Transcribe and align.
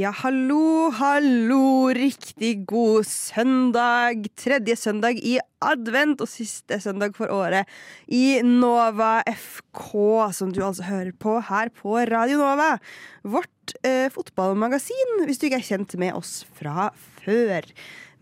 Ja, 0.00 0.14
hallo, 0.16 0.88
hallo, 0.96 1.90
riktig 1.92 2.62
god 2.70 3.04
søndag. 3.04 4.22
Tredje 4.38 4.76
søndag 4.78 5.18
i 5.18 5.34
advent 5.60 6.22
og 6.24 6.30
siste 6.30 6.78
søndag 6.80 7.18
for 7.18 7.28
året 7.34 7.68
i 8.08 8.38
Nova 8.46 9.18
FK, 9.28 9.90
som 10.38 10.54
du 10.56 10.62
altså 10.64 10.86
hører 10.86 11.10
på 11.12 11.34
her 11.50 11.68
på 11.82 11.98
Radio 12.08 12.40
Nova. 12.40 12.70
Vårt 13.28 13.74
eh, 13.84 14.08
fotballmagasin, 14.14 15.26
hvis 15.26 15.42
du 15.42 15.50
ikke 15.50 15.60
er 15.60 15.68
kjent 15.68 15.98
med 16.00 16.16
oss 16.16 16.46
fra 16.56 16.88
før. 17.20 17.68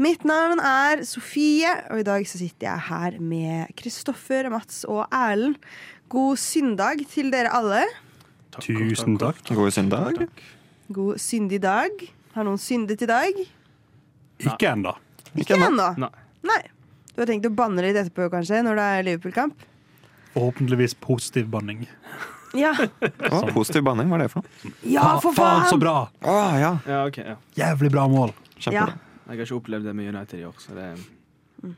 Mitt 0.03 0.27
navn 0.27 0.59
er 0.59 1.07
Sofie, 1.07 1.77
og 1.93 2.03
i 2.03 2.11
dag 2.11 2.27
så 2.27 2.43
sitter 2.43 2.73
jeg 2.73 2.87
her 2.91 3.23
med 3.23 3.71
Kristoffer, 3.79 4.51
Mats 4.51 4.83
og 4.89 5.05
Erlend. 5.13 5.61
God 6.11 6.43
syndag 6.43 7.07
til 7.13 7.31
dere 7.31 7.55
alle. 7.55 7.87
Tusen 8.59 9.21
takk. 9.21 9.45
God 9.55 9.77
søndag. 9.77 10.25
God 10.89 11.21
syndig 11.21 11.61
dag. 11.63 11.91
Har 12.35 12.47
noen 12.47 12.59
syndet 12.61 13.03
i 13.05 13.09
dag? 13.11 13.39
Ikke 14.41 14.71
ennå. 14.73 14.95
Ikke 15.37 15.59
ennå. 15.59 15.89
Nei. 16.01 16.11
Nei. 16.49 16.61
Du 17.15 17.23
har 17.25 17.29
tenkt 17.33 17.49
å 17.49 17.53
banne 17.53 17.83
litt 17.83 17.99
etterpå, 17.99 18.29
kanskje, 18.33 18.61
når 18.65 18.79
det 18.79 18.87
er 18.95 19.07
Liverpool-kamp? 19.09 19.65
Forhåpentligvis 20.37 20.95
positiv 21.03 21.49
banning. 21.51 21.83
Ja. 22.57 22.71
Å, 23.35 23.41
positiv 23.53 23.83
banning, 23.89 24.09
hva 24.09 24.21
er 24.21 24.25
det 24.25 24.31
for 24.33 24.47
noe? 24.47 24.73
ja, 24.89 25.09
for 25.21 25.35
faen, 25.37 25.65
faen 25.65 25.73
så 25.73 25.79
bra! 25.83 25.97
Å 26.23 26.37
ja, 26.63 26.71
Ja, 26.89 27.01
okay, 27.11 27.35
ja. 27.35 27.37
Jævlig 27.59 27.91
bra 27.97 28.07
mål. 28.09 28.33
kjempebra. 28.57 28.95
Jeg 29.29 29.35
har 29.35 29.43
ikke 29.45 29.59
opplevd 29.59 29.91
det 29.91 29.93
med 29.99 30.09
United 30.15 30.41
i 30.41 30.47
år, 30.49 30.55
så 30.63 30.77
det 30.79 30.87
Mm. 31.59 31.75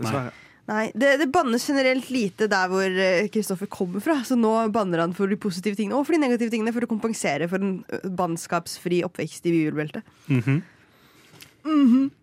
Dessverre. 0.00 0.32
Nei, 0.70 0.84
det, 0.94 1.16
det 1.18 1.26
bannes 1.34 1.64
generelt 1.66 2.06
lite 2.14 2.46
der 2.50 2.68
hvor 2.70 2.98
Kristoffer 3.34 3.66
kommer 3.66 4.02
fra, 4.04 4.20
så 4.22 4.36
nå 4.38 4.52
banner 4.72 5.02
han 5.02 5.14
for 5.16 5.26
de 5.26 5.38
positive 5.40 5.74
tingene 5.74 5.98
og 5.98 6.06
for 6.06 6.14
de 6.14 6.22
negative 6.22 6.52
tingene 6.54 6.72
for 6.74 6.86
å 6.86 6.90
kompensere 6.90 7.48
for 7.50 7.58
en 7.58 7.80
ø, 7.82 7.98
bannskapsfri 8.20 9.00
oppvekst 9.06 9.48
i 9.50 9.56
bibelbeltet. 9.56 10.06
Mm 10.30 10.62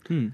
Hmm. 0.10 0.34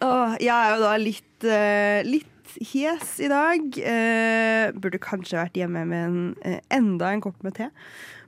Åh, 0.00 0.36
jeg 0.40 0.52
er 0.52 0.74
jo 0.74 0.80
da 0.82 0.92
litt, 1.00 1.44
uh, 1.44 2.00
litt 2.04 2.54
hes 2.72 3.18
i 3.22 3.28
dag. 3.30 3.60
Uh, 3.80 4.72
burde 4.80 5.00
kanskje 5.02 5.38
vært 5.40 5.56
hjemme 5.60 5.84
med 5.88 6.06
en, 6.06 6.18
uh, 6.44 6.58
enda 6.72 7.12
en 7.12 7.22
kopp 7.24 7.40
med 7.46 7.56
te. 7.56 7.70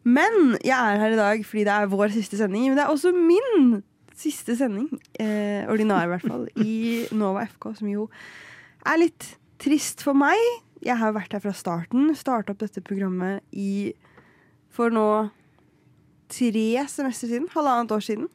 Men 0.03 0.56
jeg 0.64 0.77
er 0.77 1.00
her 1.00 1.14
i 1.14 1.20
dag 1.20 1.44
fordi 1.47 1.64
det 1.69 1.75
er 1.75 1.92
vår 1.92 2.12
siste 2.14 2.41
sending. 2.41 2.69
Men 2.69 2.78
det 2.81 2.84
er 2.87 2.92
også 2.94 3.12
min 3.16 3.83
siste 4.23 4.56
sending, 4.59 4.89
eh, 5.19 5.69
ordinær 5.70 6.06
i 6.06 6.12
hvert 6.15 6.27
fall, 6.27 6.48
i 6.62 7.06
Nova 7.17 7.45
FK, 7.48 7.73
som 7.81 7.91
jo 7.91 8.09
er 8.87 9.01
litt 9.03 9.34
trist 9.62 10.03
for 10.06 10.17
meg. 10.19 10.39
Jeg 10.83 10.98
har 10.98 11.15
vært 11.15 11.34
her 11.37 11.42
fra 11.45 11.55
starten. 11.55 12.11
Starta 12.19 12.55
opp 12.55 12.62
dette 12.62 12.83
programmet 12.83 13.43
i 13.55 13.93
for 14.73 14.91
nå 14.95 15.31
tre 16.33 16.69
semester 16.91 17.28
siden. 17.31 17.48
Halvannet 17.53 17.95
år 17.95 18.03
siden. 18.03 18.28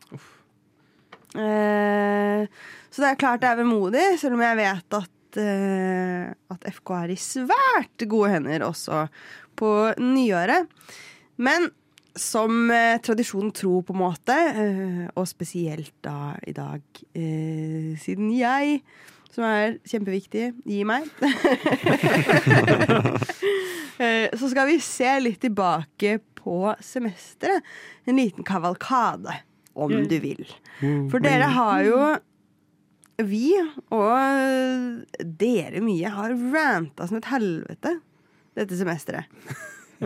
Eh, 1.36 2.48
så 2.90 3.04
det 3.04 3.10
er 3.10 3.20
klart 3.20 3.44
det 3.44 3.50
er 3.52 3.60
vemodig, 3.60 4.06
selv 4.22 4.38
om 4.38 4.46
jeg 4.46 4.60
vet 4.62 4.98
at, 5.02 5.40
eh, 5.42 6.30
at 6.54 6.70
FK 6.72 6.94
er 7.02 7.14
i 7.14 7.20
svært 7.20 8.08
gode 8.10 8.32
hender 8.32 8.66
også 8.70 9.08
på 9.60 9.74
nyåret. 10.00 10.70
Men 11.38 11.70
som 12.20 12.70
eh, 12.74 12.98
tradisjonen 13.04 13.52
tro, 13.56 13.82
på 13.86 13.94
en 13.96 14.02
måte, 14.02 14.36
eh, 14.36 15.04
og 15.16 15.28
spesielt 15.30 15.94
da 16.06 16.34
i 16.48 16.54
dag, 16.58 16.82
eh, 17.16 17.94
siden 18.02 18.32
jeg, 18.36 18.82
som 19.34 19.46
er 19.46 19.76
kjempeviktig, 19.86 20.48
gir 20.66 20.88
meg 20.90 21.06
Eh, 23.98 24.30
Så 24.38 24.50
skal 24.52 24.68
vi 24.70 24.76
se 24.84 25.10
litt 25.24 25.40
tilbake 25.42 26.20
på 26.38 26.68
semesteret. 26.86 27.66
En 28.06 28.20
liten 28.20 28.46
kavalkade, 28.46 29.34
om 29.74 29.90
du 30.06 30.20
vil. 30.22 30.44
For 31.10 31.18
dere 31.24 31.48
har 31.56 31.82
jo 31.88 32.02
Vi 33.26 33.56
og 33.90 35.02
dere 35.42 35.82
mye 35.82 36.12
har 36.14 36.36
ranta 36.54 37.08
som 37.10 37.18
et 37.18 37.26
helvete 37.32 37.96
dette 38.54 38.78
semesteret. 38.78 39.26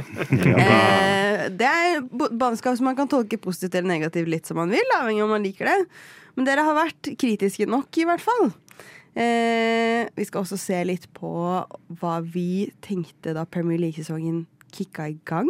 Eh, 1.31 1.47
det 1.57 1.67
er 1.67 2.01
bannskap 2.37 2.75
som 2.77 2.85
man 2.85 2.95
kan 2.97 3.09
tolke 3.09 3.39
positivt 3.41 3.73
eller 3.75 3.89
negativt 3.89 4.29
litt 4.29 4.47
som 4.47 4.59
man 4.59 4.71
vil, 4.71 4.93
avhengig 4.97 5.23
av 5.23 5.29
om 5.29 5.33
man 5.33 5.45
liker 5.45 5.69
det. 5.69 5.77
Men 6.35 6.47
dere 6.47 6.65
har 6.67 6.77
vært 6.77 7.09
kritiske 7.19 7.65
nok, 7.69 7.89
i 7.97 8.05
hvert 8.07 8.23
fall. 8.23 8.51
Eh, 9.15 10.07
vi 10.15 10.27
skal 10.27 10.45
også 10.45 10.59
se 10.59 10.77
litt 10.87 11.07
på 11.17 11.31
hva 11.99 12.13
vi 12.23 12.69
tenkte 12.83 13.33
da 13.35 13.47
Premier 13.49 13.81
League-sesongen 13.81 14.45
kicka 14.75 15.09
i 15.11 15.17
gang. 15.27 15.49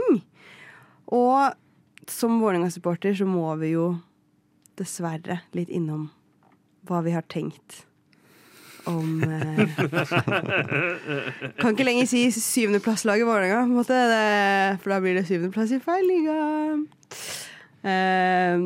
Og 1.12 2.10
som 2.10 2.40
Vålerenga-supporter 2.42 3.14
så 3.18 3.28
må 3.30 3.52
vi 3.62 3.76
jo 3.76 3.92
dessverre 4.80 5.42
litt 5.58 5.70
innom 5.70 6.08
hva 6.90 7.04
vi 7.06 7.14
har 7.14 7.26
tenkt 7.30 7.84
om 8.90 9.24
eh, 9.24 9.60
Kan 11.60 11.74
ikke 11.74 11.86
lenger 11.86 12.08
si 12.10 12.24
syvendeplasslaget 12.34 13.28
Vålerenga, 13.28 13.62
på 13.64 13.70
en 13.70 13.78
måte, 13.78 13.98
det, 14.12 14.80
for 14.84 14.94
da 14.94 15.00
blir 15.04 15.18
det 15.20 15.26
syvendeplass 15.30 15.74
i 15.76 15.82
feil 15.84 16.08
liga. 16.10 16.38
Eh, 17.86 18.66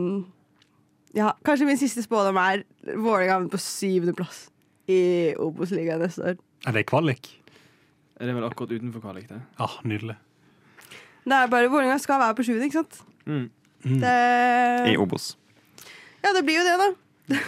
ja, 1.15 1.31
kanskje 1.47 1.67
min 1.69 1.79
siste 1.79 2.03
spådom 2.05 2.39
er 2.41 2.63
Vålerenga 2.93 3.37
havner 3.39 3.51
på 3.53 3.61
syvendeplass 3.61 4.45
i 4.91 5.01
Obos-ligaen 5.41 6.03
neste 6.05 6.31
år. 6.31 6.39
Er 6.67 6.77
det 6.77 6.85
kvalik? 6.89 7.31
Er 8.19 8.29
det 8.29 8.35
vel 8.37 8.47
akkurat 8.47 8.71
utenfor 8.75 9.03
kvalik, 9.03 9.27
det? 9.31 9.41
Ja, 9.59 9.67
nydelig. 9.83 10.15
Det 11.25 11.33
er 11.33 11.49
bare 11.51 11.71
Vålerenga 11.71 11.97
skal 11.99 12.21
være 12.21 12.37
på 12.37 12.45
sjuende, 12.47 12.67
ikke 12.69 12.83
sant? 12.83 13.01
Mm. 13.25 13.47
Mm. 13.85 13.99
Det, 14.01 14.15
I 14.93 14.97
Obos. 14.97 15.35
ja, 16.23 16.31
det 16.33 16.45
blir 16.45 16.57
jo 16.61 16.65
det, 16.65 16.75
da. 16.81 17.39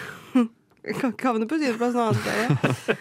Kan 0.96 1.14
ikke 1.14 1.32
havne 1.32 1.48
på 1.50 1.60
syvendeplass 1.60 1.98
noe 1.98 2.12
annet 2.12 2.22
sted. 2.24 2.98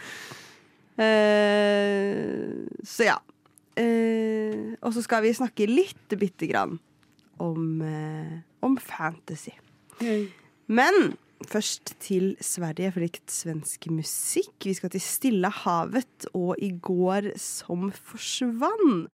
Eh, 0.97 2.57
så 2.89 3.05
ja. 3.11 3.17
Uh, 3.77 4.73
og 4.81 4.95
så 4.97 5.03
skal 5.05 5.21
vi 5.27 5.35
snakke 5.37 5.67
litt 5.69 6.15
bitte 6.17 6.49
grann 6.49 6.79
om, 7.37 7.83
uh, 7.85 8.39
om 8.65 8.79
fantasy. 8.81 9.53
Men 10.73 11.13
først 11.45 11.93
til 12.01 12.33
Sverige 12.41 12.95
for 12.95 13.05
litt 13.05 13.21
svensk 13.29 13.91
musikk. 13.93 14.55
Vi 14.65 14.73
skal 14.79 14.95
til 14.95 15.05
Stillehavet 15.05 16.31
og 16.33 16.57
I 16.65 16.73
går 16.81 17.35
som 17.37 17.91
forsvann. 17.93 19.11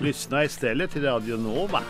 Lyssna 0.00 0.44
istället 0.44 0.90
till 0.90 1.02
Radio 1.02 1.36
Nova. 1.36 1.82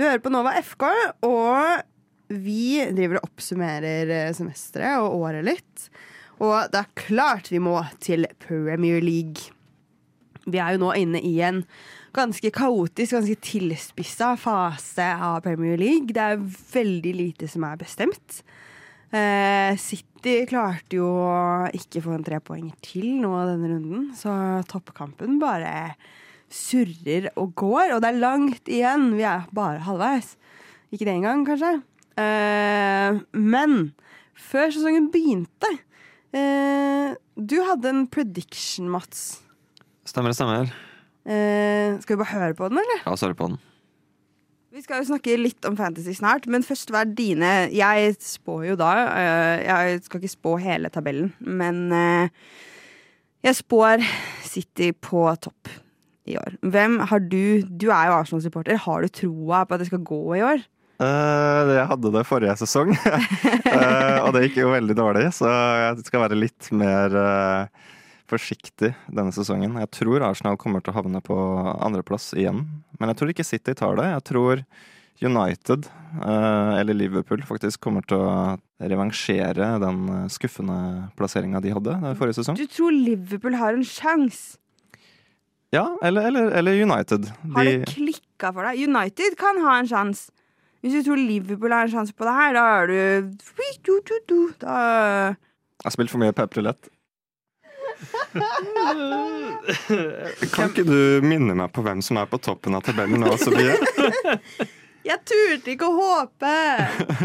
Du 0.00 0.06
hører 0.06 0.22
på 0.24 0.30
Nova 0.32 0.54
FK, 0.56 0.84
og 1.28 2.30
vi 2.32 2.80
driver 2.96 3.18
og 3.18 3.26
oppsummerer 3.26 4.08
eh, 4.08 4.30
semesteret 4.32 4.96
og 4.96 5.26
året 5.26 5.44
litt. 5.44 5.82
Og 6.40 6.70
det 6.72 6.78
er 6.80 6.94
klart 6.96 7.50
vi 7.52 7.58
må 7.60 7.74
til 8.00 8.24
Premier 8.40 9.04
League. 9.04 9.52
Vi 10.46 10.56
er 10.56 10.72
jo 10.72 10.80
nå 10.86 10.94
inne 10.96 11.20
i 11.20 11.34
en 11.44 11.58
ganske 12.16 12.48
kaotisk, 12.48 13.12
ganske 13.18 13.36
tilspissa 13.44 14.30
fase 14.40 15.10
av 15.20 15.42
Premier 15.44 15.76
League. 15.76 16.16
Det 16.16 16.24
er 16.30 16.40
veldig 16.78 17.12
lite 17.18 17.50
som 17.52 17.68
er 17.68 17.76
bestemt. 17.84 18.40
Eh, 19.12 19.76
City 19.76 20.38
klarte 20.48 20.96
jo 20.96 21.12
å 21.12 21.68
ikke 21.76 22.00
få 22.08 22.16
en 22.16 22.24
tre 22.24 22.40
poeng 22.40 22.72
til 22.80 23.20
nå 23.20 23.36
denne 23.52 23.74
runden, 23.74 24.08
så 24.16 24.32
toppkampen 24.72 25.36
bare 25.44 25.92
surrer 26.50 27.30
og 27.38 27.54
går, 27.58 27.94
og 27.94 28.02
det 28.02 28.10
er 28.10 28.20
langt 28.20 28.70
igjen. 28.70 29.12
Vi 29.16 29.24
er 29.26 29.46
bare 29.54 29.82
halvveis. 29.86 30.34
Ikke 30.90 31.06
det 31.06 31.14
engang, 31.14 31.44
kanskje. 31.46 31.78
Uh, 32.18 33.22
men 33.38 33.92
før 34.34 34.72
sesongen 34.74 35.06
begynte 35.14 35.68
uh, 36.34 37.14
Du 37.38 37.60
hadde 37.64 37.92
en 37.92 38.04
prediction, 38.10 38.90
Mats. 38.90 39.40
Stemmer, 40.08 40.34
stemmer. 40.36 40.72
Uh, 41.24 41.96
skal 42.02 42.16
vi 42.16 42.22
bare 42.24 42.32
høre 42.34 42.56
på 42.58 42.70
den, 42.72 42.80
eller? 42.82 43.04
Ja, 43.04 43.14
høre 43.14 43.38
på 43.38 43.52
den. 43.52 43.60
Vi 44.70 44.82
skal 44.84 45.00
jo 45.00 45.08
snakke 45.08 45.38
litt 45.38 45.66
om 45.66 45.78
fantasy 45.78 46.12
snart, 46.14 46.46
men 46.50 46.66
først 46.66 46.92
hva 46.94 47.00
er 47.02 47.14
dine 47.18 47.48
Jeg 47.74 48.12
spår 48.22 48.68
jo 48.68 48.76
da 48.78 48.90
Jeg 49.58 49.96
skal 50.04 50.20
ikke 50.20 50.30
spå 50.30 50.52
hele 50.62 50.92
tabellen, 50.94 51.32
men 51.42 51.90
jeg 53.42 53.58
spår 53.58 54.04
City 54.46 54.92
på 54.94 55.24
topp 55.42 55.72
i 56.28 56.36
år. 56.40 56.58
Hvem 56.60 56.98
har 57.10 57.22
du 57.30 57.62
Du 57.64 57.88
er 57.88 58.10
jo 58.10 58.18
Arsenal-supporter. 58.18 58.76
Har 58.84 59.02
du 59.02 59.08
troa 59.08 59.64
på 59.64 59.74
at 59.74 59.82
det 59.82 59.88
skal 59.90 60.04
gå 60.04 60.22
i 60.36 60.44
år? 60.44 60.66
Uh, 61.00 61.64
jeg 61.72 61.88
hadde 61.88 62.10
det 62.12 62.26
forrige 62.28 62.54
sesong, 62.60 62.90
uh, 62.92 64.18
og 64.26 64.34
det 64.36 64.42
gikk 64.44 64.58
jo 64.60 64.72
veldig 64.74 64.96
dårlig, 64.98 65.30
så 65.32 65.48
jeg 65.48 66.04
skal 66.04 66.26
være 66.26 66.36
litt 66.36 66.68
mer 66.76 67.16
uh, 67.16 67.94
forsiktig 68.28 68.90
denne 69.08 69.32
sesongen. 69.32 69.78
Jeg 69.80 69.88
tror 69.96 70.26
Arsenal 70.28 70.60
kommer 70.60 70.84
til 70.84 70.92
å 70.92 70.98
havne 70.98 71.22
på 71.24 71.38
andreplass 71.80 72.34
igjen, 72.36 72.66
men 73.00 73.12
jeg 73.14 73.16
tror 73.16 73.32
ikke 73.32 73.48
City 73.48 73.72
tar 73.80 73.96
det. 73.96 74.10
Jeg 74.10 74.26
tror 74.28 74.64
United, 75.24 75.88
eller 76.24 76.96
Liverpool, 76.96 77.42
faktisk 77.48 77.80
kommer 77.84 78.04
til 78.08 78.20
å 78.20 78.58
revansjere 78.80 79.74
den 79.80 80.28
skuffende 80.32 80.78
plasseringa 81.16 81.60
de 81.64 81.74
hadde 81.76 81.96
forrige 82.20 82.38
sesong. 82.42 82.60
Du 82.60 82.68
tror 82.68 82.92
Liverpool 82.92 83.56
har 83.60 83.76
en 83.76 83.84
sjanse? 83.84 84.60
Ja, 85.70 85.84
eller, 86.02 86.26
eller, 86.26 86.50
eller 86.58 86.82
United. 86.82 87.30
Har 87.54 87.64
det 87.64 87.76
De, 87.84 87.92
klikka 87.94 88.50
for 88.52 88.66
deg? 88.66 88.80
United 88.90 89.36
kan 89.38 89.60
ha 89.62 89.78
en 89.78 89.90
sjanse. 89.90 90.32
Hvis 90.80 90.96
du 90.96 91.02
tror 91.10 91.20
Liverpool 91.20 91.72
har 91.76 91.86
en 91.86 91.92
sjanse 91.92 92.16
på 92.16 92.24
det 92.24 92.32
her, 92.34 92.56
da 92.56 92.64
er 92.80 92.86
du 92.88 92.96
Da 94.62 94.78
jeg 95.80 95.86
har 95.86 95.94
spilt 95.94 96.12
for 96.12 96.20
mye 96.20 96.34
Pep 96.36 96.56
Roulette. 96.58 96.90
Kan 100.52 100.72
ikke 100.72 100.84
du 100.84 101.24
minne 101.24 101.56
meg 101.56 101.72
på 101.72 101.84
hvem 101.84 102.02
som 102.04 102.18
er 102.20 102.28
på 102.28 102.40
toppen 102.42 102.76
av 102.76 102.84
tabellen 102.84 103.22
nå, 103.22 103.32
Sofie? 103.40 103.76
Jeg 105.00 105.16
turte 105.24 105.72
ikke 105.72 105.86
å 105.88 105.94
håpe! 105.96 106.50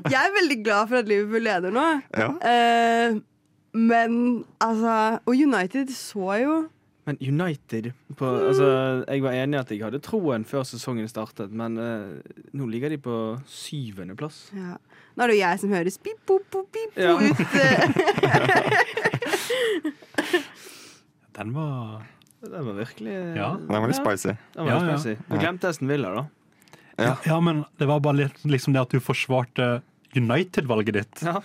Jeg 0.08 0.16
er 0.16 0.32
veldig 0.38 0.58
glad 0.64 0.88
for 0.88 1.02
at 1.02 1.10
Liverpool 1.12 1.44
leder 1.44 1.74
nå. 1.76 1.84
Ja. 2.16 2.30
Eh, 2.40 3.18
men 3.76 4.16
altså 4.64 4.94
Og 5.28 5.36
United 5.36 5.92
så 5.92 6.38
jo 6.40 6.54
Men 7.06 7.18
United 7.22 7.92
på, 8.18 8.26
altså, 8.50 9.06
Jeg 9.08 9.22
var 9.22 9.32
enig 9.38 9.54
i 9.58 9.60
at 9.62 9.70
jeg 9.76 9.84
hadde 9.86 10.00
troen 10.02 10.44
før 10.46 10.64
sesongen 10.66 11.06
startet, 11.12 11.52
men 11.54 11.78
uh, 11.78 12.18
nå 12.58 12.66
ligger 12.72 12.90
de 12.90 12.98
på 12.98 13.18
syvendeplass. 13.48 14.48
ja. 14.56 14.78
Nå 15.16 15.24
er 15.24 15.28
det 15.32 15.36
jo 15.38 15.44
jeg 15.46 15.60
som 15.62 15.70
høres 15.72 15.98
pip-pop, 16.04 16.44
pip 16.76 16.98
Ja. 17.00 17.14
ut. 17.16 17.40
Den 21.38 21.54
var 21.54 22.04
Den 22.42 22.66
var 22.66 22.74
virkelig 22.74 23.16
Ja. 23.36 23.50
Den 23.60 23.68
var 23.82 23.88
litt 23.88 23.96
spicy. 24.02 24.36
Den 24.56 24.66
var 24.66 24.72
Ja, 24.72 24.86
ja. 24.92 24.98
spicy. 24.98 25.16
Du 25.30 25.38
glemte 25.40 25.70
Esten 25.70 25.88
Villa, 25.88 26.10
da. 26.16 26.26
Ja. 26.98 27.16
Ja, 27.26 27.40
men 27.40 27.66
det 27.78 27.88
var 27.88 28.00
bare 28.00 28.16
litt, 28.16 28.44
liksom 28.46 28.74
det 28.74 28.82
at 28.82 28.90
du 28.90 29.00
forsvarte 29.00 29.82
United-valget 30.16 30.94
ditt. 30.94 31.24
Ja. 31.24 31.42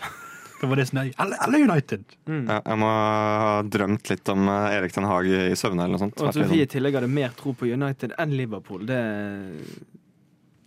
Det 0.61 0.69
var 0.69 0.77
det 0.77 0.87
som 0.91 0.99
er 1.01 1.13
eller, 1.17 1.39
eller 1.47 1.63
United! 1.71 2.03
Ja, 2.29 2.59
jeg 2.59 2.81
må 2.83 2.89
ha 2.91 3.61
drømt 3.65 4.11
litt 4.13 4.29
om 4.33 4.51
eh, 4.53 4.75
Erik 4.77 4.93
Den 4.97 5.09
Haag 5.09 5.29
i 5.31 5.57
søvne 5.57 5.87
eller 5.87 5.97
noe 5.97 6.03
sånt. 6.03 6.21
Og 6.21 6.29
at 6.33 6.53
vi 6.53 6.61
i 6.61 6.69
tillegg 6.69 6.99
hadde 6.99 7.09
mer 7.13 7.33
tro 7.39 7.55
på 7.57 7.71
United 7.71 8.13
enn 8.21 8.35
Liverpool, 8.37 8.85
det, 8.89 9.01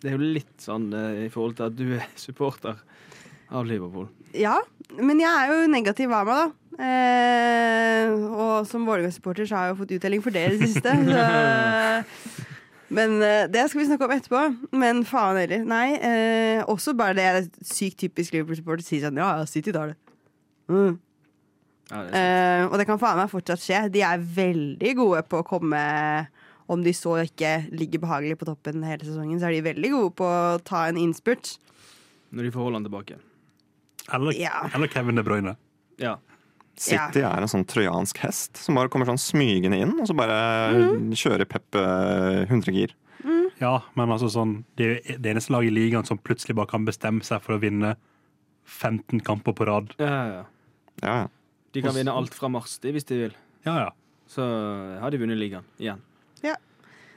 det 0.02 0.10
er 0.10 0.18
jo 0.18 0.34
litt 0.40 0.66
sånn 0.66 0.90
eh, 0.98 1.28
i 1.28 1.30
forhold 1.34 1.60
til 1.60 1.70
at 1.70 1.78
du 1.78 1.86
er 2.00 2.10
supporter 2.18 2.82
av 3.54 3.70
Liverpool. 3.70 4.10
Ja, 4.34 4.58
men 4.98 5.22
jeg 5.22 5.30
er 5.30 5.54
jo 5.54 5.70
negativ 5.70 6.14
av 6.14 6.26
meg, 6.26 6.42
da. 6.42 6.60
Eh, 6.74 8.10
og 8.34 8.66
som 8.66 8.88
Vålerenga-supporter 8.88 9.46
så 9.46 9.60
har 9.60 9.68
jeg 9.68 9.76
jo 9.76 9.82
fått 9.84 9.94
uttelling 10.00 10.24
for 10.26 10.34
det 10.34 10.48
i 10.48 10.56
det 10.58 10.72
siste. 10.74 10.96
Så, 11.06 12.50
men 12.94 13.16
eh, 13.26 13.48
det 13.52 13.64
skal 13.70 13.82
vi 13.82 13.88
snakke 13.90 14.06
om 14.08 14.14
etterpå. 14.16 14.42
Men 14.80 15.02
faen 15.10 15.40
heller. 15.42 15.64
Nei. 15.68 15.88
Eh, 15.98 16.62
også 16.70 16.94
bare 16.98 17.16
det 17.18 17.26
er 17.30 17.42
sykt 17.66 17.98
typisk 18.04 18.36
Liverpool-supporter 18.36 18.86
å 18.86 18.88
si 18.88 19.02
sånn 19.04 19.18
Ja, 19.20 19.32
ja, 19.42 19.48
City 19.50 19.74
tar 19.76 19.92
det. 19.94 19.98
Mm. 20.72 21.00
Ja, 21.92 22.04
det. 22.08 22.22
Eh, 22.22 22.62
og 22.70 22.78
det 22.80 22.86
kan 22.88 23.02
faen 23.02 23.20
meg 23.20 23.32
fortsatt 23.34 23.62
skje. 23.64 23.82
De 23.94 24.02
er 24.06 24.22
veldig 24.38 24.94
gode 25.02 25.24
på 25.30 25.42
å 25.42 25.46
komme 25.48 25.82
Om 26.72 26.80
de 26.86 26.94
så 26.96 27.18
ikke 27.26 27.58
ligger 27.76 28.00
behagelig 28.06 28.38
på 28.40 28.48
toppen 28.48 28.86
hele 28.88 29.04
sesongen, 29.04 29.36
så 29.42 29.50
er 29.50 29.58
de 29.58 29.66
veldig 29.66 29.90
gode 29.92 30.14
på 30.16 30.24
å 30.24 30.62
ta 30.64 30.86
en 30.88 30.96
innspurt. 31.02 31.58
Når 32.32 32.48
de 32.48 32.52
får 32.56 32.64
Haaland 32.64 32.88
tilbake. 32.88 33.18
Eller, 34.16 34.32
Ja. 34.40 34.70
eller 34.74 34.88
Kevin 34.88 35.20
De 35.20 35.24
Bruyne. 35.28 35.58
Ja. 36.00 36.16
City 36.80 37.22
er 37.22 37.44
en 37.44 37.52
sånn 37.52 37.66
trojansk 37.70 38.18
hest 38.24 38.58
som 38.58 38.78
bare 38.80 38.90
kommer 38.92 39.08
sånn 39.10 39.22
smygende 39.22 39.78
inn, 39.84 39.94
og 40.02 40.10
så 40.10 40.16
bare 40.18 40.38
mm. 40.74 41.12
kjører 41.20 41.50
Pep 41.50 41.78
eh, 41.80 42.44
100 42.50 42.74
gir. 42.76 42.96
Ja, 43.62 43.78
men 43.96 44.12
altså 44.12 44.28
sånn 44.34 44.56
Det 44.76 44.84
er 44.84 44.96
jo 44.98 45.18
det 45.24 45.30
eneste 45.30 45.54
laget 45.54 45.70
i 45.70 45.76
ligaen 45.78 46.08
som 46.08 46.18
plutselig 46.20 46.56
bare 46.58 46.72
kan 46.72 46.88
bestemme 46.88 47.24
seg 47.24 47.44
for 47.46 47.56
å 47.56 47.62
vinne 47.62 47.94
15 48.66 49.22
kamper 49.24 49.56
på 49.56 49.68
rad. 49.70 49.94
Ja, 50.02 50.10
ja, 50.10 50.26
ja. 50.34 50.46
Ja, 51.04 51.14
ja. 51.22 51.28
De 51.74 51.84
kan 51.86 51.96
vinne 51.96 52.14
alt 52.14 52.34
fra 52.36 52.50
mars 52.52 52.76
de, 52.82 52.92
hvis 52.96 53.08
de 53.10 53.20
vil. 53.22 53.38
Ja, 53.66 53.78
ja. 53.86 53.94
Så 54.30 54.44
har 55.00 55.14
de 55.14 55.22
vunnet 55.22 55.40
ligaen 55.40 55.66
igjen. 55.82 56.02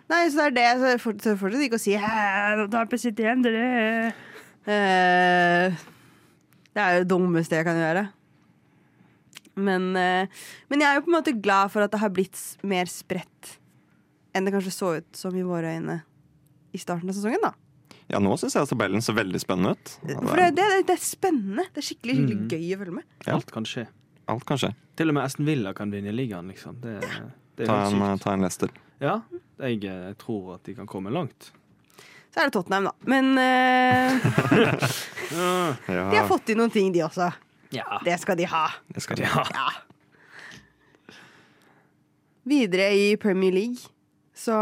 Nei, 0.07 0.23
så 0.31 0.47
det 0.47 0.47
er 0.47 0.55
det. 0.55 0.67
Så 0.81 1.03
fortsetter 1.03 1.55
de 1.57 1.67
ikke 1.67 1.81
å 1.81 1.83
si 1.83 1.97
Da 1.97 2.85
City 2.95 3.25
igjen, 3.25 3.43
dere. 3.43 4.13
Eh, 4.67 5.83
det 6.75 6.83
er 6.83 6.95
jo 6.95 7.03
det 7.03 7.11
dummeste 7.11 7.59
jeg 7.59 7.67
kan 7.67 7.79
gjøre. 7.81 8.07
Men, 9.57 9.89
eh, 9.97 10.29
men 10.69 10.83
jeg 10.83 10.89
er 10.91 10.99
jo 10.99 11.05
på 11.07 11.13
en 11.13 11.19
måte 11.19 11.37
glad 11.43 11.73
for 11.73 11.85
at 11.87 11.93
det 11.95 12.01
har 12.03 12.11
blitt 12.13 12.41
mer 12.63 12.89
spredt 12.91 13.57
enn 14.37 14.45
det 14.45 14.53
kanskje 14.53 14.75
så 14.75 14.91
ut 14.99 15.17
som 15.17 15.37
i 15.37 15.45
våre 15.47 15.71
øyne 15.79 16.03
i 16.77 16.79
starten 16.81 17.09
av 17.09 17.17
sesongen. 17.17 17.41
da 17.41 17.55
ja, 18.07 18.21
nå 18.23 18.37
syns 18.39 18.55
jeg 18.55 18.69
tabellen 18.71 19.03
ser 19.03 19.17
veldig 19.19 19.39
spennende 19.43 19.73
ut. 19.75 19.93
For 20.07 20.39
det, 20.39 20.53
det, 20.55 20.67
det 20.87 20.95
er 20.95 21.01
spennende. 21.03 21.65
Det 21.75 21.81
er 21.83 21.87
skikkelig, 21.89 22.15
skikkelig 22.21 22.37
Mm. 22.37 22.49
gøy 22.53 22.69
å 22.77 22.79
følge 22.79 22.95
med. 23.01 23.05
Ja. 23.27 23.33
Alt 23.35 23.51
kan 23.51 23.65
skje. 23.67 23.87
Alt 24.31 24.45
kan 24.47 24.61
skje. 24.63 24.71
Til 24.97 25.11
og 25.11 25.17
med 25.17 25.25
Aston 25.27 25.47
Villa 25.49 25.73
kan 25.75 25.91
vinne 25.91 26.13
ligaen, 26.15 26.47
liksom. 26.53 26.79
Det, 26.85 27.01
det 27.59 27.67
er 27.67 27.67
Ta 27.67 27.81
en, 27.89 27.97
eh, 28.03 28.13
sykt. 28.15 28.23
ta 28.23 28.33
en 28.37 28.47
Leicester. 28.47 28.71
Ja, 29.03 29.17
jeg 29.59 29.83
jeg, 29.83 30.15
tror 30.23 30.55
at 30.55 30.63
de 30.69 30.75
kan 30.79 30.87
komme 30.87 31.11
langt. 31.11 31.51
Så 32.31 32.45
er 32.45 32.47
det 32.47 32.53
Tottenham, 32.55 32.85
da. 32.85 32.95
Men 33.11 33.33
uh, 33.35 34.11
Ja, 35.91 36.11
de 36.13 36.17
har 36.21 36.29
fått 36.31 36.53
inn 36.55 36.59
noen 36.63 36.71
ting, 36.71 36.93
de 36.95 37.03
også. 37.09 37.33
Ja. 37.75 38.01
Det 38.05 38.19
skal 38.23 38.39
de 38.39 38.47
ha. 38.51 38.69
det 38.95 39.03
skal 39.05 39.19
de 39.19 39.27
ha. 39.31 39.45
Ja. 39.55 39.69
Videre 42.47 42.93
i 42.95 43.17
Premier 43.19 43.53
League 43.53 43.91
så 44.37 44.55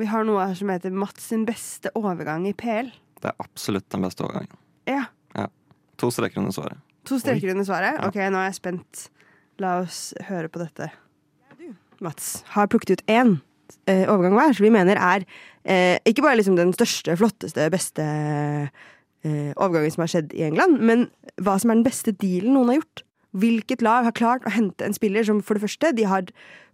Vi 0.00 0.06
har 0.08 0.24
noe 0.24 0.46
her 0.46 0.54
som 0.56 0.70
heter 0.72 0.94
Mats 0.94 1.26
sin 1.28 1.44
beste 1.44 1.90
overgang 1.98 2.46
i 2.48 2.54
PL. 2.56 2.88
Det 3.20 3.30
er 3.30 3.42
absolutt 3.42 3.90
den 3.92 4.06
beste 4.06 4.24
overgangen. 4.24 4.56
Ja. 4.88 5.04
To 6.02 6.10
streker 6.10 6.40
under 6.40 6.54
svaret. 6.54 6.80
To 7.06 7.18
streker 7.20 7.52
under 7.52 7.66
svaret. 7.66 8.00
Ok, 8.06 8.18
nå 8.18 8.40
er 8.40 8.48
jeg 8.48 8.58
spent. 8.58 9.06
La 9.62 9.76
oss 9.84 10.10
høre 10.26 10.50
på 10.50 10.62
dette. 10.62 10.88
Mats, 12.02 12.40
har 12.56 12.66
plukket 12.66 12.96
ut 12.96 13.04
én 13.12 13.36
eh, 13.86 14.08
overgang 14.10 14.34
hver, 14.34 14.56
som 14.56 14.66
vi 14.66 14.72
mener 14.74 14.98
er 14.98 15.22
eh, 15.62 16.00
ikke 16.08 16.24
bare 16.24 16.40
liksom 16.40 16.56
den 16.58 16.72
største, 16.74 17.14
flotteste, 17.20 17.68
beste 17.70 18.06
overgangen 19.24 19.92
som 19.94 20.02
har 20.02 20.10
skjedd 20.10 20.32
i 20.34 20.42
England, 20.48 20.80
men 20.82 21.06
hva 21.38 21.54
som 21.60 21.70
er 21.70 21.78
den 21.78 21.86
beste 21.86 22.14
dealen 22.18 22.56
noen 22.56 22.72
har 22.72 22.80
gjort. 22.80 23.04
Hvilket 23.42 23.84
lag 23.84 24.04
har 24.08 24.16
klart 24.16 24.46
å 24.48 24.52
hente 24.52 24.84
en 24.84 24.96
spiller 24.96 25.24
som 25.24 25.38
for 25.44 25.56
det 25.56 25.64
første 25.64 25.92
de 25.96 26.04
har 26.10 26.26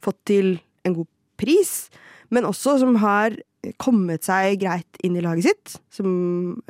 fått 0.02 0.18
til 0.26 0.56
en 0.88 0.96
god 0.96 1.10
pris, 1.38 1.74
men 2.34 2.48
også 2.48 2.78
som 2.82 2.98
har 3.02 3.36
kommet 3.82 4.26
seg 4.26 4.60
greit 4.62 5.00
inn 5.04 5.16
i 5.18 5.24
laget 5.24 5.48
sitt, 5.48 5.76
som 5.92 6.08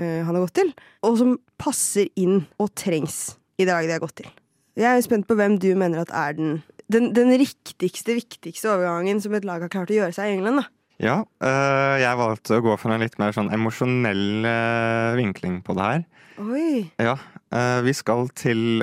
eh, 0.01 0.25
han 0.25 0.35
har 0.35 0.45
gått 0.47 0.57
til, 0.61 0.73
og 1.05 1.19
som 1.21 1.37
passer 1.61 2.09
inn 2.19 2.43
og 2.61 2.73
trengs 2.79 3.39
i 3.59 3.67
det 3.67 3.73
laget 3.73 3.91
de 3.91 3.97
har 3.97 4.05
gått 4.05 4.19
til. 4.23 4.33
Jeg 4.79 4.89
er 4.89 5.05
spent 5.05 5.27
på 5.29 5.37
hvem 5.39 5.59
du 5.61 5.73
mener 5.79 6.05
at 6.05 6.13
er 6.15 6.37
den, 6.39 6.59
den, 6.93 7.11
den 7.17 7.33
riktigste, 7.41 8.15
viktigste 8.17 8.71
overgangen 8.71 9.21
som 9.23 9.35
et 9.37 9.47
lag 9.47 9.65
har 9.65 9.73
klart 9.73 9.93
å 9.93 9.99
gjøre 9.99 10.15
seg 10.17 10.31
i 10.31 10.39
England. 10.39 10.63
da. 10.63 10.78
Ja, 10.99 11.21
øh, 11.23 11.97
jeg 12.03 12.19
valgte 12.19 12.57
å 12.59 12.63
gå 12.65 12.73
for 12.81 12.91
en 12.91 13.03
litt 13.05 13.19
mer 13.23 13.35
sånn 13.37 13.53
emosjonell 13.55 14.47
øh, 14.49 15.19
vinkling 15.21 15.61
på 15.67 15.77
det 15.79 15.85
her. 15.87 16.01
Oi! 16.43 16.89
Ja, 16.99 17.13
øh, 17.55 17.81
vi 17.87 17.95
skal 17.95 18.27
til 18.39 18.83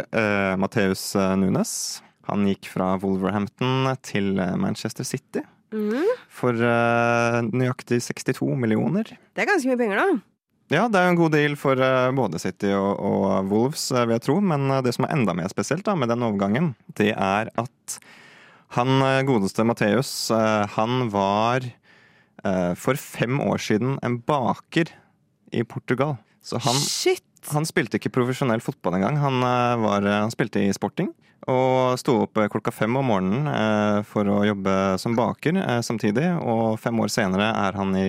Matheus 0.59 1.09
Nunes. 1.39 1.73
Han 2.29 2.47
gikk 2.49 2.69
fra 2.71 2.93
Wolverhampton 3.03 3.91
til 4.05 4.33
Manchester 4.61 5.07
City 5.07 5.43
Mm. 5.75 6.05
for 6.31 6.55
nøyaktig 6.55 7.97
62 8.05 8.53
millioner. 8.55 9.09
Det 9.35 9.41
er 9.43 9.47
ganske 9.49 9.67
mye 9.67 9.79
penger, 9.81 9.97
da. 9.99 10.21
Ja, 10.71 10.83
det 10.87 10.99
er 11.01 11.07
jo 11.09 11.11
en 11.11 11.17
god 11.19 11.33
deal 11.33 11.55
for 11.59 11.81
både 12.15 12.39
City 12.39 12.69
og, 12.71 13.01
og 13.03 13.49
Wolves, 13.49 13.83
vil 13.91 14.13
jeg 14.13 14.23
tro. 14.23 14.37
Men 14.45 14.69
det 14.85 14.93
som 14.95 15.07
er 15.07 15.15
enda 15.17 15.35
mer 15.35 15.49
spesielt 15.51 15.83
da, 15.83 15.97
med 15.99 16.13
den 16.13 16.23
overgangen, 16.23 16.69
det 16.95 17.09
er 17.11 17.49
at 17.59 17.97
han 18.77 19.03
godeste 19.27 19.65
Matheus, 19.67 20.13
øh, 20.31 20.63
han 20.77 21.09
var 21.11 21.65
for 22.77 22.99
fem 22.99 23.39
år 23.41 23.61
siden 23.61 23.95
en 24.05 24.19
baker 24.21 24.91
i 25.55 25.63
Portugal. 25.63 26.15
Så 26.45 26.59
han, 26.61 26.77
han 27.53 27.65
spilte 27.65 27.97
ikke 27.97 28.13
profesjonell 28.13 28.61
fotball 28.63 28.99
engang. 28.99 29.17
Han, 29.21 29.39
øh, 29.41 29.83
var, 29.83 30.05
øh, 30.05 30.19
han 30.21 30.33
spilte 30.33 30.61
i 30.61 30.73
sporting. 30.75 31.13
Og 31.49 31.97
sto 32.01 32.19
opp 32.23 32.39
klokka 32.49 32.71
fem 32.73 32.95
om 32.97 33.05
morgenen 33.05 34.01
for 34.09 34.25
å 34.25 34.39
jobbe 34.47 34.71
som 34.97 35.13
baker 35.13 35.59
samtidig. 35.85 36.25
Og 36.41 36.79
fem 36.81 36.97
år 37.03 37.11
senere 37.13 37.51
er 37.67 37.77
han 37.77 37.91
i 37.99 38.07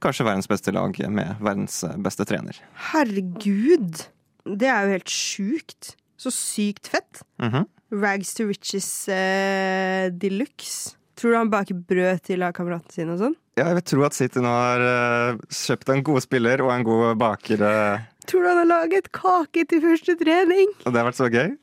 kanskje 0.00 0.24
verdens 0.24 0.48
beste 0.48 0.72
lag 0.72 0.96
med 1.12 1.34
verdens 1.36 1.82
beste 2.00 2.24
trener. 2.24 2.56
Herregud! 2.94 4.06
Det 4.48 4.70
er 4.72 4.86
jo 4.86 4.94
helt 4.96 5.12
sjukt. 5.12 5.90
Så 6.16 6.32
sykt 6.32 6.88
fett. 6.88 7.20
Mhm. 7.44 7.68
Rags 7.92 8.32
to 8.36 8.48
riches 8.48 8.88
eh, 9.12 10.08
de 10.08 10.32
luxe. 10.32 10.96
Tror 11.18 11.34
du 11.34 11.36
han 11.38 11.50
baker 11.50 11.78
brød 11.90 12.20
til 12.28 12.38
lagkameratene 12.42 12.94
sine 12.94 13.14
og 13.16 13.22
sånn? 13.22 13.34
Ja, 13.58 13.64
jeg 13.66 13.78
vil 13.80 13.86
tro 13.90 14.04
at 14.06 14.14
City 14.14 14.42
nå 14.44 14.52
har 14.54 14.84
uh, 14.86 15.40
kjøpt 15.50 15.90
en 15.90 16.04
god 16.06 16.22
spiller 16.22 16.62
og 16.62 16.70
en 16.70 16.86
god 16.86 17.18
baker. 17.18 17.64
Uh. 17.64 18.04
Tror 18.30 18.44
du 18.44 18.50
han 18.52 18.60
har 18.62 18.70
laget 18.70 19.10
kake 19.16 19.64
til 19.70 19.82
første 19.82 20.14
trening? 20.20 20.70
og 20.84 20.92
det 20.92 21.00
har 21.00 21.08
vært 21.08 21.18
så 21.18 21.30
gøy. 21.32 21.56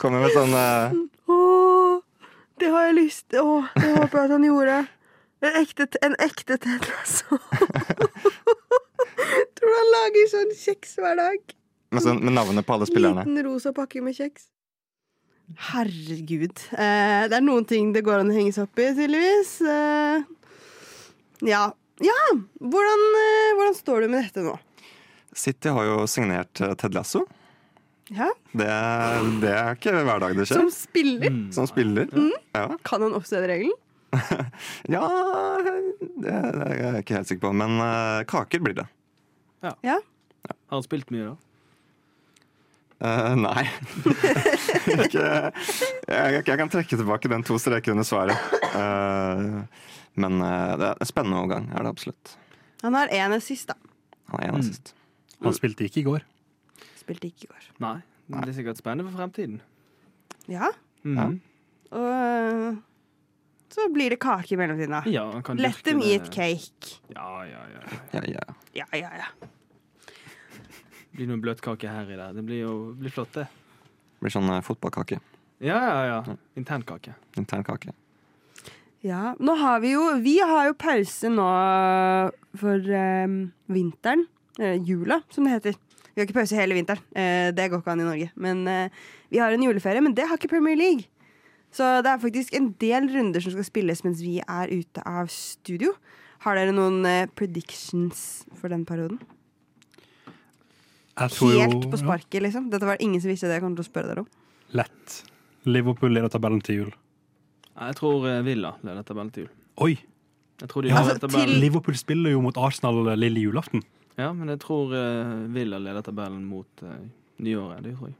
Kommer 0.00 0.24
med 0.24 0.32
sånn 0.32 0.56
uh... 0.56 0.96
Åh, 1.28 2.30
det 2.62 2.72
har 2.72 2.88
jeg 2.88 2.96
lyst 3.02 3.26
til. 3.34 3.44
Åh, 3.44 3.68
det 3.76 3.92
håper 3.98 4.22
jeg 4.22 4.30
at 4.30 4.34
han 4.38 4.48
gjorde. 4.48 4.78
En 5.44 5.60
ekte, 5.60 5.88
en 6.08 6.16
ekte 6.24 6.56
Ted 6.64 6.88
Lasso. 6.88 7.36
Tror 9.56 9.68
du 9.68 9.76
han 9.76 9.94
lager 9.98 10.32
sånn 10.32 10.56
kjeks 10.56 10.96
hver 11.02 11.20
dag? 11.20 11.56
med, 11.96 12.04
sånn, 12.04 12.20
med 12.24 12.36
navnet 12.36 12.66
på 12.66 12.76
alle 12.76 12.88
spillerne. 12.88 13.24
Liten 13.26 13.46
rosa 13.46 13.72
pakke 13.76 14.02
med 14.04 14.16
kjeks. 14.16 14.50
Herregud. 15.54 16.58
Eh, 16.74 17.24
det 17.30 17.36
er 17.38 17.44
noen 17.44 17.66
ting 17.68 17.92
det 17.94 18.02
går 18.06 18.24
an 18.24 18.32
å 18.32 18.36
henge 18.36 18.54
seg 18.54 18.66
opp 18.66 18.82
i, 18.82 18.88
tydeligvis. 18.96 19.52
Eh, 19.62 20.24
ja. 21.46 21.62
ja. 22.02 22.20
Hvordan, 22.58 23.04
eh, 23.22 23.54
hvordan 23.54 23.78
står 23.78 24.04
du 24.04 24.08
med 24.12 24.26
dette 24.26 24.44
nå? 24.46 24.56
City 25.36 25.72
har 25.76 25.86
jo 25.86 26.02
signert 26.10 26.60
eh, 26.64 26.74
Ted 26.80 26.96
Lasso. 26.96 27.24
Ja. 28.10 28.28
Det, 28.52 28.68
det 29.42 29.54
er 29.54 29.78
ikke 29.78 29.94
hver 29.96 30.22
dag 30.22 30.36
det 30.38 30.46
skjer. 30.48 30.62
Som 30.62 30.70
spiller. 30.74 31.40
Som 31.54 31.70
spiller. 31.70 32.10
Ja. 32.54 32.68
Kan 32.86 33.06
han 33.06 33.16
offside-regelen? 33.18 33.74
ja, 34.94 35.02
det, 35.66 35.72
det 36.22 36.34
er 36.34 36.76
jeg 36.80 37.02
ikke 37.04 37.18
helt 37.18 37.30
sikker 37.30 37.46
på. 37.48 37.54
Men 37.62 37.78
eh, 37.82 38.26
kaker 38.30 38.62
blir 38.66 38.78
det. 38.82 38.86
Ja. 39.62 39.98
Har 40.46 40.78
han 40.78 40.86
spilt 40.86 41.10
mye, 41.14 41.32
da? 41.32 41.45
Eh, 42.96 43.34
nei. 43.36 43.64
ikke, 45.04 45.24
jeg, 46.08 46.40
jeg 46.40 46.58
kan 46.62 46.70
trekke 46.72 46.96
tilbake 46.96 47.30
den 47.32 47.44
to 47.46 47.58
streker 47.60 47.92
under 47.92 48.06
svaret. 48.08 48.56
Uh, 48.72 49.66
men 50.16 50.40
uh, 50.40 50.76
det 50.80 50.88
er 50.88 51.02
en 51.04 51.10
spennende 51.10 51.42
overgang, 51.42 51.68
er 51.76 51.84
det 51.84 51.92
absolutt. 51.92 52.36
Han 52.84 52.96
har 52.96 53.12
én 53.12 53.36
assist, 53.36 53.68
da. 53.68 53.76
Han 54.32 54.42
er 54.42 54.52
en 54.52 54.60
assist. 54.62 54.94
Han 55.44 55.56
spilte 55.56 55.84
ikke 55.86 56.00
i 56.02 56.06
går. 56.06 56.24
Spilte 56.96 57.28
ikke 57.28 57.48
i 57.48 57.52
går. 57.52 57.68
Nei. 57.84 57.98
Men 58.26 58.42
det 58.42 58.54
er 58.54 58.58
sikkert 58.62 58.80
spennende 58.80 59.10
for 59.10 59.20
fremtiden. 59.20 59.60
Ja. 60.50 60.72
Mhm. 61.06 61.36
Og 61.96 62.06
eh, 62.10 62.78
så 63.70 63.84
blir 63.94 64.10
det 64.10 64.18
kake 64.22 64.54
i 64.54 64.58
mellomtiden, 64.58 64.96
da. 64.96 65.02
Ja, 65.10 65.26
han 65.30 65.44
kan 65.46 65.60
Let 65.60 65.84
them 65.86 66.00
eat 66.02 66.30
cake. 66.34 66.96
Ja, 67.14 67.44
ja, 67.46 67.62
ja. 67.70 68.00
Ja, 68.16 68.22
ja. 68.32 68.56
Ja, 68.74 68.86
ja, 68.96 69.10
ja. 69.20 69.48
Det 71.16 71.22
blir 71.22 71.30
noen 71.30 71.40
bløtkake 71.40 71.88
her 71.88 72.10
i 72.12 72.16
det. 72.18 72.24
Det 72.36 72.42
blir 72.44 72.58
jo 72.60 72.72
blir 73.00 73.08
flott, 73.08 73.30
det. 73.32 73.46
Blir 74.20 74.32
sånn 74.34 74.50
eh, 74.52 74.58
fotballkake. 74.60 75.16
Ja, 75.64 75.78
ja, 75.80 76.00
ja. 76.10 76.34
Internkake. 76.60 77.14
Internkake. 77.40 77.94
Ja, 79.00 79.30
nå 79.40 79.54
har 79.56 79.80
vi 79.80 79.94
jo 79.94 80.02
Vi 80.20 80.34
har 80.44 80.66
jo 80.68 80.74
pause 80.76 81.30
nå 81.32 81.46
for 82.60 82.92
eh, 83.00 83.36
vinteren. 83.72 84.26
Eh, 84.60 84.76
jula, 84.84 85.22
som 85.32 85.48
det 85.48 85.54
heter. 85.54 85.78
Vi 86.12 86.20
har 86.20 86.28
ikke 86.28 86.36
pause 86.36 86.58
hele 86.60 86.76
vinteren. 86.76 87.00
Eh, 87.16 87.48
det 87.56 87.70
går 87.72 87.80
ikke 87.80 87.94
an 87.94 88.04
i 88.04 88.08
Norge. 88.10 88.28
Men 88.36 88.60
eh, 88.68 89.00
vi 89.32 89.40
har 89.40 89.56
en 89.56 89.64
juleferie, 89.64 90.04
men 90.04 90.12
det 90.12 90.28
har 90.28 90.36
ikke 90.36 90.52
Premier 90.52 90.76
League. 90.76 91.08
Så 91.72 92.02
det 92.04 92.12
er 92.12 92.20
faktisk 92.20 92.52
en 92.60 92.74
del 92.84 93.08
runder 93.16 93.40
som 93.40 93.56
skal 93.56 93.70
spilles 93.70 94.04
mens 94.04 94.20
vi 94.20 94.36
er 94.44 94.68
ute 94.68 95.00
av 95.08 95.32
studio. 95.32 95.96
Har 96.44 96.60
dere 96.60 96.76
noen 96.76 97.00
eh, 97.08 97.24
predictions 97.40 98.44
for 98.60 98.68
den 98.68 98.84
perioden? 98.84 99.24
Helt 101.16 101.40
jo- 101.40 101.90
på 101.90 101.96
sparket, 102.00 102.42
liksom. 102.42 102.70
Dette 102.70 102.84
var 102.84 102.96
det 102.98 103.04
ingen 103.06 103.20
som 103.20 103.30
visste 103.30 103.48
det 103.48 103.56
jeg 103.56 103.62
kommer 103.64 103.76
til 103.80 103.86
å 103.86 103.90
spørre 103.90 104.10
dere 104.12 104.24
om. 104.24 104.28
Lett. 104.76 105.22
Liverpool 105.64 106.12
leder 106.12 106.28
tabellen 106.28 106.60
til 106.62 106.76
jul. 106.82 106.92
Jeg 107.76 107.96
tror 107.96 108.26
eh, 108.28 108.42
Villa 108.46 108.74
leder 108.84 109.02
tabellen 109.02 109.32
til 109.32 109.46
jul. 109.46 109.52
Oi! 109.86 109.94
Jeg 110.60 110.68
tror 110.72 110.82
de 110.82 110.88
Ja, 110.88 110.96
Altså, 111.02 111.28
til- 111.28 111.60
Liverpool 111.60 111.96
spiller 111.96 112.30
jo 112.32 112.40
mot 112.44 112.56
Arsenal 112.56 113.16
lille 113.16 113.40
julaften. 113.40 113.82
Ja, 114.16 114.32
men 114.32 114.48
jeg 114.48 114.60
tror 114.60 114.92
eh, 114.96 115.32
Villa 115.52 115.78
leder 115.78 116.02
tabellen 116.02 116.44
mot 116.48 116.66
uh, 116.82 116.94
nyåret. 117.40 117.82
Det 117.84 117.96
tror 117.98 118.08
jeg. 118.08 118.16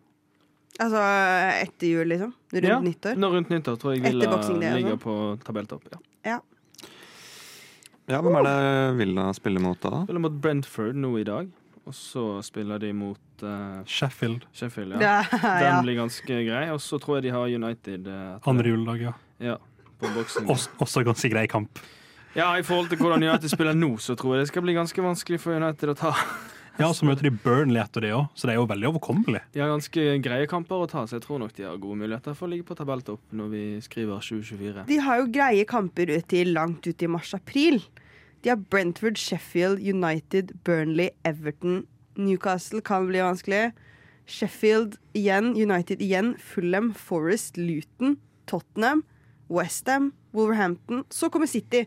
Altså 0.79 1.01
etter 1.63 1.87
jul, 1.89 2.05
liksom. 2.11 2.35
Rundt 2.53 2.69
ja, 2.69 2.81
nyttår. 2.85 3.17
Nå 3.17 3.31
rundt 3.33 3.49
nyttår 3.49 3.79
tror 3.81 3.95
jeg 3.95 4.03
Villa 4.05 4.29
Boxing 4.29 4.59
Day 4.61 4.75
ligger 4.77 4.99
sånn. 4.99 5.05
på 5.07 5.15
tabelltopp. 5.47 5.87
Ja. 6.27 6.41
Ja, 8.07 8.21
hvem 8.23 8.37
er 8.39 8.45
det 8.47 8.59
Villa 9.01 9.31
spiller 9.35 9.63
mot 9.65 9.81
da? 9.81 10.03
Spiller 10.05 10.23
mot 10.27 10.37
Brentford 10.45 10.95
nå 11.01 11.15
i 11.19 11.25
dag, 11.27 11.49
og 11.87 11.95
så 11.95 12.25
spiller 12.47 12.81
de 12.83 12.91
mot 12.97 13.45
uh, 13.47 13.83
Sheffield 13.87 14.47
Sheffield. 14.53 14.97
Ja. 15.07 15.21
Ja, 15.31 15.55
Den 15.63 15.87
blir 15.87 16.01
ganske 16.03 16.41
grei. 16.49 16.65
Og 16.75 16.81
så 16.83 16.99
tror 17.03 17.19
jeg 17.21 17.29
de 17.29 17.37
har 17.37 17.47
United 17.47 18.09
Uh, 18.11 18.39
andre 18.51 18.73
juledag, 18.73 19.07
ja. 19.09 19.13
Ja, 19.39 19.57
på 20.01 20.11
boksing. 20.17 20.49
Også, 20.51 20.71
også 20.83 21.05
ganske 21.07 21.31
grei 21.33 21.47
kamp. 21.51 21.81
Ja, 22.37 22.51
I 22.59 22.65
forhold 22.67 22.91
til 22.93 23.01
hvordan 23.01 23.23
United 23.25 23.49
spiller 23.49 23.77
nå, 23.77 23.95
så 24.03 24.17
tror 24.19 24.37
jeg 24.37 24.45
det 24.45 24.51
skal 24.51 24.65
bli 24.67 24.75
ganske 24.77 25.03
vanskelig 25.05 25.39
for 25.41 25.57
United 25.57 25.95
å 25.95 25.97
ta. 25.97 26.13
Ja, 26.77 26.91
og 26.91 26.97
Så 26.99 27.07
møter 27.09 27.25
de 27.25 27.33
Burnley 27.33 27.81
etter 27.81 28.05
det 28.05 28.11
òg, 28.13 28.27
så 28.37 28.49
det 28.49 28.53
er 28.53 28.59
jo 28.61 28.67
veldig 28.69 28.89
overkommelig. 28.91 29.41
De 29.55 29.63
har 29.63 29.71
ganske 29.73 30.03
greie 30.21 30.49
kamper 30.51 30.83
å 30.85 30.89
ta, 30.91 31.07
så 31.09 31.17
jeg 31.17 31.25
tror 31.25 31.41
nok 31.41 31.55
de 31.57 31.65
har 31.65 31.79
gode 31.81 31.97
muligheter 32.03 32.37
for 32.37 32.45
å 32.49 32.53
ligge 32.53 32.67
på 32.69 32.77
tabelltopp 32.77 33.33
når 33.33 33.49
vi 33.55 33.63
skriver 33.85 34.21
2024. 34.21 34.85
De 34.91 34.99
har 35.07 35.23
jo 35.23 35.31
greie 35.33 35.65
kamper 35.69 36.13
ut 36.13 36.29
til 36.29 36.53
langt 36.53 36.85
ut 36.85 37.07
i 37.07 37.09
mars-april. 37.09 37.81
De 38.45 38.49
har 38.53 38.57
Brentford, 38.57 39.17
Sheffield, 39.19 39.81
United, 39.81 40.53
Burnley, 40.65 41.09
Everton. 41.25 41.87
Newcastle 42.17 42.81
kan 42.81 43.07
bli 43.07 43.21
vanskelig. 43.21 43.73
Sheffield 44.27 44.97
igjen, 45.15 45.53
United 45.55 46.01
igjen, 46.03 46.35
Fulham, 46.39 46.95
Forest, 46.95 47.57
Luton, 47.57 48.17
Tottenham, 48.47 49.05
Westham, 49.49 50.13
Wolverhampton. 50.35 51.05
Så 51.11 51.29
kommer 51.31 51.47
City. 51.47 51.85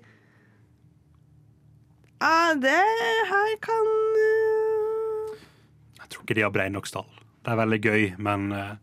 Ja, 2.20 2.54
det 2.56 2.84
her 3.30 3.52
kan 3.64 3.90
øh, 4.20 5.38
Jeg 6.00 6.10
tror 6.10 6.24
ikke 6.24 6.36
de 6.36 6.42
har 6.44 6.52
brei 6.52 6.70
nok 6.70 6.88
stall. 6.88 7.08
Det 7.46 7.52
er 7.54 7.60
veldig 7.60 7.80
gøy, 7.82 8.10
men 8.20 8.52
eh, 8.52 8.76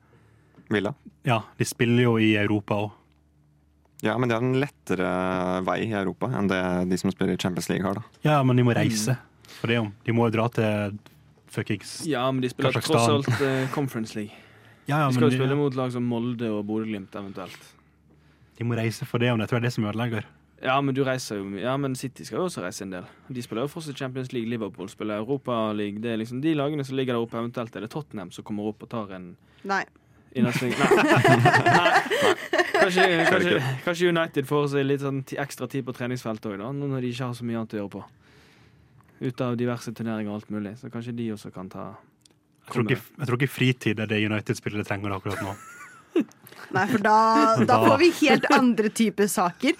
Villa? 0.70 0.92
ja, 1.26 1.40
de 1.58 1.64
spiller 1.64 2.02
jo 2.02 2.16
i 2.16 2.36
Europa 2.36 2.74
òg. 2.86 2.90
Ja, 4.06 4.14
men 4.22 4.30
de 4.30 4.36
har 4.38 4.44
en 4.46 4.56
lettere 4.62 5.10
vei 5.66 5.80
i 5.88 5.92
Europa 5.98 6.30
enn 6.38 6.48
det 6.50 6.62
de 6.92 6.98
som 7.00 7.10
spiller 7.12 7.34
i 7.34 7.40
Champions 7.42 7.68
League 7.72 7.84
har, 7.86 7.98
da. 8.00 8.22
Ja, 8.26 8.38
men 8.46 8.56
de 8.58 8.64
må 8.66 8.74
reise 8.76 9.16
for 9.58 9.72
det. 9.72 9.78
om. 9.82 9.92
De 10.06 10.14
må 10.14 10.28
jo 10.30 10.36
dra 10.38 10.46
til 10.52 10.96
fuckings 11.52 12.02
Ja, 12.08 12.24
men 12.32 12.42
de 12.44 12.50
spiller 12.52 12.76
tross 12.80 13.08
alt 13.08 13.28
uh, 13.40 13.66
Conference 13.76 14.14
League. 14.18 14.34
Ja, 14.86 15.00
ja, 15.00 15.06
De 15.10 15.16
skal 15.16 15.30
jo 15.30 15.36
spille 15.38 15.50
de, 15.54 15.58
mot 15.58 15.74
lag 15.74 15.90
som 15.94 16.04
Molde 16.06 16.46
og 16.52 16.62
Bodø-Glimt 16.68 17.14
eventuelt. 17.18 17.72
de 18.58 18.64
må 18.64 18.76
reise 18.78 19.04
for 19.08 19.18
det. 19.18 19.32
om. 19.34 19.40
Jeg 19.42 19.48
tror 19.50 19.58
det 19.58 19.64
er 19.64 19.68
det 19.70 19.74
som 19.74 19.84
ødelegger. 19.90 20.26
Ja, 20.62 20.76
men 20.80 20.94
du 20.96 21.02
reiser 21.04 21.36
jo 21.40 21.44
mye. 21.44 21.60
Ja, 21.64 21.74
men 21.76 21.94
City 21.98 22.24
skal 22.24 22.38
jo 22.38 22.44
også 22.48 22.62
reise 22.64 22.84
en 22.86 22.94
del. 22.94 23.04
De 23.28 23.42
spiller 23.44 23.66
jo 23.66 23.72
fortsatt 23.74 23.98
Champions 23.98 24.30
League, 24.32 24.48
Liverpool 24.48 24.88
spiller 24.88 25.18
Europa 25.20 25.72
League. 25.76 26.00
Det 26.00 26.14
er 26.14 26.20
liksom 26.22 26.40
de 26.44 26.54
lagene 26.56 26.84
som 26.86 26.96
ligger 26.96 27.12
der 27.18 27.26
oppe. 27.26 27.36
Eventuelt 27.42 27.76
er 27.76 27.84
det 27.84 27.90
Tottenham 27.92 28.30
som 28.32 28.46
kommer 28.46 28.70
opp 28.70 28.86
og 28.86 28.88
tar 28.94 29.12
en 29.18 29.26
Nei. 29.68 29.82
innersving. 30.32 30.72
Nei. 30.80 30.88
Nei. 31.76 32.62
Kanskje, 32.80 33.06
kanskje, 33.32 33.60
kanskje 33.84 34.10
United 34.12 34.48
får 34.48 34.68
seg 34.74 34.86
litt 34.86 35.04
sånn 35.04 35.22
ekstra 35.46 35.68
tid 35.70 35.86
på 35.86 35.94
treningsfeltet 35.96 36.52
òg. 36.52 36.60
Nå 36.62 36.90
når 36.90 37.06
de 37.06 37.12
ikke 37.14 37.30
har 37.30 37.38
så 37.38 37.46
mye 37.46 37.60
annet 37.60 37.76
å 37.76 37.80
gjøre 37.82 37.94
på. 37.96 38.02
Ut 39.26 39.40
av 39.46 39.56
diverse 39.56 39.94
turneringer 39.96 40.32
og 40.32 40.40
alt 40.40 40.52
mulig. 40.52 40.76
Så 40.80 40.92
kanskje 40.92 41.16
de 41.16 41.30
også 41.36 41.52
kan 41.54 41.70
ta 41.72 41.88
Jeg 42.66 42.74
tror 42.74 42.84
ikke, 42.84 43.00
jeg 43.16 43.28
tror 43.28 43.40
ikke 43.40 43.54
fritid 43.54 44.00
er 44.02 44.10
det 44.10 44.20
United-spillere 44.26 44.84
trenger 44.84 45.16
akkurat 45.16 45.42
nå. 45.44 45.54
Nei, 46.74 46.82
for 46.90 46.98
da, 46.98 47.16
da 47.68 47.76
får 47.84 47.98
vi 48.00 48.08
helt 48.26 48.46
andre 48.52 48.88
typer 48.90 49.28
saker. 49.30 49.76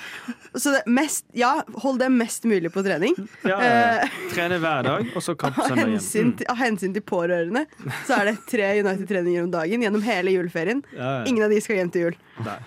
Så 0.55 0.71
det 0.77 0.83
mest, 0.87 1.25
ja, 1.37 1.51
hold 1.83 1.99
det 2.01 2.09
mest 2.15 2.47
mulig 2.47 2.71
på 2.73 2.85
trening. 2.87 3.17
ja, 3.43 3.57
Eh, 3.59 4.15
Trene 4.33 4.61
hver 4.63 4.87
dag, 4.87 5.09
og 5.17 5.25
så 5.25 5.35
kamp 5.37 5.59
søndagen. 5.67 5.97
hensyn, 5.97 6.31
til, 6.39 6.47
av 6.53 6.57
hensyn 6.63 6.95
til 6.95 7.03
pårørende 7.03 7.67
så 8.07 8.21
er 8.21 8.31
det 8.31 8.37
tre 8.49 8.71
United-treninger 8.85 9.43
om 9.49 9.51
dagen 9.57 9.83
gjennom 9.83 10.05
hele 10.07 10.37
juleferien. 10.39 10.85
Ja, 10.95 11.11
ja. 11.19 11.25
Ingen 11.27 11.49
av 11.49 11.51
de 11.57 11.61
skal 11.65 11.83
hjem 11.83 11.91
til 11.97 12.07
jul. 12.07 12.21
Nei. 12.47 12.61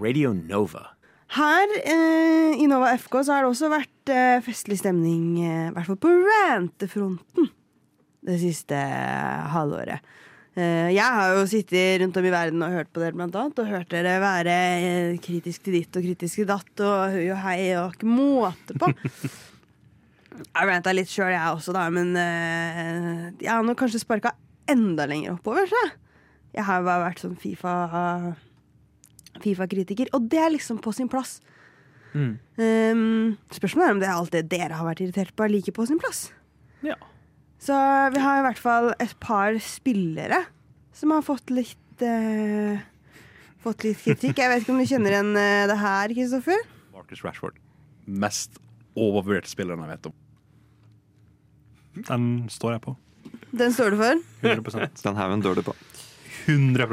Radio 0.00 0.32
Nova. 0.32 0.95
Her 1.36 1.72
eh, 1.84 2.56
i 2.62 2.66
Nova 2.70 2.94
FK 2.96 3.18
så 3.26 3.34
har 3.34 3.44
det 3.44 3.50
også 3.50 3.68
vært 3.68 4.12
eh, 4.12 4.38
festlig 4.44 4.78
stemning, 4.80 5.24
eh, 5.44 5.66
i 5.68 5.74
hvert 5.74 5.90
fall 5.90 5.98
på 6.00 6.12
rantefronten, 6.22 7.50
det 8.24 8.38
siste 8.40 8.78
eh, 8.78 9.42
halvåret. 9.52 10.14
Eh, 10.56 10.88
jeg 10.94 11.04
har 11.04 11.34
jo 11.36 11.42
sittet 11.50 12.00
rundt 12.00 12.16
om 12.16 12.24
i 12.24 12.32
verden 12.32 12.64
og 12.64 12.72
hørt 12.72 12.88
på 12.88 13.02
dere, 13.02 13.12
blant 13.18 13.36
annet, 13.36 13.60
og 13.60 13.68
hørt 13.68 13.90
dere 13.92 14.14
være 14.22 14.54
eh, 14.78 15.18
kritisk 15.20 15.66
til 15.66 15.76
ditt 15.76 15.98
og 15.98 16.06
kritisk 16.06 16.40
til 16.40 16.48
datt, 16.48 16.72
og 16.80 17.18
høy 17.18 17.26
og 17.34 17.42
hei 17.44 17.58
og 17.82 17.98
ikke 17.98 18.08
måte 18.08 18.78
på. 18.80 18.88
Jeg 20.36 20.68
ranta 20.68 20.92
litt 20.92 21.08
sjøl, 21.08 21.30
jeg 21.32 21.40
også, 21.48 21.72
da, 21.72 21.86
men 21.88 22.10
eh, 22.20 23.20
jeg 23.40 23.48
har 23.48 23.62
nok 23.64 23.78
kanskje 23.80 24.02
sparka 24.02 24.34
enda 24.68 25.06
lenger 25.08 25.32
oppover. 25.32 25.64
Så. 25.70 25.80
Jeg 26.52 26.66
har 26.68 26.84
bare 26.84 27.06
vært 27.06 27.22
sånn 27.22 27.38
Fifa 27.40 27.72
Fifa-kritiker, 29.44 30.10
og 30.16 30.28
det 30.32 30.40
er 30.42 30.52
liksom 30.54 30.80
på 30.82 30.92
sin 30.96 31.10
plass. 31.12 31.38
Mm. 32.16 32.32
Um, 32.56 33.36
spørsmålet 33.52 33.88
er 33.88 33.94
om 33.94 34.00
det 34.00 34.08
er 34.08 34.16
alt 34.16 34.34
det 34.34 34.44
dere 34.50 34.78
har 34.78 34.88
vært 34.88 35.02
irritert 35.04 35.34
på, 35.36 35.44
er 35.44 35.52
like 35.52 35.74
på 35.76 35.86
sin 35.88 36.00
plass. 36.00 36.28
Ja. 36.86 36.96
Så 37.62 37.76
vi 38.14 38.22
har 38.22 38.40
i 38.40 38.44
hvert 38.46 38.60
fall 38.60 38.92
et 39.02 39.14
par 39.20 39.56
spillere 39.64 40.44
som 40.96 41.12
har 41.12 41.24
fått 41.26 41.52
litt 41.52 42.04
uh, 42.04 42.76
Fått 43.66 43.82
litt 43.82 43.98
kritikk. 43.98 44.38
Jeg 44.38 44.50
vet 44.52 44.62
ikke 44.62 44.70
om 44.76 44.78
du 44.78 44.86
kjenner 44.86 45.16
igjen 45.16 45.32
uh, 45.34 45.64
det 45.66 45.76
her, 45.80 46.12
Kristoffer? 46.14 46.60
Marcus 46.94 47.24
Rashford. 47.26 47.56
Mest 48.06 48.60
overvurderte 48.94 49.50
spilleren 49.50 49.82
jeg 49.82 49.96
vet 49.96 50.08
om. 50.12 50.14
Den 52.06 52.28
står 52.52 52.76
jeg 52.76 52.84
på. 52.84 52.94
Den 53.56 53.74
står 53.74 53.96
du 53.96 54.00
for. 54.00 54.22
100% 54.44 55.02
Den 55.02 55.18
haugen 55.18 55.42
dør 55.42 55.58
du 55.58 55.64
på. 55.66 55.74
100 56.46 56.86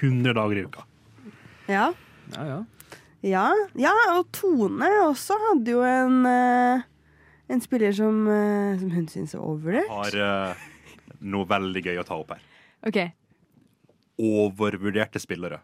100 0.00 0.34
dager 0.34 0.58
i 0.58 0.64
uka. 0.66 0.84
Ja. 1.68 1.92
Ja, 2.34 2.44
ja. 2.48 2.58
Ja, 3.26 3.46
ja 3.76 3.92
og 4.14 4.28
Tone 4.32 4.88
også 5.08 5.34
hadde 5.48 5.72
jo 5.74 5.80
en, 5.82 6.20
eh, 6.28 6.82
En 7.50 7.60
spiller 7.64 7.92
som, 7.96 8.26
eh, 8.28 8.76
som 8.78 8.90
hun 8.92 9.06
syns 9.08 9.32
er 9.34 9.40
overvurdert? 9.40 9.88
Har 9.88 10.14
eh, 10.14 10.66
noe 11.24 11.46
veldig 11.48 11.82
gøy 11.86 11.96
å 12.02 12.04
ta 12.06 12.18
opp 12.20 12.34
her. 12.36 12.42
OK. 12.86 12.98
Overvurderte 14.18 15.20
spillere. 15.22 15.60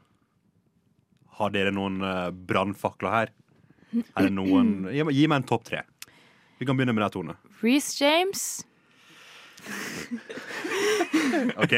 Har 1.38 1.50
dere 1.50 1.72
noen 1.74 1.98
uh, 2.02 2.30
brannfakler 2.30 3.10
her? 3.10 3.32
Er 4.14 4.28
det 4.28 4.32
noen 4.34 4.86
Gi, 4.94 5.02
meg- 5.06 5.14
gi 5.18 5.26
meg 5.30 5.40
en 5.42 5.48
topp 5.48 5.64
tre. 5.66 5.80
Vi 6.60 6.66
kan 6.68 6.78
begynne 6.78 6.94
med 6.94 7.02
deg, 7.04 7.12
Tone. 7.16 7.34
Reece 7.60 7.98
James. 8.00 8.44
Ok? 11.62 11.72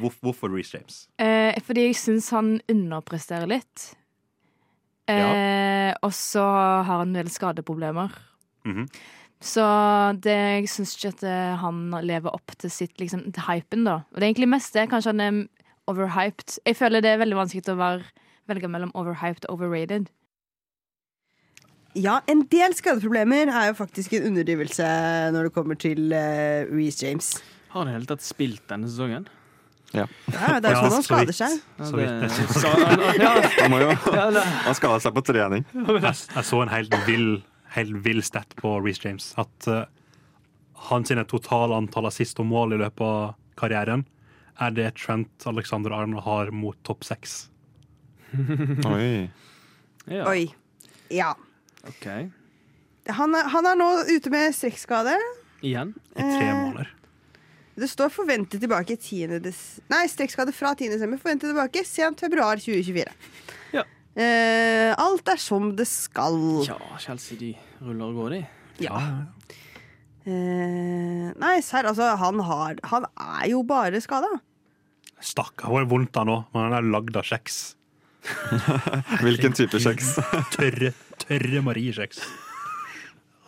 Hvorf- 0.00 0.20
hvorfor 0.22 0.52
Reece 0.52 0.78
James? 0.78 0.96
Eh, 1.18 1.56
fordi 1.66 1.88
jeg 1.88 1.96
syns 1.98 2.30
han 2.34 2.60
underpresterer 2.70 3.48
litt. 3.50 3.90
Eh, 5.10 5.90
Og 6.02 6.12
så 6.16 6.40
har 6.44 6.84
han 7.02 7.08
en 7.08 7.14
del 7.18 7.28
skadeproblemer. 7.32 8.10
-hmm. 8.64 8.88
Så 9.40 9.60
det, 10.24 10.32
jeg 10.32 10.68
syns 10.68 10.94
ikke 10.96 11.08
at 11.08 11.22
eh, 11.28 11.56
han 11.60 11.90
lever 12.02 12.30
opp 12.32 12.54
til 12.58 12.70
sitt 12.70 12.98
liksom, 13.00 13.32
til 13.32 13.42
hypen, 13.42 13.84
da. 13.84 13.94
Og 14.12 14.14
det 14.16 14.22
er 14.22 14.32
egentlig 14.32 14.48
mest 14.48 14.72
det. 14.74 14.88
Kanskje 14.88 15.12
han 15.12 15.20
er 15.20 15.48
overhyped. 15.86 16.58
Jeg 16.66 16.76
føler 16.76 17.00
det 17.00 17.10
er 17.10 17.18
veldig 17.18 17.36
vanskelig 17.36 17.68
å 17.68 17.76
være, 17.76 18.02
velge 18.48 18.68
mellom 18.68 18.90
overhyped 18.94 19.44
og 19.48 19.60
overrated. 19.60 20.06
Ja, 21.94 22.18
en 22.26 22.42
del 22.50 22.74
skadeproblemer 22.74 23.50
er 23.54 23.68
jo 23.70 23.76
faktisk 23.78 24.16
en 24.18 24.24
underdrivelse 24.32 24.86
når 25.34 25.46
det 25.48 25.52
kommer 25.54 25.78
til 25.78 26.10
uh, 26.10 26.66
Reece 26.74 27.04
James. 27.06 27.28
Har 27.70 27.84
han 27.84 27.92
i 27.92 27.94
hele 27.96 28.08
tatt 28.10 28.24
spilt 28.26 28.64
denne 28.70 28.88
sesongen? 28.90 29.28
Ja, 29.94 30.08
det 30.26 30.34
er 30.34 30.74
sånn 30.74 30.74
Ja, 30.74 30.80
han 30.90 31.04
skader 31.06 31.36
seg. 31.38 31.52
Ja, 31.78 31.86
Så 31.86 31.98
vidt 32.00 32.32
så. 32.34 32.60
Sa- 32.64 32.72
han- 32.82 33.20
ja, 33.22 33.34
jo, 33.84 34.40
han 34.66 34.74
skader 34.78 35.04
seg 35.04 35.14
på 35.14 35.22
trening. 35.28 35.66
Jeg, 35.74 36.16
jeg 36.34 36.46
så 36.50 36.62
en 36.64 36.72
helt 36.72 36.96
vill, 37.06 37.28
helt 37.76 38.00
vill 38.02 38.22
stat 38.26 38.56
på 38.58 38.74
Reece 38.82 39.06
James. 39.06 39.30
At 39.38 39.70
uh, 39.70 39.84
hans 40.90 41.14
totale 41.30 41.78
antall 41.78 42.10
assist 42.10 42.42
og 42.42 42.50
mål 42.50 42.74
i 42.74 42.82
løpet 42.82 43.06
av 43.06 43.36
karrieren 43.60 44.02
er 44.62 44.74
det 44.74 44.90
Trent 44.98 45.46
Alexander 45.46 45.94
Arnold 45.94 46.22
har 46.26 46.50
mot 46.54 46.76
topp 46.86 47.06
seks. 47.06 47.44
Oi. 48.34 49.30
ja. 50.10 50.26
Oi. 50.30 50.44
Ja. 51.14 51.32
OK. 51.88 52.06
Han 53.14 53.34
er, 53.36 53.48
han 53.52 53.66
er 53.68 53.76
nå 53.76 53.88
ute 54.08 54.30
med 54.32 54.54
strekkskade. 54.56 55.16
Igjen? 55.64 55.94
I 56.16 56.22
tre 56.22 56.46
Eh. 56.48 56.54
måneder. 56.60 56.90
Det 57.74 57.88
står 57.90 58.12
forventet 58.14 58.60
tilbake 58.62 58.94
10. 58.96 59.40
Des 59.42 59.58
Nei, 59.90 60.04
strekkskade 60.06 60.52
fra 60.54 60.74
10. 60.78 60.92
desember. 60.94 61.18
Forventet 61.18 61.50
tilbake 61.50 61.82
sent 61.84 62.20
februar 62.22 62.56
2024. 62.62 63.10
Ja. 63.74 63.82
Eh, 64.14 64.94
alt 64.96 65.28
er 65.28 65.40
som 65.42 65.72
det 65.76 65.88
skal. 65.90 66.38
Ja, 66.68 66.78
Chelsea 67.02 67.36
de 67.40 67.50
ruller 67.82 68.12
og 68.12 68.14
går, 68.20 68.30
de. 68.36 68.42
Ja. 68.86 69.00
Eh, 70.24 71.32
nei, 71.36 71.56
serr, 71.66 71.88
altså, 71.90 72.12
han, 72.16 72.38
har, 72.46 72.78
han 72.88 73.04
er 73.20 73.48
jo 73.50 73.62
bare 73.68 74.00
skada. 74.00 74.30
Stakkar, 75.24 75.68
hvor 75.72 75.84
vondt 75.90 76.16
han 76.16 76.30
nå, 76.30 76.38
men 76.54 76.68
han 76.68 76.78
er 76.78 76.86
lagd 76.94 77.16
av 77.20 77.26
kjeks. 77.28 77.74
Hvilken 79.24 79.52
type 79.56 79.80
kjeks? 79.82 80.14
Tørre, 80.54 80.94
tørre 81.24 81.62
Marie-kjeks. 81.66 82.20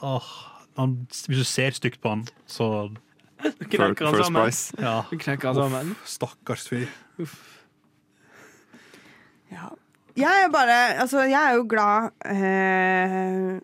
Åh, 0.06 0.30
hvis 0.76 1.40
du 1.40 1.45
ser 1.49 1.76
stygt 1.76 2.00
på 2.02 2.12
han, 2.14 2.25
så 2.50 2.66
Knekker 3.37 4.09
han 4.09 4.16
sammen. 4.25 4.52
ja. 4.80 4.96
Knekker 5.12 5.51
han 5.53 5.59
sammen. 5.61 5.94
Stakkars 6.09 6.66
fyr. 6.72 6.88
Ja. 9.53 9.70
Jeg 10.16 10.44
er 10.46 10.51
bare 10.53 10.77
Altså, 11.03 11.20
jeg 11.29 11.37
er 11.38 11.55
jo 11.59 11.66
glad 11.68 12.09
eh, 12.24 13.59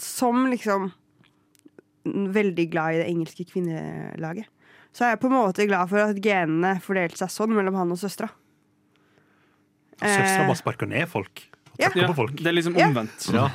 Som 0.00 0.46
liksom 0.50 0.88
veldig 2.04 2.64
glad 2.72 2.94
i 2.96 2.98
det 3.00 3.06
engelske 3.08 3.44
kvinnelaget. 3.48 4.44
Så 4.92 5.04
er 5.06 5.14
jeg 5.14 5.20
på 5.22 5.28
en 5.30 5.36
måte 5.38 5.64
glad 5.68 5.88
for 5.88 6.02
at 6.02 6.18
genene 6.20 6.74
fordelte 6.84 7.16
seg 7.22 7.30
sånn 7.32 7.54
mellom 7.56 7.78
han 7.80 7.94
og 7.94 8.00
søstera. 8.00 8.28
Søstera 9.96 10.42
Eh, 10.42 10.48
bare 10.50 10.58
sparker 10.60 10.90
ned 10.90 11.08
folk. 11.08 11.40
Ja. 11.78 11.88
tråkker 11.90 12.00
Ja, 12.02 12.08
på 12.12 12.14
folk. 12.22 12.36
det 12.38 12.46
er 12.52 12.56
liksom 12.58 12.76
omvendt. 12.78 13.28
Ja. 13.34 13.48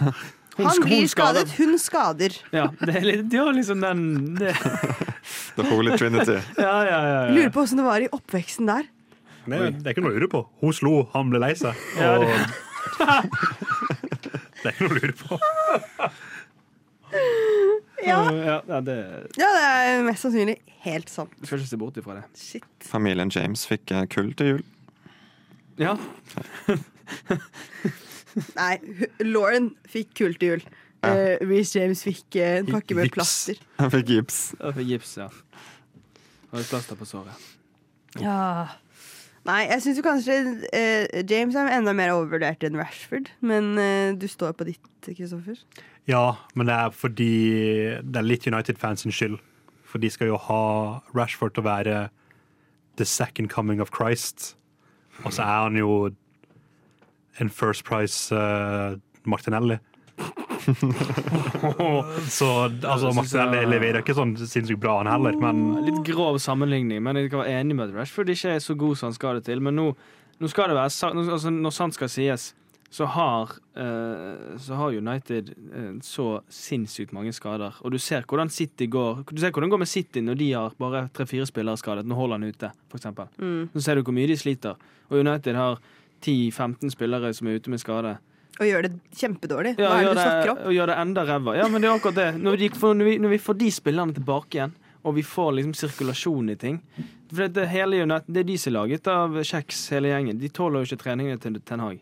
Hun 0.59 0.65
Han 0.67 0.81
blir 0.83 1.05
skadet, 1.07 1.51
hun 1.55 1.77
skader. 1.79 2.33
Ja, 2.51 2.65
det 2.81 2.95
er 2.99 3.05
litt, 3.07 3.31
ja, 3.31 3.45
liksom 3.55 3.79
den 3.79 4.01
det, 4.35 4.51
The 5.55 5.63
Holy 5.69 5.95
Trinity. 5.97 6.35
Ja, 6.59 6.73
ja, 6.83 6.99
ja. 7.07 7.21
Lurer 7.31 7.53
på 7.55 7.61
åssen 7.63 7.79
det 7.79 7.85
var 7.87 8.03
i 8.03 8.09
oppveksten 8.11 8.67
der. 8.67 8.89
Det, 9.49 9.59
det 9.79 9.87
er 9.87 9.93
ikke 9.95 10.03
noe 10.03 10.11
å 10.11 10.17
lure 10.19 10.27
på. 10.29 10.41
Hun 10.59 10.73
slo, 10.75 10.91
han 11.13 11.31
ble 11.31 11.39
lei 11.41 11.53
seg. 11.57 11.79
Ja, 11.97 12.17
Og... 12.19 12.27
det- 12.27 12.67
det 14.59 14.67
er 14.67 14.73
ikke 14.73 14.83
noe 14.83 14.91
å 14.91 14.99
lure 14.99 15.15
på. 15.23 15.39
Ja, 18.05 18.19
ja, 18.31 18.57
ja 18.69 18.79
det 18.85 18.95
ja 19.39 19.47
det 19.55 19.63
er 19.65 20.03
mest 20.05 20.21
sannsynlig 20.27 20.59
helt 20.83 21.09
sant. 21.09 21.31
Du 21.39 21.47
skal 21.47 21.57
ikke 21.63 21.71
se 21.71 21.79
bort 21.81 21.97
ifra 21.99 22.19
det. 22.19 22.25
Shit. 22.37 22.67
Familien 22.85 23.31
James 23.33 23.63
fikk 23.67 23.91
eh, 23.95 24.03
kull 24.11 24.29
til 24.39 24.51
jul. 24.53 24.61
Ja, 25.79 25.95
Nei, 28.57 28.75
Lauren 29.25 29.71
fikk 29.89 30.13
kult 30.19 30.39
til 30.41 30.53
jul. 30.53 30.65
Ja. 30.99 31.13
Uh, 31.13 31.47
Reece 31.47 31.79
James 31.79 32.01
fikk 32.03 32.35
uh, 32.35 32.57
en 32.59 32.67
pakke 32.67 32.95
med 32.97 33.07
Gips. 33.07 33.15
plaster. 33.15 33.61
Han 33.79 33.91
fikk 33.93 34.09
gips. 34.11 34.39
Han 34.59 34.75
fikk 34.75 34.89
gips, 34.91 35.15
ja. 35.21 35.29
Og 36.51 36.59
et 36.59 36.67
plaster 36.67 36.99
på 36.99 37.07
såret. 37.07 37.47
Ja. 38.19 38.67
Nei, 39.47 39.61
jeg 39.69 39.85
syns 39.85 40.01
kanskje 40.03 40.39
uh, 40.67 41.19
James 41.23 41.55
er 41.55 41.71
enda 41.77 41.93
mer 41.95 42.11
overvurdert 42.17 42.65
enn 42.67 42.75
Rashford. 42.79 43.31
Men 43.39 43.71
du 44.19 44.27
står 44.27 44.57
på 44.59 44.67
ditt, 44.67 44.91
Kristoffer. 45.07 45.61
Ja, 46.09 46.35
men 46.57 46.67
det 46.67 46.75
er 46.75 46.93
fordi 46.95 47.33
det 48.03 48.19
er 48.19 48.25
litt 48.27 48.47
United-fans 48.49 49.05
sin 49.05 49.15
skyld. 49.15 49.39
For 49.87 50.01
de 50.03 50.09
skal 50.11 50.33
jo 50.33 50.37
ha 50.49 50.63
Rashford 51.15 51.55
til 51.55 51.63
å 51.63 51.69
være 51.69 51.99
the 52.99 53.05
second 53.07 53.49
coming 53.49 53.79
of 53.79 53.93
Christ. 53.95 54.57
Og 55.23 55.31
så 55.31 55.47
er 55.47 55.63
han 55.69 55.79
jo 55.79 56.09
en 57.39 57.49
First 57.49 57.85
Price 57.87 58.35
uh, 58.35 58.99
Martinelli. 59.23 59.79
så 62.29 62.63
altså, 62.63 63.11
Martinelli 63.15 63.65
leverer 63.69 64.01
ikke 64.03 64.15
sånn 64.17 64.35
sinnssykt 64.39 64.81
bra, 64.81 64.97
han 64.99 65.11
heller, 65.11 65.33
men 65.39 65.55
Litt 65.87 66.01
grov 66.07 66.39
sammenligning, 66.43 66.99
men 67.05 67.13
jeg 67.19 67.31
kan 67.31 67.43
være 67.43 67.55
enig 67.61 67.75
med 67.79 67.87
Rashford 67.95 68.29
ikke 68.33 68.49
er 68.57 68.61
så 68.63 68.73
god 68.79 68.95
som 68.99 69.05
han 69.09 69.17
skal 69.17 69.31
det 69.39 69.45
til. 69.49 69.59
Men 69.63 69.73
nå, 69.79 69.85
nå 70.39 70.45
skal 70.51 70.65
det 70.71 70.79
være 70.79 70.89
altså, 70.89 71.49
Når 71.53 71.73
sant 71.75 71.95
skal 71.97 72.09
sies, 72.11 72.43
så 72.89 73.05
har, 73.05 73.43
uh, 73.77 74.57
så 74.57 74.73
har 74.79 74.97
United 74.97 75.45
uh, 75.53 75.93
så 76.05 76.27
sinnssykt 76.53 77.13
mange 77.15 77.33
skader. 77.35 77.71
Og 77.85 77.89
du 77.93 77.99
ser 78.01 78.21
hvordan 78.27 78.49
City 78.49 78.85
går 78.89 79.13
Du 79.29 79.37
ser 79.37 79.51
hvordan 79.53 79.67
det 79.69 79.75
går 79.75 79.85
med 79.85 79.93
City 79.93 80.19
når 80.25 80.35
de 80.39 80.47
har 80.53 80.69
bare 80.81 81.01
tre-fire 81.13 81.45
spillere 81.45 81.77
skadet. 81.77 82.07
Nå 82.09 82.15
holder 82.17 82.35
han 82.39 82.49
ute, 82.49 82.67
eksempel. 82.97 83.25
Mm. 83.37 83.63
Så 83.75 83.79
ser 83.85 83.93
du 83.95 84.01
hvor 84.03 84.15
mye 84.17 84.27
de 84.27 84.37
sliter. 84.37 84.73
Og 85.09 85.15
United 85.21 85.55
har 85.55 85.73
10-15 86.21 86.91
spillere 86.95 87.33
som 87.33 87.47
er 87.47 87.59
ute 87.59 87.69
med 87.69 87.79
skade. 87.81 88.17
Og 88.59 88.67
gjør 88.67 88.81
det 88.87 88.91
kjempedårlig. 89.15 89.75
Ja, 89.79 89.87
Hva 89.87 89.97
er 89.97 90.03
gjør 90.03 90.09
det 90.09 90.17
du 90.17 90.21
snakker 90.25 90.51
om? 90.51 90.57
og 90.67 90.73
gjør 90.75 90.91
det 90.91 90.97
enda 90.99 91.23
ræva. 91.29 91.55
Ja, 91.55 91.67
men 91.71 91.81
det 91.81 91.87
er 91.89 91.95
akkurat 91.95 92.15
det. 92.15 92.27
Når, 92.43 92.57
de, 92.59 92.69
når, 92.99 93.05
vi, 93.07 93.17
når 93.23 93.29
vi 93.29 93.37
får 93.39 93.57
de 93.61 93.69
spillerne 93.71 94.13
tilbake 94.17 94.57
igjen, 94.59 94.73
og 95.03 95.15
vi 95.15 95.23
får 95.23 95.53
liksom 95.55 95.73
sirkulasjon 95.79 96.49
i 96.51 96.55
ting 96.59 96.81
For 97.31 97.45
det, 97.45 97.53
det, 97.55 97.67
hele 97.71 98.01
det 98.27 98.41
er 98.41 98.43
de 98.49 98.57
som 98.59 98.73
er 98.73 98.75
laget 98.75 99.07
av 99.07 99.37
kjeks, 99.47 99.85
hele 99.93 100.09
gjengen. 100.11 100.39
De 100.41 100.49
tåler 100.49 100.81
jo 100.83 100.89
ikke 100.89 101.03
treningene 101.05 101.39
til 101.39 101.55
Ten 101.63 101.79
Hag. 101.79 102.01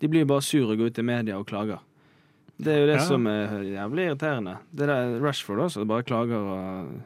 De 0.00 0.08
blir 0.08 0.22
jo 0.24 0.30
bare 0.32 0.42
sure 0.46 0.72
og 0.72 0.78
går 0.80 0.86
ut 0.94 0.98
i 0.98 1.02
media 1.02 1.36
og 1.36 1.46
klager. 1.50 1.82
Det 2.56 2.72
er 2.72 2.80
jo 2.80 2.86
det 2.86 2.96
Ja. 2.96 3.04
som 3.04 3.26
er 3.26 3.52
jævlig 3.68 4.06
irriterende. 4.08 4.56
Det 4.72 4.86
der 4.88 5.20
Rashford 5.20 5.58
også, 5.66 5.84
bare 5.84 6.02
klager 6.02 6.38
og 6.38 7.02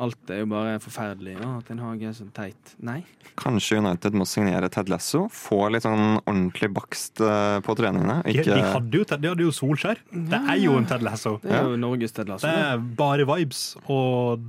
Alt 0.00 0.30
er 0.32 0.38
jo 0.40 0.46
bare 0.48 0.78
forferdelig. 0.80 1.34
Å, 1.44 1.48
Ten 1.66 1.80
Hag 1.82 2.00
er 2.08 2.14
så 2.16 2.24
teit. 2.32 2.72
Nei. 2.80 3.02
Kanskje 3.40 3.80
United 3.82 4.14
må 4.16 4.24
signere 4.28 4.70
Ted 4.72 4.88
Lasso? 4.88 5.26
Få 5.34 5.66
litt 5.72 5.84
sånn 5.84 6.16
ordentlig 6.22 6.70
bakst 6.76 7.20
eh, 7.20 7.58
på 7.66 7.76
treningene? 7.76 8.22
de, 8.24 8.32
Ikke 8.32 8.46
de, 8.48 8.62
hadde 8.64 9.02
jo, 9.02 9.04
de 9.10 9.32
hadde 9.34 9.44
jo 9.44 9.52
Solskjær. 9.52 10.00
Det 10.08 10.40
er 10.40 10.62
jo 10.62 10.78
en 10.78 10.88
Ted 10.88 11.04
Lasso. 11.04 11.36
Det 11.44 11.52
er 11.52 11.68
jo 11.68 11.76
Norges 11.80 12.16
Ted 12.16 12.32
Lasso. 12.32 12.48
Det 12.48 12.64
er 12.70 12.80
bare 13.02 13.28
vibes 13.28 13.66
og 13.84 14.48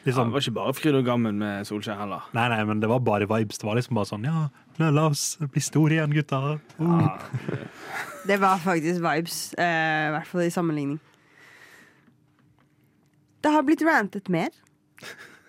Ja, 0.00 0.04
det 0.04 0.14
liksom 0.14 0.30
var 0.32 0.44
ikke 0.44 0.56
bare 0.56 0.76
fryd 0.76 0.96
og 0.96 1.04
gammen 1.08 1.40
med 1.40 1.68
Solskjær 1.68 1.98
heller. 2.00 2.28
Nei, 2.36 2.46
nei, 2.52 2.62
men 2.68 2.80
det 2.80 2.88
var 2.92 3.00
bare 3.04 3.28
vibes. 3.28 3.60
Det 3.60 3.68
var 3.68 3.80
liksom 3.80 3.96
bare 3.96 4.08
sånn 4.12 4.28
Ja, 4.28 4.46
la, 4.80 5.08
oss 5.08 5.34
bli 5.40 5.64
store 5.64 5.96
igjen, 5.96 6.12
gutta. 6.16 6.58
Uh. 6.80 7.08
Det 8.28 8.36
var 8.40 8.60
faktisk 8.60 9.00
vibes, 9.00 9.46
eh, 9.56 10.08
i 10.10 10.12
hvert 10.12 10.28
fall 10.28 10.44
i 10.44 10.52
sammenligning. 10.52 11.00
Det 13.40 13.52
har 13.54 13.64
blitt 13.66 13.82
rantet 13.86 14.28
mer. 14.32 14.50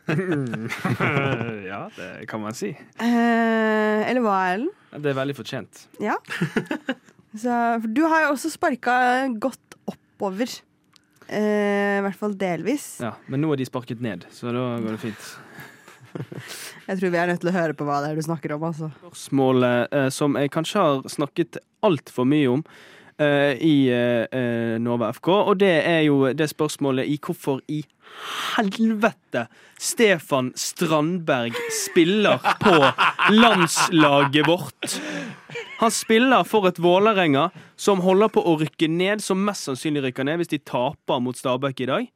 ja, 1.71 1.81
det 1.95 2.27
kan 2.27 2.41
man 2.41 2.55
si. 2.57 2.71
Eh, 2.99 4.01
eller 4.09 4.23
hva, 4.23 4.37
Ellen? 4.55 4.71
Det 4.91 5.11
er 5.11 5.17
veldig 5.21 5.35
fortjent. 5.37 5.85
Ja. 6.03 6.17
Så, 7.31 7.51
for 7.83 7.87
du 7.87 8.01
har 8.11 8.25
jo 8.25 8.33
også 8.33 8.51
sparka 8.51 8.95
godt 9.39 9.77
oppover. 9.87 10.51
Eh, 11.31 11.99
I 11.99 12.03
hvert 12.03 12.19
fall 12.19 12.35
delvis. 12.35 12.97
Ja, 13.03 13.13
Men 13.31 13.43
nå 13.43 13.53
er 13.53 13.61
de 13.61 13.67
sparket 13.69 14.03
ned, 14.03 14.25
så 14.35 14.51
da 14.51 14.65
går 14.83 14.97
det 14.97 15.03
fint. 15.05 15.29
Jeg 16.89 16.97
tror 16.99 17.11
vi 17.13 17.19
er 17.21 17.29
nødt 17.29 17.39
til 17.39 17.51
å 17.53 17.55
høre 17.55 17.75
på 17.77 17.85
hva 17.87 18.01
det 18.03 18.11
er 18.11 18.19
du 18.19 18.25
snakker 18.25 18.51
om. 18.57 18.65
Altså. 18.67 18.89
Spørsmålet 18.99 19.95
eh, 19.95 20.09
som 20.11 20.35
jeg 20.35 20.51
kanskje 20.51 20.83
har 20.83 21.05
snakket 21.13 21.61
altfor 21.87 22.27
mye 22.27 22.49
om, 22.57 22.65
i 23.61 23.75
eh, 23.93 24.25
eh, 24.31 24.77
Nova 24.81 25.11
FK, 25.13 25.27
og 25.31 25.59
det 25.61 25.73
er 25.87 26.01
jo 26.07 26.31
det 26.33 26.49
spørsmålet 26.51 27.09
i 27.09 27.17
hvorfor 27.21 27.61
i 27.71 27.81
helvete 28.55 29.45
Stefan 29.79 30.51
Strandberg 30.59 31.55
spiller 31.73 32.41
på 32.61 32.75
landslaget 33.33 34.47
vårt. 34.47 34.97
Han 35.81 35.93
spiller 35.93 36.45
for 36.45 36.67
et 36.69 36.79
Vålerenga 36.81 37.49
som 37.79 38.03
holder 38.05 38.29
på 38.33 38.43
å 38.45 38.57
rykke 38.61 38.89
ned, 38.91 39.23
som 39.23 39.41
mest 39.41 39.65
sannsynlig 39.69 40.05
rykker 40.09 40.27
ned 40.27 40.41
hvis 40.41 40.53
de 40.53 40.61
taper 40.61 41.23
mot 41.23 41.37
Stabæk 41.37 41.85
i 41.85 41.89
dag. 41.89 42.09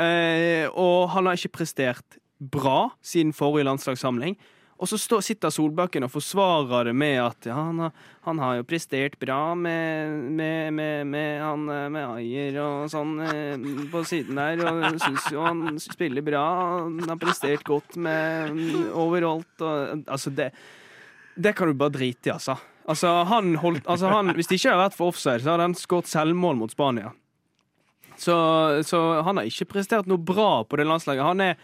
Eh, 0.00 0.66
og 0.72 1.10
han 1.14 1.28
har 1.28 1.38
ikke 1.38 1.58
prestert 1.60 2.18
bra 2.38 2.88
siden 3.04 3.34
forrige 3.36 3.68
landslagssamling. 3.68 4.38
Og 4.84 4.88
så 4.90 4.98
stå, 5.00 5.22
sitter 5.24 5.48
Solbakken 5.48 6.04
og 6.04 6.10
forsvarer 6.12 6.90
det 6.90 6.92
med 7.00 7.14
at 7.22 7.46
ja, 7.48 7.54
han, 7.56 7.78
har, 7.86 7.92
han 8.26 8.40
har 8.42 8.58
jo 8.58 8.66
prestert 8.68 9.14
bra 9.16 9.54
med, 9.56 10.12
med, 10.36 10.74
med, 10.76 11.06
med, 11.08 11.40
han, 11.40 11.62
med 11.94 12.18
Ayer 12.18 12.58
og 12.60 12.90
sånn 12.92 13.14
eh, 13.24 13.64
på 13.88 14.02
siden 14.04 14.36
der. 14.36 14.60
Og 14.68 14.98
syns 15.00 15.30
jo 15.32 15.40
han 15.46 15.80
spiller 15.80 16.26
bra. 16.26 16.44
Han 16.84 17.00
har 17.08 17.16
prestert 17.22 17.64
godt 17.64 17.96
med 17.96 18.60
overalt. 18.92 19.56
Og, 19.64 20.04
altså, 20.04 20.34
det, 20.36 20.50
det 21.32 21.54
kan 21.56 21.72
du 21.72 21.80
bare 21.80 21.96
drite 21.96 22.28
i, 22.28 22.34
altså. 22.36 22.58
Altså, 22.84 23.08
han 23.30 23.54
holdt, 23.62 23.88
altså 23.88 24.12
han, 24.12 24.34
hvis 24.36 24.50
det 24.50 24.58
ikke 24.58 24.74
hadde 24.74 24.84
vært 24.84 24.98
for 24.98 25.14
offside, 25.14 25.40
så 25.40 25.54
hadde 25.54 25.70
han 25.70 25.78
skåret 25.80 26.12
selvmål 26.12 26.60
mot 26.60 26.76
Spania. 26.76 27.14
Så, 28.20 28.36
så 28.84 29.00
han 29.24 29.40
har 29.40 29.48
ikke 29.48 29.70
prestert 29.78 30.12
noe 30.12 30.20
bra 30.20 30.60
på 30.68 30.76
det 30.76 30.84
landslaget. 30.92 31.24
Han 31.24 31.40
er, 31.40 31.56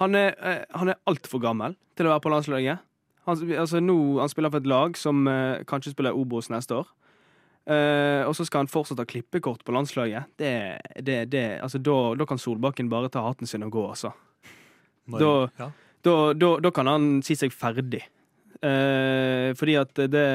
han 0.00 0.18
er, 0.18 0.34
eh, 0.40 0.62
han 0.76 0.92
er 0.92 1.00
altfor 1.08 1.40
gammel 1.42 1.76
til 1.96 2.08
å 2.08 2.14
være 2.14 2.24
på 2.24 2.32
landslaget. 2.32 2.84
Han, 3.26 3.40
altså, 3.58 3.80
nå, 3.82 3.96
han 4.20 4.30
spiller 4.30 4.52
for 4.54 4.62
et 4.62 4.70
lag 4.70 4.98
som 5.00 5.26
eh, 5.30 5.64
kanskje 5.66 5.94
spiller 5.96 6.16
Obos 6.16 6.50
neste 6.52 6.78
år. 6.78 6.90
Eh, 7.66 8.22
og 8.22 8.36
så 8.38 8.44
skal 8.46 8.62
han 8.62 8.70
fortsatt 8.70 9.00
ha 9.02 9.08
klippekort 9.08 9.64
på 9.66 9.74
landslaget. 9.74 10.30
Det, 10.38 10.52
det, 11.02 11.18
det, 11.32 11.46
altså, 11.64 11.80
da, 11.82 11.96
da 12.14 12.26
kan 12.28 12.38
Solbakken 12.38 12.90
bare 12.92 13.10
ta 13.10 13.24
hatten 13.26 13.50
sin 13.50 13.66
og 13.66 13.74
gå, 13.74 13.86
altså. 13.96 14.12
Da, 15.10 15.32
ja. 15.58 15.70
da, 16.06 16.14
da, 16.34 16.52
da 16.62 16.70
kan 16.74 16.90
han 16.90 17.08
si 17.26 17.34
seg 17.38 17.54
ferdig. 17.54 18.04
Eh, 18.62 19.52
fordi 19.54 19.74
at 19.76 19.98
det 20.08 20.28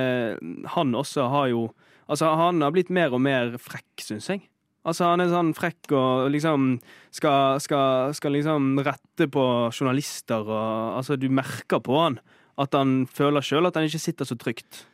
Han 0.76 0.92
også 0.94 1.24
har 1.34 1.48
jo 1.50 1.64
Altså, 2.06 2.28
han 2.38 2.62
har 2.62 2.70
blitt 2.76 2.92
mer 2.94 3.16
og 3.16 3.22
mer 3.24 3.56
frekk, 3.58 4.04
syns 4.04 4.28
jeg. 4.30 4.44
Altså, 4.82 5.12
han 5.12 5.22
er 5.22 5.30
sånn 5.30 5.52
frekk 5.54 5.92
og 5.94 6.32
liksom 6.34 6.72
skal, 7.14 7.60
skal, 7.62 8.16
skal 8.18 8.34
liksom 8.34 8.80
rette 8.82 9.28
på 9.30 9.44
journalister 9.70 10.42
og 10.42 10.98
Altså, 10.98 11.18
du 11.22 11.28
merker 11.30 11.84
på 11.86 12.00
han 12.02 12.18
at 12.62 12.74
han 12.76 13.06
føler 13.10 13.46
sjøl 13.46 13.70
at 13.70 13.78
han 13.78 13.88
ikke 13.88 14.02
sitter 14.02 14.28
så 14.28 14.38
trygt. 14.40 14.86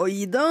Oi 0.00 0.24
da! 0.30 0.46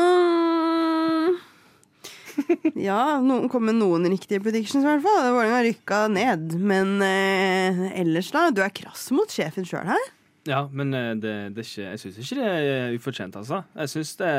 Ja, 2.79 3.19
noen 3.19 3.49
kom 3.51 3.65
med 3.67 3.75
noen 3.79 4.05
riktige 4.07 4.39
predictions, 4.43 4.85
i 4.85 4.87
hvert 4.87 5.03
fall. 5.03 5.25
Vålerenga 5.35 5.63
rykka 5.65 5.97
ned. 6.13 6.53
Men 6.55 7.01
eh, 7.03 7.81
ellers, 7.99 8.29
da? 8.31 8.45
Du 8.55 8.61
er 8.63 8.71
krass 8.71 9.09
mot 9.15 9.27
sjefen 9.33 9.67
sjøl 9.67 9.89
her. 9.89 10.05
Ja, 10.47 10.61
men 10.71 10.93
eh, 10.95 11.11
det, 11.19 11.33
det 11.55 11.65
er 11.65 11.67
ikke, 11.67 11.87
jeg 11.89 12.01
syns 12.03 12.19
ikke 12.23 12.39
det 12.39 12.51
er 12.53 12.95
ufortjent, 12.95 13.35
altså. 13.41 13.63
Jeg 13.75 13.91
syns 13.91 14.13
det, 14.21 14.31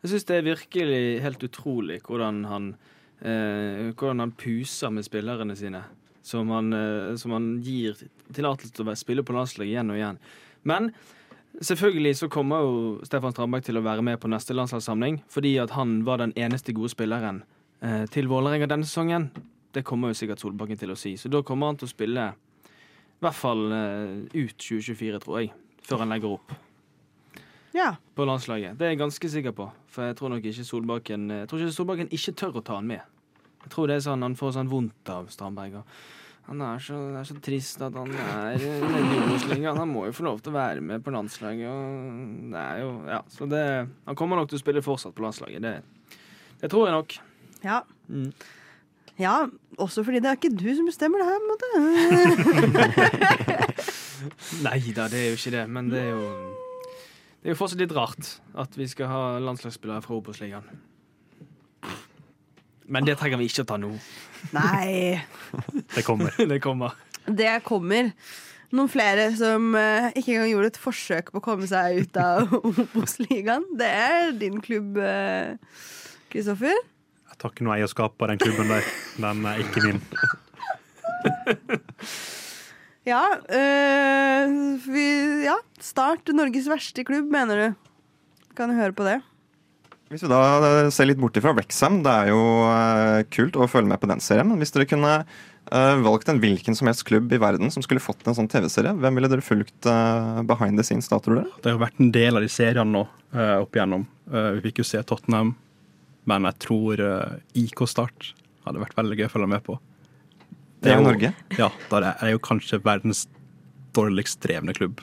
jeg 0.00 0.12
synes 0.12 0.26
det 0.28 0.36
er 0.36 0.46
virkelig 0.48 1.00
helt 1.24 1.42
utrolig 1.44 2.00
hvordan 2.06 2.44
han 2.48 2.68
eh, 3.20 3.92
Hvordan 3.92 4.24
han 4.24 4.32
puser 4.32 4.90
med 4.90 5.04
spillerne 5.04 5.56
sine. 5.56 5.82
Som 6.22 6.50
han, 6.50 6.72
eh, 6.72 7.16
som 7.20 7.34
han 7.36 7.50
gir 7.64 7.98
tillatelse 8.32 8.72
til 8.72 8.88
å 8.88 8.96
spille 8.96 9.24
på 9.24 9.36
landslaget 9.36 9.74
igjen 9.74 9.92
og 9.92 9.98
igjen. 9.98 10.20
Men 10.64 10.90
selvfølgelig 11.60 12.14
så 12.16 12.28
kommer 12.32 12.64
jo 12.64 12.74
Stefan 13.04 13.34
Strandberg 13.34 13.66
til 13.66 13.80
å 13.80 13.84
være 13.84 14.04
med 14.04 14.20
på 14.20 14.30
neste 14.32 14.56
landslagssamling, 14.56 15.20
fordi 15.28 15.58
at 15.60 15.74
han 15.76 16.00
var 16.08 16.22
den 16.22 16.32
eneste 16.36 16.72
gode 16.76 16.92
spilleren 16.92 17.42
eh, 17.84 18.06
til 18.12 18.30
Vålerenga 18.30 18.70
denne 18.70 18.88
sesongen. 18.88 19.28
Det 19.72 19.84
kommer 19.84 20.10
jo 20.10 20.20
sikkert 20.20 20.40
Solbakken 20.40 20.80
til 20.80 20.94
å 20.94 20.98
si. 20.98 21.16
Så 21.20 21.28
da 21.28 21.42
kommer 21.44 21.70
han 21.70 21.80
til 21.80 21.90
å 21.90 21.92
spille 21.92 22.30
i 22.30 23.20
hvert 23.20 23.36
fall 23.36 23.68
eh, 23.68 24.16
ut 24.32 24.56
2024, 24.56 25.20
tror 25.20 25.42
jeg. 25.42 25.52
Før 25.84 26.04
han 26.04 26.12
legger 26.14 26.38
opp 26.38 26.56
Ja. 27.76 27.94
på 28.14 28.24
landslaget. 28.26 28.78
Det 28.78 28.86
er 28.86 28.94
jeg 28.94 28.98
ganske 28.98 29.28
sikker 29.30 29.54
på. 29.54 29.68
For 29.90 30.08
jeg 30.08 30.16
tror 30.18 30.32
nok 30.32 30.44
ikke 30.44 30.64
Solbakken 30.66 31.30
Jeg 31.30 31.48
tror 31.48 31.60
ikke 31.62 31.74
Solbakken 31.74 32.08
ikke 32.10 32.34
tør 32.34 32.58
å 32.58 32.64
ta 32.66 32.78
han 32.80 32.88
med. 32.90 33.00
Jeg 33.62 33.70
tror 33.74 33.90
det 33.90 33.98
er 33.98 34.06
sånn 34.06 34.24
han 34.24 34.34
får 34.38 34.56
sånn 34.56 34.70
vondt 34.72 35.12
av 35.12 35.28
Strandberg. 35.30 35.82
Han 36.50 36.62
er 36.66 36.80
så, 36.82 36.96
er 37.14 37.26
så 37.28 37.36
trist 37.38 37.82
at 37.84 37.94
han 37.94 38.10
er 38.10 38.56
nede. 38.58 39.74
Han 39.76 39.90
må 39.92 40.06
jo 40.08 40.14
få 40.16 40.24
lov 40.26 40.40
til 40.42 40.50
å 40.50 40.56
være 40.56 40.82
med 40.82 41.04
på 41.04 41.12
landslaget. 41.14 41.68
Og 41.70 42.50
det 42.50 42.62
er 42.64 42.80
jo, 42.82 42.88
ja, 43.06 43.20
så 43.30 43.46
det, 43.50 43.64
han 44.08 44.18
kommer 44.18 44.40
nok 44.40 44.50
til 44.50 44.58
å 44.58 44.62
spille 44.64 44.82
fortsatt 44.82 45.14
på 45.14 45.22
landslaget. 45.22 45.62
Det, 45.62 46.18
det 46.64 46.72
tror 46.72 46.88
jeg 46.88 46.96
nok. 46.96 47.14
Ja. 47.62 47.82
Mm. 48.08 48.32
ja. 49.20 49.36
Også 49.78 50.02
fordi 50.04 50.18
det 50.24 50.32
er 50.32 50.40
ikke 50.40 50.50
du 50.56 50.66
som 50.74 50.88
bestemmer 50.90 51.22
det 51.22 51.28
her, 51.30 51.38
på 51.38 51.44
en 51.46 51.52
måte. 51.54 51.68
Nei 54.66 54.80
da, 54.96 55.06
det 55.06 55.20
er 55.20 55.30
jo 55.30 55.38
ikke 55.38 55.54
det. 55.54 55.64
Men 55.70 55.92
det 55.92 56.02
er 56.02 56.10
jo 56.16 56.49
Det 57.40 57.48
er 57.48 57.54
jo 57.54 57.56
fortsatt 57.56 57.80
litt 57.80 57.94
rart 57.96 58.34
at 58.60 58.74
vi 58.76 58.84
skal 58.90 59.08
ha 59.08 59.20
landslagsspillere 59.40 60.04
fra 60.04 60.16
Obos-ligaen. 60.18 60.66
Men 62.90 63.06
det 63.06 63.16
trenger 63.20 63.40
vi 63.40 63.46
ikke 63.48 63.64
å 63.64 63.68
ta 63.70 63.78
nå. 63.80 63.94
Nei. 64.52 65.16
Det 65.96 66.04
kommer. 66.04 66.34
Det 66.52 66.60
kommer. 66.60 66.96
Det 67.24 67.54
kommer. 67.64 68.12
Noen 68.76 68.90
flere 68.92 69.30
som 69.38 69.72
uh, 69.74 70.10
ikke 70.12 70.34
engang 70.34 70.52
gjorde 70.52 70.70
et 70.74 70.80
forsøk 70.82 71.32
på 71.32 71.40
å 71.40 71.44
komme 71.44 71.66
seg 71.70 72.04
ut 72.04 72.20
av 72.20 72.52
Obos-ligaen. 72.60 73.64
Det 73.78 73.88
er 73.88 74.34
din 74.36 74.60
klubb, 74.62 75.00
Kristoffer. 75.00 76.28
Kristoffer. 76.30 76.76
Jeg 77.30 77.40
tar 77.40 77.54
ikke 77.54 77.64
noe 77.66 77.78
eierskap 77.78 78.18
på 78.20 78.28
den 78.28 78.38
klubben 78.42 78.68
der. 78.68 78.92
Den 79.16 79.46
er 79.48 79.64
ikke 79.64 79.80
min. 79.86 80.02
Ja, 83.08 83.22
øh, 83.48 84.50
vi, 84.84 85.06
ja. 85.46 85.56
Start 85.80 86.28
Norges 86.36 86.68
verste 86.68 87.04
klubb, 87.08 87.30
mener 87.32 87.56
du. 87.56 87.92
Kan 88.58 88.68
du 88.68 88.76
høre 88.76 88.92
på 88.92 89.06
det? 89.06 89.20
Hvis 90.10 90.24
vi 90.26 90.28
da 90.32 90.40
eh, 90.66 90.88
ser 90.92 91.06
litt 91.06 91.20
bort 91.22 91.38
ifra 91.38 91.54
Wrexham, 91.54 92.00
det 92.04 92.10
er 92.10 92.32
jo 92.32 92.42
eh, 92.66 93.22
kult 93.30 93.56
å 93.56 93.68
følge 93.70 93.92
med 93.92 94.02
på 94.02 94.10
den 94.10 94.20
serien. 94.20 94.48
Men 94.50 94.58
hvis 94.60 94.74
dere 94.74 94.88
kunne 94.90 95.12
eh, 95.22 96.02
valgt 96.04 96.28
en 96.28 96.42
hvilken 96.42 96.76
som 96.76 96.90
helst 96.90 97.06
klubb 97.08 97.30
i 97.32 97.38
verden 97.40 97.70
som 97.72 97.84
skulle 97.86 98.02
fått 98.02 98.26
en 98.26 98.36
sånn 98.36 98.50
TV-serie, 98.50 98.92
hvem 98.98 99.16
ville 99.16 99.30
dere 99.30 99.46
fulgt 99.46 99.88
eh, 99.88 100.42
behind 100.50 100.76
the 100.76 100.84
scenes 100.84 101.08
da, 101.08 101.22
tror 101.22 101.40
dere? 101.40 101.54
Det 101.62 101.70
har 101.70 101.78
jo 101.78 101.84
vært 101.86 102.02
en 102.02 102.12
del 102.16 102.40
av 102.40 102.44
de 102.44 102.52
seriene 102.52 102.90
nå 102.90 103.06
opp 103.30 103.76
igjennom. 103.78 104.02
Vi 104.26 104.62
fikk 104.64 104.80
jo 104.80 104.84
se 104.88 104.98
Tottenham, 105.06 105.52
men 106.26 106.48
jeg 106.48 106.58
tror 106.66 106.98
IK 107.54 107.84
Start 107.86 108.32
hadde 108.66 108.82
vært 108.82 108.96
veldig 108.98 109.20
gøy 109.20 109.28
å 109.28 109.32
følge 109.36 109.50
med 109.52 109.62
på. 109.62 109.76
Det 110.80 110.92
er 110.92 110.96
jo 110.96 111.04
Norge. 111.04 111.30
Ja, 111.58 111.68
da 111.90 112.00
er 112.00 112.20
det 112.24 112.34
jo 112.34 112.40
kanskje 112.44 112.78
verdens 112.84 113.26
dårligst 113.96 114.40
drevne 114.40 114.72
klubb. 114.76 115.02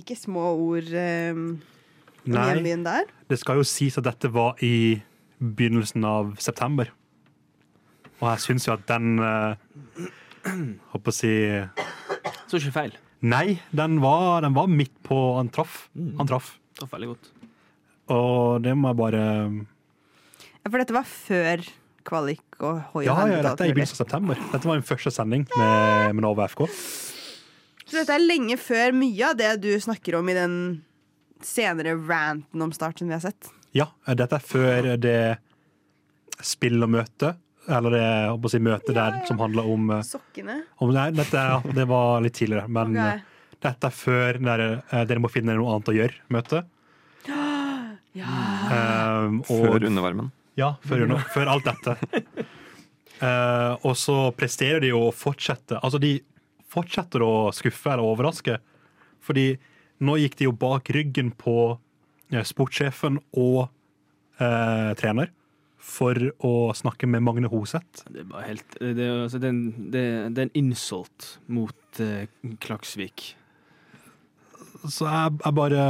Ikke 0.00 0.16
små 0.18 0.48
ord 0.56 0.88
um, 0.90 1.44
om 2.24 2.34
Nei, 2.34 2.46
hjembyen 2.54 2.82
der. 2.86 3.10
det 3.30 3.38
skal 3.40 3.60
jo 3.60 3.66
sies 3.66 3.98
at 4.00 4.06
dette 4.06 4.30
var 4.32 4.58
i 4.64 5.00
begynnelsen 5.40 6.04
av 6.08 6.34
september. 6.42 6.90
Og 8.20 8.26
jeg 8.32 8.44
syns 8.46 8.66
jo 8.68 8.74
at 8.74 8.86
den 8.90 9.20
uh, 9.24 9.54
Håper 10.92 11.12
å 11.12 11.14
si 11.14 11.30
Så 12.48 12.58
ikke 12.58 12.74
feil. 12.74 12.96
Nei, 13.20 13.60
den 13.76 13.98
var, 14.00 14.40
den 14.44 14.56
var 14.56 14.70
midt 14.72 14.94
på 15.04 15.18
Han 15.36 15.50
traff. 15.52 15.86
Han 15.94 16.28
traff. 16.28 16.54
Traff 16.78 16.94
veldig 16.96 17.10
godt. 17.12 17.30
Og 18.10 18.64
det 18.64 18.72
må 18.76 18.90
jeg 18.90 19.00
bare 19.00 19.24
Ja, 20.60 20.66
for 20.66 20.80
dette 20.80 20.96
var 20.96 21.06
før 21.08 21.62
kvalik 22.06 22.60
og 22.60 22.80
hoi 22.92 23.04
Ja, 23.06 23.16
ja, 23.28 23.40
dette 23.44 23.66
er 23.66 23.72
i 23.72 23.74
begynnelsen 23.76 23.98
av 23.98 24.04
september. 24.04 24.40
Dette 24.52 24.68
var 24.68 24.78
min 24.78 24.86
første 24.86 25.12
sending 25.14 25.46
med, 25.56 26.16
med 26.16 26.24
Nova 26.24 26.48
FK. 26.50 26.66
Så 27.90 27.98
dette 27.98 28.14
er 28.14 28.22
lenge 28.22 28.56
før 28.60 28.94
mye 28.94 29.32
av 29.32 29.38
det 29.40 29.54
du 29.64 29.70
snakker 29.82 30.20
om 30.20 30.28
i 30.30 30.36
den 30.36 30.56
senere 31.42 31.96
ranten 31.96 32.62
om 32.62 32.72
Start 32.72 33.00
som 33.00 33.10
vi 33.10 33.16
har 33.16 33.24
sett. 33.24 33.50
Ja, 33.74 33.88
dette 34.06 34.38
er 34.38 34.44
før 34.44 34.90
det 35.00 35.20
spill 36.44 36.82
og 36.84 36.92
møte. 36.92 37.34
Eller 37.70 37.94
det 37.94 38.06
å 38.32 38.50
si, 38.50 38.58
møte 38.62 38.94
der 38.96 39.20
som 39.28 39.38
handler 39.42 39.68
om, 39.68 39.90
eh, 39.90 40.02
Sokkene. 40.06 40.62
om 40.80 40.92
Nei, 40.94 41.10
dette 41.12 41.42
det 41.74 41.86
var 41.86 42.20
litt 42.24 42.34
tidligere. 42.34 42.68
Men 42.68 42.96
okay. 42.96 43.20
eh, 43.20 43.56
dette 43.60 43.86
er 43.86 43.94
før 43.94 44.40
dere, 44.40 44.82
eh, 44.90 45.04
dere 45.04 45.22
må 45.22 45.30
finne 45.30 45.54
noe 45.54 45.74
annet 45.74 45.92
å 45.92 45.96
gjøre. 45.98 46.14
Møte. 46.30 46.64
Ja. 48.10 48.26
Um, 48.66 49.36
Før 49.46 49.84
undervarmen. 49.86 50.32
Ja, 50.58 50.74
før, 50.84 51.04
under- 51.06 51.26
før 51.34 51.50
alt 51.52 51.64
dette. 51.68 51.94
Uh, 53.20 53.76
og 53.86 53.94
så 53.98 54.16
presterer 54.36 54.80
de 54.82 54.90
å 54.96 55.10
fortsette 55.14 55.78
Altså, 55.82 56.00
de 56.02 56.16
fortsetter 56.70 57.22
å 57.26 57.50
skuffe 57.54 57.90
eller 57.92 58.06
overraske. 58.06 58.58
Fordi 59.24 59.52
nå 60.00 60.16
gikk 60.22 60.38
de 60.40 60.46
jo 60.48 60.52
bak 60.56 60.88
ryggen 60.94 61.28
på 61.36 61.54
eh, 62.32 62.44
sportssjefen 62.46 63.18
og 63.36 63.66
uh, 64.40 64.92
trener 64.96 65.28
for 65.80 66.16
å 66.44 66.52
snakke 66.76 67.08
med 67.10 67.24
Magne 67.26 67.48
Hoseth. 67.52 68.04
Det 68.08 68.22
er 68.22 68.28
bare 68.30 68.46
helt 68.46 68.76
Det, 68.78 68.92
det, 68.96 69.08
altså, 69.26 69.40
det, 69.42 69.50
det 69.90 70.04
er 70.38 70.46
en 70.46 70.54
insult 70.62 71.28
mot 71.52 72.00
uh, 72.00 72.24
Klaksvik. 72.62 73.34
Så 74.86 75.04
jeg, 75.10 75.34
jeg 75.44 75.56
bare 75.58 75.82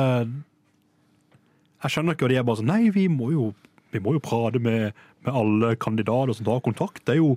Jeg 1.85 1.93
skjønner 1.95 2.17
ikke, 2.17 2.27
og 2.27 2.33
de 2.33 2.39
er 2.41 2.47
bare 2.49 2.59
sånn 2.63 2.71
Nei, 2.73 2.89
vi 2.95 3.07
må 3.13 3.31
jo, 3.35 3.51
vi 3.91 4.03
må 4.03 4.15
jo 4.17 4.23
prate 4.25 4.61
med, 4.63 4.97
med 5.27 5.37
alle 5.37 5.75
kandidater 5.81 6.37
som 6.37 6.47
tar 6.47 6.63
kontakt. 6.65 7.03
Det 7.07 7.17
er 7.17 7.21
jo, 7.21 7.35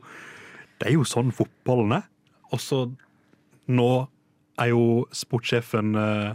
det 0.82 0.90
er 0.90 0.98
jo 0.98 1.08
sånn 1.08 1.34
fotballen 1.36 1.98
er. 2.00 2.08
Og 2.54 2.62
så 2.62 2.86
nå 3.74 3.92
er 4.62 4.70
jo 4.74 5.06
sportssjefen 5.16 5.96
eh, 5.98 6.34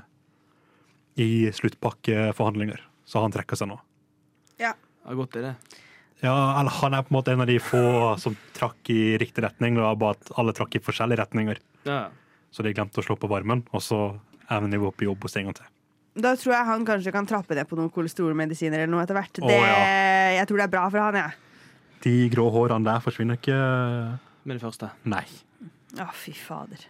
i 1.23 1.31
sluttpakkeforhandlinger, 1.55 2.81
så 3.07 3.23
han 3.23 3.35
trekker 3.35 3.59
seg 3.59 3.71
nå. 3.71 3.79
Ja, 4.59 4.75
godt 5.19 5.39
er 5.39 5.51
det. 5.51 5.55
Ja, 6.23 6.35
eller 6.59 6.75
Han 6.81 6.95
er 6.95 7.05
på 7.07 7.13
en 7.13 7.19
måte 7.21 7.33
en 7.33 7.45
av 7.45 7.47
de 7.47 7.61
få 7.63 8.17
som 8.19 8.35
trakk 8.57 8.91
i 8.91 9.19
riktig 9.23 9.45
retning, 9.45 9.79
og 9.79 9.87
var 9.87 9.99
bare 10.03 10.19
at 10.19 10.33
alle 10.41 10.55
trakk 10.57 10.75
i 10.75 10.83
forskjellige 10.83 11.23
retninger. 11.23 11.61
Ja. 11.87 12.09
Så 12.51 12.65
de 12.67 12.75
glemte 12.75 12.99
å 12.99 13.07
slå 13.07 13.15
på 13.21 13.31
varmen, 13.31 13.63
og 13.71 13.85
så 13.85 14.01
er 14.49 14.65
vi 14.67 14.81
opp 14.83 15.03
i 15.03 15.07
jobb 15.07 15.27
hos 15.27 15.37
en 15.39 15.51
gang 15.51 15.59
til. 15.61 15.75
Da 16.19 16.33
tror 16.39 16.55
jeg 16.55 16.67
han 16.71 16.87
kanskje 16.89 17.13
kan 17.15 17.27
trappe 17.29 17.55
ned 17.59 17.69
på 17.69 17.77
noen 17.79 17.91
kolesterolmedisiner 17.95 18.83
eller 18.85 18.93
noe 18.95 19.05
etter 19.05 19.19
hvert. 19.19 19.41
Å, 19.43 19.47
Det, 19.47 19.59
ja. 19.61 19.83
Jeg 20.39 20.49
tror 20.51 20.61
det 20.61 20.67
er 20.69 20.73
bra 20.73 20.85
for 20.91 21.05
han, 21.05 21.19
jeg. 21.21 21.67
De 22.05 22.15
grå 22.33 22.47
hårene 22.55 22.87
der 22.87 23.03
forsvinner 23.03 23.39
ikke 23.41 23.59
Med 24.47 24.57
det 24.57 24.63
første. 24.63 24.89
Nei. 25.11 25.25
Å, 25.99 26.07
fy 26.15 26.33
fader. 26.37 26.87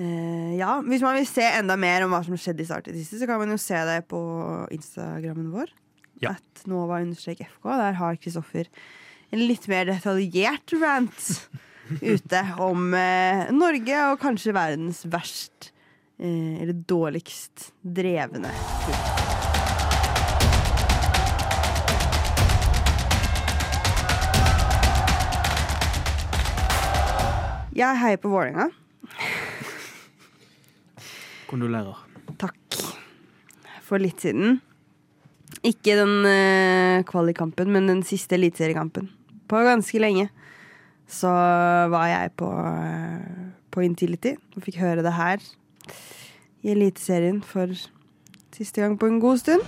Eh, 0.00 0.54
ja, 0.56 0.78
Hvis 0.86 1.02
man 1.04 1.18
vil 1.18 1.26
se 1.28 1.44
enda 1.44 1.76
mer 1.76 2.06
om 2.06 2.14
hva 2.14 2.22
som 2.24 2.36
skjedde 2.40 2.64
i 2.64 2.68
Start 2.68 2.88
i 2.88 2.94
det 2.94 3.02
siste, 3.02 3.20
så 3.20 3.28
kan 3.28 3.40
man 3.42 3.52
jo 3.52 3.58
se 3.60 3.76
det 3.88 3.98
på 4.10 4.20
Instagrammen 4.72 5.50
vår. 5.52 5.72
Ja. 6.22 6.34
At 6.36 6.64
Nova-FK. 6.70 7.44
Der 7.66 7.98
har 7.98 8.16
Kristoffer 8.20 8.70
en 9.32 9.44
litt 9.48 9.66
mer 9.70 9.88
detaljert 9.88 10.74
rant 10.80 11.28
ute 12.14 12.42
om 12.62 12.92
eh, 12.96 13.48
Norge 13.52 14.02
og 14.10 14.20
kanskje 14.22 14.54
verdens 14.56 15.04
verst 15.12 15.72
eller 16.22 16.76
dårligst 16.86 17.72
drevne 17.82 18.52
klubb. 18.84 19.22
Jeg 27.72 27.96
heier 27.96 28.18
på 28.20 28.28
Vålerenga. 28.28 28.68
Kondolerer. 31.48 32.02
Takk. 32.40 32.58
For 33.86 34.02
litt 34.02 34.20
siden. 34.20 34.58
Ikke 35.64 35.96
den 35.96 36.26
uh, 36.26 37.00
kvalikkampen, 37.08 37.72
men 37.72 37.88
den 37.88 38.04
siste 38.04 38.36
eliteseriekampen. 38.36 39.08
På 39.48 39.64
ganske 39.64 40.02
lenge. 40.04 40.28
Så 41.08 41.32
var 41.32 42.06
jeg 42.12 42.34
på, 42.40 42.50
uh, 42.52 43.50
på 43.72 43.84
Intility 43.88 44.36
og 44.52 44.62
fikk 44.68 44.78
høre 44.84 45.04
det 45.04 45.16
her 45.16 45.40
i 46.62 46.74
Eliteserien 46.74 47.42
for 47.42 47.72
siste 48.52 48.82
gang 48.82 48.98
på 48.98 49.08
en 49.08 49.20
god 49.22 49.42
stund. 49.42 49.62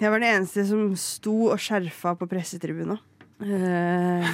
Jeg 0.00 0.08
var 0.08 0.22
den 0.22 0.32
eneste 0.32 0.62
som 0.64 0.94
sto 0.96 1.50
og 1.52 1.60
skjerfa 1.60 2.14
på 2.16 2.24
pressetribuna. 2.28 2.96
Uh, 3.40 4.24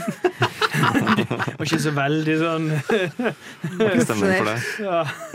Var 1.56 1.62
ikke 1.62 1.78
så 1.78 1.92
veldig 1.94 2.35
sånn 2.40 2.64
jeg 2.74 2.82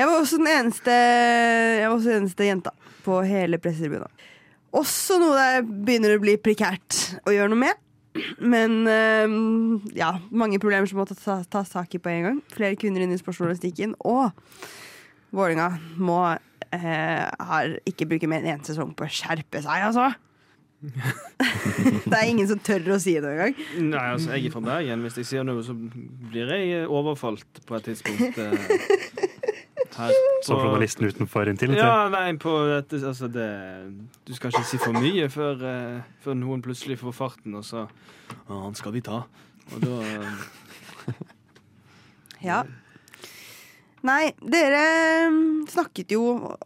var 0.04 0.15
også 0.17 0.36
den 0.41 0.50
eneste 0.52 0.91
Jeg 0.91 1.86
var 1.86 1.93
også 1.95 2.10
den 2.10 2.17
eneste 2.17 2.50
jenta 2.50 2.74
på 3.06 3.21
hele 3.24 3.56
pressetribuna. 3.63 4.12
Også 4.77 5.17
noe 5.19 5.36
det 5.36 5.63
begynner 5.67 6.15
å 6.15 6.21
bli 6.23 6.38
prekært 6.39 7.17
å 7.27 7.34
gjøre 7.36 7.51
noe 7.51 7.63
med. 7.65 7.88
Men 8.43 8.88
eh, 8.91 9.34
ja, 9.95 10.13
mange 10.36 10.60
problemer 10.60 10.88
som 10.89 10.99
må 10.99 11.07
tas, 11.07 11.47
ta 11.51 11.63
tak 11.63 11.95
i 11.95 12.01
på 12.01 12.12
en 12.12 12.25
gang. 12.27 12.39
Flere 12.51 12.79
kvinner 12.79 13.03
inn 13.03 13.13
i 13.15 13.19
sportsjournalistikken. 13.19 13.95
Og 14.07 14.31
Vålinga 15.31 15.69
må 15.99 16.19
eh, 16.31 17.27
har 17.27 17.77
ikke 17.88 18.10
bruke 18.10 18.27
mer 18.31 18.43
enn 18.43 18.57
én 18.57 18.67
sesong 18.67 18.91
på 18.95 19.07
å 19.07 19.12
skjerpe 19.12 19.63
seg, 19.63 19.88
altså. 19.91 20.12
det 22.10 22.17
er 22.17 22.25
ingen 22.25 22.47
som 22.49 22.57
tør 22.57 22.95
å 22.95 22.97
si 23.01 23.13
det 23.21 23.29
engang. 23.29 23.57
Nei, 23.77 24.05
altså, 24.15 24.31
jeg 24.34 24.49
er 24.49 24.53
fra 24.55 24.63
Bergen. 24.65 25.03
Hvis 25.05 25.19
jeg 25.21 25.27
sier 25.29 25.45
noe, 25.45 25.62
så 25.65 25.75
blir 25.77 26.49
jeg 26.55 26.88
overfalt 26.89 27.62
på 27.67 27.77
et 27.77 27.91
tidspunkt. 27.91 28.39
Eh, 29.91 29.97
her 29.99 30.13
Som 30.45 30.60
journalisten 30.60 31.08
utenfor 31.08 31.49
inntil? 31.51 31.75
Ja, 31.77 32.10
nei, 32.12 32.32
på 32.39 32.54
dette 32.69 33.01
Altså, 33.08 33.27
det 33.32 33.47
Du 34.27 34.34
skal 34.36 34.54
ikke 34.54 34.67
si 34.67 34.80
for 34.82 34.95
mye 34.97 35.30
før, 35.32 35.63
eh, 35.67 36.01
før 36.23 36.38
noen 36.39 36.63
plutselig 36.63 36.99
får 37.01 37.15
farten, 37.15 37.56
og 37.58 37.65
så 37.67 37.88
Å, 38.47 38.62
han 38.67 38.75
skal 38.77 38.95
vi 38.95 39.04
ta. 39.06 39.23
Og 39.75 39.84
da 39.84 39.97
eh, 40.08 41.17
Ja. 42.51 42.63
Nei, 44.01 44.32
dere 44.41 44.86
mm, 45.30 45.67
snakket 45.69 46.15
jo 46.15 46.23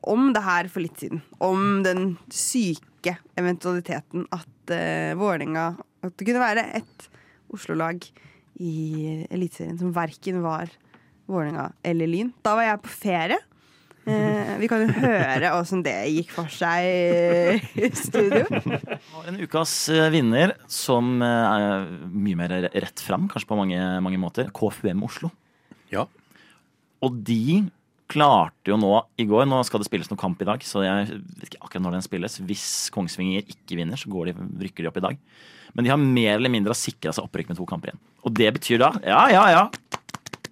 om 0.08 0.30
det 0.36 0.44
her 0.46 0.70
for 0.72 0.86
litt 0.86 1.02
siden. 1.02 1.20
Om 1.44 1.84
den 1.84 2.14
syke 2.32 3.18
eventualiteten 3.36 4.24
at 4.34 4.72
uh, 4.72 5.12
Vålerenga 5.20 5.66
At 6.06 6.16
det 6.16 6.30
kunne 6.30 6.42
være 6.42 6.64
et 6.80 7.10
Oslo-lag 7.54 8.00
i 8.64 9.26
Eliteserien 9.28 9.76
som 9.82 9.92
verken 9.94 10.40
var 10.46 10.72
Vålerenga 11.30 11.70
eller 11.86 12.10
Lyn. 12.10 12.32
Da 12.46 12.56
var 12.58 12.68
jeg 12.68 12.82
på 12.86 12.94
ferie. 12.94 13.42
Eh, 14.06 14.52
vi 14.62 14.68
kan 14.70 14.84
jo 14.84 14.94
høre 14.94 15.50
åssen 15.58 15.82
det 15.86 15.96
gikk 16.14 16.34
for 16.36 16.52
seg 16.54 16.86
i 17.82 17.88
studio. 17.98 18.44
En 19.26 19.40
ukas 19.42 19.74
eh, 19.90 20.12
vinner 20.14 20.54
som 20.70 21.16
eh, 21.26 21.56
er 21.56 21.88
mye 22.14 22.38
mer 22.38 22.54
rett 22.70 23.02
fram, 23.02 23.26
kanskje 23.32 23.50
på 23.50 23.58
mange, 23.58 23.80
mange 24.06 24.22
måter. 24.22 24.52
KFUM 24.54 25.02
Oslo. 25.08 25.32
Ja. 25.90 26.06
Og 27.02 27.18
de 27.26 27.66
klarte 28.06 28.70
jo 28.70 28.78
nå 28.78 28.92
i 29.18 29.26
går 29.26 29.48
Nå 29.50 29.64
skal 29.66 29.82
det 29.82 29.88
spilles 29.88 30.12
noen 30.12 30.22
kamp 30.22 30.42
i 30.44 30.48
dag, 30.48 30.62
så 30.62 30.84
jeg 30.86 31.18
vet 31.40 31.50
ikke 31.50 31.64
akkurat 31.64 31.88
når 31.88 31.98
den 31.98 32.06
spilles. 32.06 32.40
Hvis 32.46 32.68
Kongsvinger 32.94 33.50
ikke 33.50 33.80
vinner, 33.80 33.98
så 33.98 34.12
går 34.14 34.30
de, 34.30 34.50
rykker 34.68 34.86
de 34.86 34.92
opp 34.92 35.02
i 35.02 35.06
dag. 35.08 35.22
Men 35.76 35.88
de 35.88 35.92
har 35.92 36.00
mer 36.00 36.38
eller 36.38 36.54
mindre 36.54 36.78
sikra 36.78 37.12
seg 37.16 37.26
opprykk 37.26 37.50
med 37.52 37.58
to 37.60 37.66
kamper 37.68 37.92
igjen. 37.92 38.04
Og 38.22 38.38
det 38.38 38.54
betyr 38.60 38.86
da 38.86 38.94
Ja, 39.02 39.26
ja, 39.34 39.48
ja. 39.52 39.66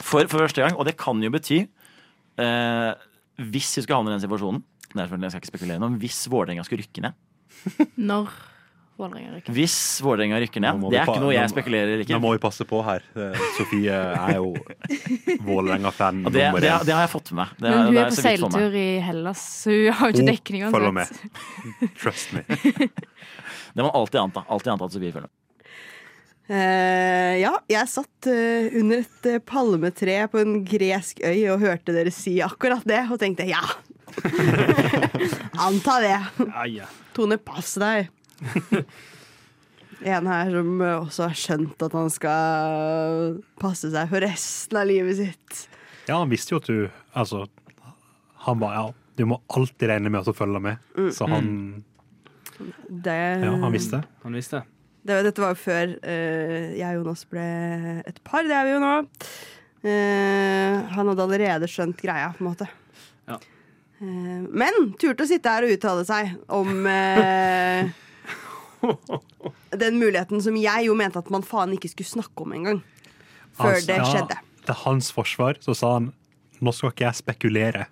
For, 0.03 0.27
for 0.27 0.43
første 0.43 0.63
gang. 0.65 0.75
Og 0.77 0.85
det 0.89 0.97
kan 0.99 1.21
jo 1.23 1.31
bety 1.33 1.61
eh, 1.63 2.93
Hvis 3.39 3.71
vi 3.77 3.83
skulle 3.85 3.99
havne 4.01 4.11
i 4.11 4.17
den 4.17 4.23
situasjonen 4.25 4.63
det 4.93 4.99
er 5.01 5.07
selvfølgelig- 5.07 5.25
Jeg 5.29 5.31
skal 5.33 5.41
ikke 5.41 5.53
spekulere 5.55 5.79
noe, 5.81 5.97
hvis 6.01 6.17
Vålerenga 6.29 6.65
skulle 6.67 6.83
rykke 6.85 7.01
ned 7.01 7.13
Når 8.11 8.27
Vålerenga 8.93 9.31
rykker. 9.33 9.53
Hvis 9.57 9.75
Vålerenga 10.05 10.37
rykker 10.43 10.61
ned, 10.61 10.83
det 10.93 10.99
er 10.99 11.07
ikke 11.07 11.21
noe 11.23 11.33
jeg 11.33 11.49
spekulerer 11.49 12.03
i. 12.03 12.05
Nå 12.13 12.19
må 12.21 12.35
vi 12.35 12.41
passe 12.43 12.65
på 12.69 12.77
her. 12.85 13.01
Eh, 13.17 13.39
Sofie 13.57 13.89
er 13.95 14.35
jo 14.37 14.51
Vålerenga-fan 15.47 16.19
det, 16.27 16.43
nummer 16.45 16.61
én. 16.61 16.85
det 16.85 16.93
har 16.93 17.01
jeg 17.07 17.11
fått 17.15 17.31
med 17.33 17.39
meg. 17.41 17.55
Det, 17.57 17.71
Men 17.71 17.79
hun 17.87 17.95
det 17.97 18.03
er 18.03 18.11
på 18.11 18.19
seiltur 18.21 18.77
i 18.77 18.85
Hellas, 19.01 19.41
så 19.63 19.73
hun 19.73 19.97
har 19.97 20.11
jo 20.11 20.13
ikke 20.13 20.27
dekning 20.29 20.61
dekning 20.61 20.75
følger 20.77 20.93
med. 20.99 21.97
Trust 21.97 22.35
me. 22.37 22.43
Det 23.73 23.81
må 23.81 23.87
man 23.89 23.95
alltid 23.97 24.19
anta. 24.21 24.43
Alltid 24.53 24.75
anta 24.75 24.85
at 24.85 24.93
Sofie 24.93 25.09
følger 25.15 25.25
med. 25.25 25.33
Eh, 26.51 27.39
ja, 27.39 27.53
jeg 27.71 27.87
satt 27.87 28.27
uh, 28.27 28.73
under 28.75 28.99
et 28.99 29.27
uh, 29.31 29.39
palmetre 29.47 30.17
på 30.27 30.41
en 30.41 30.57
gresk 30.67 31.21
øy 31.23 31.45
og 31.53 31.63
hørte 31.63 31.95
dere 31.95 32.11
si 32.11 32.35
akkurat 32.43 32.83
det, 32.87 32.99
og 33.07 33.21
tenkte 33.21 33.47
ja. 33.47 33.63
Anta 35.65 35.97
det. 36.03 36.17
Ja, 36.43 36.65
ja. 36.67 36.89
Tone, 37.15 37.39
pass 37.39 37.75
deg. 37.81 38.11
En 40.03 40.25
her 40.27 40.49
som 40.51 40.81
også 40.83 41.29
har 41.29 41.37
skjønt 41.39 41.83
at 41.85 41.93
han 41.95 42.09
skal 42.11 43.37
passe 43.61 43.87
seg 43.93 44.09
for 44.11 44.19
resten 44.19 44.79
av 44.81 44.89
livet 44.89 45.15
sitt. 45.15 45.61
Ja, 46.09 46.17
han 46.17 46.27
visste 46.27 46.51
jo 46.51 46.59
at 46.59 46.67
du 46.67 46.79
Altså, 47.15 47.45
han 48.43 48.59
bare 48.59 48.81
ja, 48.81 48.89
du 49.15 49.23
må 49.31 49.37
alltid 49.47 49.87
regne 49.93 50.11
med 50.11 50.19
at 50.19 50.27
hun 50.27 50.35
følger 50.35 50.65
med. 50.65 50.91
Så 51.15 51.29
han 51.31 51.47
Det, 52.89 53.15
Ja, 53.45 53.53
han 53.63 53.71
visste. 53.71 54.03
Han 54.25 54.35
visste. 54.35 54.65
Det 55.03 55.17
dette 55.27 55.41
var 55.43 55.51
jo 55.51 55.59
før 55.59 55.97
uh, 55.99 56.71
jeg 56.77 56.87
og 56.87 56.95
Jonas 57.01 57.25
ble 57.31 57.47
et 58.07 58.19
par. 58.23 58.43
Det 58.47 58.55
er 58.55 58.65
vi 58.67 58.71
jo 58.75 58.83
nå. 58.83 58.93
Uh, 59.83 60.73
han 60.95 61.07
hadde 61.11 61.25
allerede 61.25 61.67
skjønt 61.67 61.99
greia, 61.99 62.29
på 62.37 62.43
en 62.43 62.49
måte. 62.49 62.67
Ja. 63.27 63.37
Uh, 63.99 64.41
men 64.47 64.73
turte 64.99 65.23
å 65.25 65.29
sitte 65.29 65.51
her 65.51 65.63
og 65.67 65.73
uttale 65.75 66.03
seg 66.07 66.23
om 66.47 66.69
den 69.83 69.95
muligheten 69.99 70.41
som 70.43 70.55
jeg 70.59 70.87
jo 70.87 70.93
mente 70.99 71.19
at 71.19 71.29
man 71.33 71.43
faen 71.47 71.73
ikke 71.75 71.91
skulle 71.91 72.13
snakke 72.15 72.37
om 72.47 72.51
engang. 72.55 72.79
Før 73.59 73.75
Altså, 73.75 73.87
det 73.91 73.97
ja, 73.99 74.05
skjedde. 74.07 74.37
Til 74.63 74.75
hans 74.85 75.07
forsvar 75.13 75.53
så 75.63 75.71
sa 75.77 75.87
han 75.97 76.05
nå 76.63 76.71
skal 76.71 76.89
ikke 76.93 77.07
jeg 77.09 77.15
spekulere. 77.19 77.83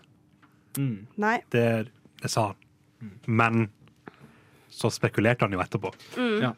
Mm. 0.80 1.00
Nei. 1.20 1.38
Det, 1.52 1.92
det 2.24 2.30
sa 2.32 2.42
han. 2.54 2.58
Men 3.28 3.68
så 4.72 4.88
spekulerte 4.94 5.44
han 5.44 5.54
jo 5.56 5.60
etterpå. 5.64 5.90
Ja. 6.40 6.52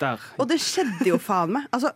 Der. 0.00 0.22
Og 0.38 0.48
det 0.50 0.60
skjedde 0.62 1.08
jo 1.10 1.18
faen 1.18 1.52
meg. 1.56 1.66
Altså, 1.74 1.90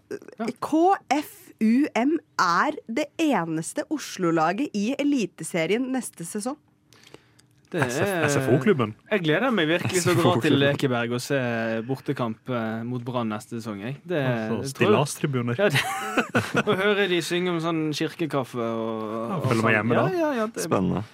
KFUM 0.63 2.19
er 2.43 2.77
det 2.91 3.07
eneste 3.23 3.85
Oslo-laget 3.95 4.71
i 4.75 4.93
Eliteserien 4.99 5.89
neste 5.95 6.27
sesong. 6.27 6.57
Er- 7.73 8.27
SFO-klubben. 8.29 8.91
Jeg 9.11 9.23
gleder 9.25 9.49
meg 9.55 9.65
virkelig 9.71 10.03
til 10.05 10.13
å 10.13 10.17
dra 10.19 10.33
til 10.45 10.59
Lekeberg 10.61 11.15
og 11.17 11.23
se 11.25 11.39
bortekamp 11.89 12.51
eh, 12.53 12.83
mot 12.85 13.01
Brann 13.07 13.31
neste 13.33 13.57
sesong. 13.63 13.79
Jeg. 13.81 13.97
Det, 14.05 14.21
Altså, 14.21 14.75
Stillastribuner. 14.75 15.57
Ja, 15.57 15.71
det- 15.73 16.67
Å 16.69 16.77
høre 16.77 17.07
de 17.09 17.23
synge 17.25 17.55
om 17.55 17.63
sånn 17.65 17.81
kirkekaffe 17.97 18.61
og, 18.61 19.07
ja, 19.31 19.39
Følge 19.47 19.63
meg 19.63 19.65
sånn. 19.65 19.73
hjemme 19.79 19.97
da. 19.97 20.05
ja, 20.21 20.33
ja, 20.43 20.47
det, 20.53 20.67
Spennende. 20.67 21.05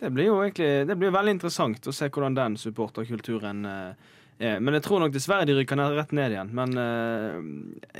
det 0.00 0.10
blir 0.16 0.30
jo 0.30 0.38
egentlig 0.40 0.70
Det 0.88 0.96
blir 1.02 1.12
veldig 1.12 1.34
interessant 1.36 1.90
å 1.92 1.94
se 2.00 2.08
hvordan 2.08 2.34
den 2.40 2.56
supporterkulturen 2.64 3.60
eh. 3.68 4.14
Men 4.38 4.76
jeg 4.76 4.84
tror 4.84 5.00
nok 5.00 5.14
dessverre 5.14 5.46
de 5.48 5.56
rykker 5.56 5.78
ned, 5.80 5.94
rett 5.96 6.12
ned 6.16 6.34
igjen. 6.34 6.50
Men 6.56 6.76
eh, 6.80 7.36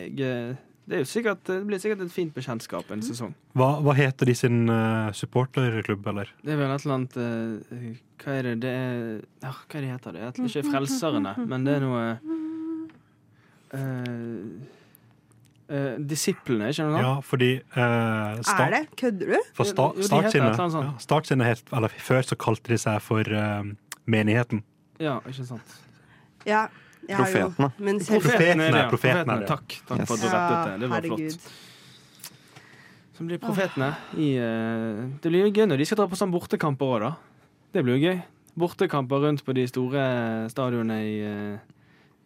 jeg, 0.02 0.12
eh, 0.20 0.58
det, 0.84 0.98
er 0.98 1.02
jo 1.02 1.08
sikkert, 1.08 1.42
det 1.48 1.58
blir 1.66 1.80
sikkert 1.80 2.04
et 2.04 2.12
fint 2.12 2.34
bekjentskap 2.36 2.90
en 2.92 3.04
sesong. 3.04 3.32
Hva, 3.56 3.70
hva 3.84 3.96
heter 3.96 4.28
de 4.28 4.36
sin 4.36 4.66
eh, 4.68 5.08
supporterklubb, 5.16 6.06
eller? 6.12 6.32
Det 6.44 6.54
er 6.54 6.60
vel 6.60 6.74
et 6.74 6.86
eller 6.86 6.98
annet 7.00 7.20
eh, 7.24 7.90
Hva 8.22 8.36
er 8.36 8.50
det 8.50 8.56
det 8.66 8.72
er 8.76 8.98
ja, 9.46 9.52
Hva 9.54 9.80
er 9.80 9.86
det 9.86 9.92
heter 9.94 10.16
det? 10.16 10.24
Jeg 10.26 10.38
tror 10.38 10.52
ikke 10.52 10.74
Frelserne, 10.74 11.36
men 11.48 11.68
det 11.68 11.78
er 11.78 11.86
noe 11.86 12.08
uh, 13.76 14.74
Uh, 15.66 15.96
Disiplene, 15.98 16.68
ikke 16.70 16.84
noe 16.86 17.00
Ja, 17.02 17.14
fordi 17.26 17.48
uh, 17.58 18.36
start, 18.38 18.60
Er 18.68 18.74
det? 18.76 18.82
Kødder 19.00 19.32
du? 19.32 19.48
For 19.56 19.66
sta, 19.66 19.88
Start 19.98 20.28
sine, 20.30 20.52
ja, 20.54 20.92
Start 21.02 21.26
sine 21.26 21.48
het, 21.48 21.64
eller 21.74 21.90
Før 21.98 22.22
så 22.22 22.38
kalte 22.38 22.70
de 22.70 22.78
seg 22.78 23.00
for 23.02 23.26
uh, 23.26 23.66
Menigheten. 24.06 24.62
Ja, 25.02 25.16
ikke 25.26 25.42
sant. 25.48 25.74
Ja. 26.46 26.66
har 27.08 27.28
jo- 27.30 27.50
Profetene. 27.50 27.72
Men 27.78 28.00
selv, 28.00 28.22
Profetene, 28.22 28.70
det, 28.72 28.80
ja. 28.82 28.88
profetene 28.90 29.38
det. 29.40 29.46
Takk, 29.50 29.76
takk 29.86 29.98
Yes. 30.00 30.08
for 30.08 30.14
at 30.14 30.20
du 30.20 30.28
rettet 30.32 30.66
det. 30.66 30.80
Det 30.80 30.88
var 30.90 31.00
herregud. 31.00 31.32
flott. 31.36 31.62
Så 33.16 33.24
blir 33.24 33.38
profetene 33.40 33.90
i 34.20 34.26
uh, 34.36 35.06
Det 35.22 35.30
blir 35.32 35.46
jo 35.46 35.52
gøy 35.52 35.66
når 35.70 35.78
de 35.80 35.84
skal 35.88 35.96
dra 36.02 36.06
på 36.10 36.18
sånn 36.20 36.32
bortekamper 36.34 36.84
òg, 36.96 37.00
da. 37.06 37.12
Det 37.72 37.84
blir 37.86 37.96
jo 37.96 38.10
gøy. 38.10 38.18
Bortekamper 38.58 39.22
rundt 39.24 39.44
på 39.44 39.54
de 39.56 39.64
store 39.68 40.02
stadionene 40.52 40.98
i, 41.04 41.14
uh, 41.24 41.56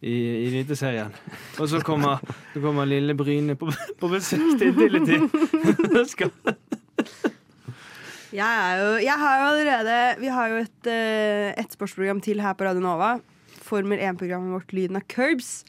i, 0.01 0.15
i 0.15 0.47
Eliteserien. 0.49 1.13
Og 1.59 1.69
så 1.69 1.79
kommer, 1.85 2.19
så 2.53 2.59
kommer 2.63 2.85
lille 2.89 3.13
Bryne 3.15 3.55
på, 3.55 3.69
på 3.99 4.09
besøk 4.11 4.57
til 4.59 4.67
Intility. 4.73 5.21
Jeg, 8.31 8.47
er 8.47 8.77
jo, 8.79 8.91
jeg 9.03 9.17
har 9.19 9.33
jo 9.41 9.47
allerede 9.51 9.95
Vi 10.21 10.29
har 10.31 10.47
jo 10.53 10.59
et, 10.63 10.87
eh, 10.87 11.49
et 11.59 11.73
sportsprogram 11.75 12.21
til 12.23 12.39
her 12.39 12.53
på 12.55 12.63
Radio 12.63 12.79
Nova. 12.83 13.17
Formel 13.71 14.01
1-programmet 14.03 14.51
vårt 14.57 14.73
Lyden 14.75 14.99
av 14.99 15.05
Curbs. 15.11 15.61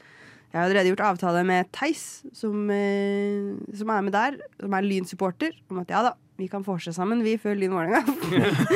Jeg 0.51 0.59
har 0.59 0.67
allerede 0.67 0.91
gjort 0.91 1.05
avtale 1.07 1.45
med 1.47 1.69
Theis, 1.73 2.23
som, 2.35 2.67
eh, 2.69 3.53
som 3.73 3.89
er 3.89 4.03
med 4.05 4.13
der. 4.13 4.35
Som 4.59 4.75
er 4.77 4.85
Lyn-supporter. 4.85 5.55
Om 5.71 5.79
at 5.81 5.93
ja 5.93 6.03
da, 6.09 6.11
vi 6.37 6.49
kan 6.51 6.65
vorse 6.65 6.93
sammen, 6.93 7.23
vi, 7.25 7.37
før 7.41 7.55
Lyn 7.57 7.73
Vålerenga. 7.73 8.03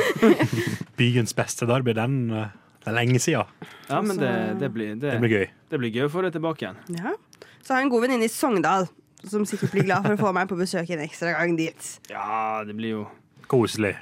Byens 0.98 1.36
beste 1.36 1.68
derby, 1.68 1.94
den 1.94 2.18
eh, 2.34 2.56
det 2.78 2.90
er 2.94 2.96
lenge 2.96 3.20
siden. 3.20 3.68
Ja, 3.90 4.00
men 4.00 4.16
det, 4.16 4.32
det, 4.62 4.72
blir, 4.72 4.94
det, 4.96 5.12
Det 5.12 5.20
blir 5.20 5.34
gøy. 5.34 5.46
det 5.70 5.80
blir 5.82 5.90
gøy 5.92 6.06
å 6.06 6.12
få 6.12 6.22
det 6.24 6.32
tilbake 6.38 6.64
igjen. 6.64 6.78
Ja. 6.96 7.14
Så 7.60 7.74
har 7.74 7.82
jeg 7.82 7.88
en 7.88 7.92
god 7.92 8.06
venninne 8.06 8.24
i 8.24 8.32
Sogndal, 8.32 8.88
som 9.28 9.44
sikkert 9.46 9.74
blir 9.74 9.84
glad 9.90 10.06
for 10.06 10.14
å 10.16 10.20
få 10.22 10.32
meg 10.36 10.48
på 10.48 10.56
besøk 10.56 10.88
en 10.94 11.02
ekstra 11.04 11.34
gang 11.36 11.52
dit. 11.58 11.88
Ja, 12.08 12.62
det 12.64 12.78
blir 12.78 12.94
jo 12.94 13.02
Koselig. 13.48 13.94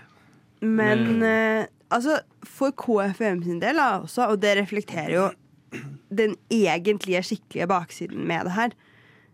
Men 0.62 1.22
eh, 1.22 1.66
altså, 1.90 2.20
for 2.46 2.74
KFUM 2.76 3.42
sin 3.44 3.60
del 3.62 3.80
da, 3.80 3.88
også, 4.02 4.30
og 4.32 4.40
det 4.42 4.56
reflekterer 4.58 5.14
jo 5.14 5.26
den 6.16 6.36
egentlige, 6.52 7.22
skikkelige 7.22 7.68
baksiden 7.70 8.26
med 8.28 8.46
det 8.48 8.54
her. 8.56 8.76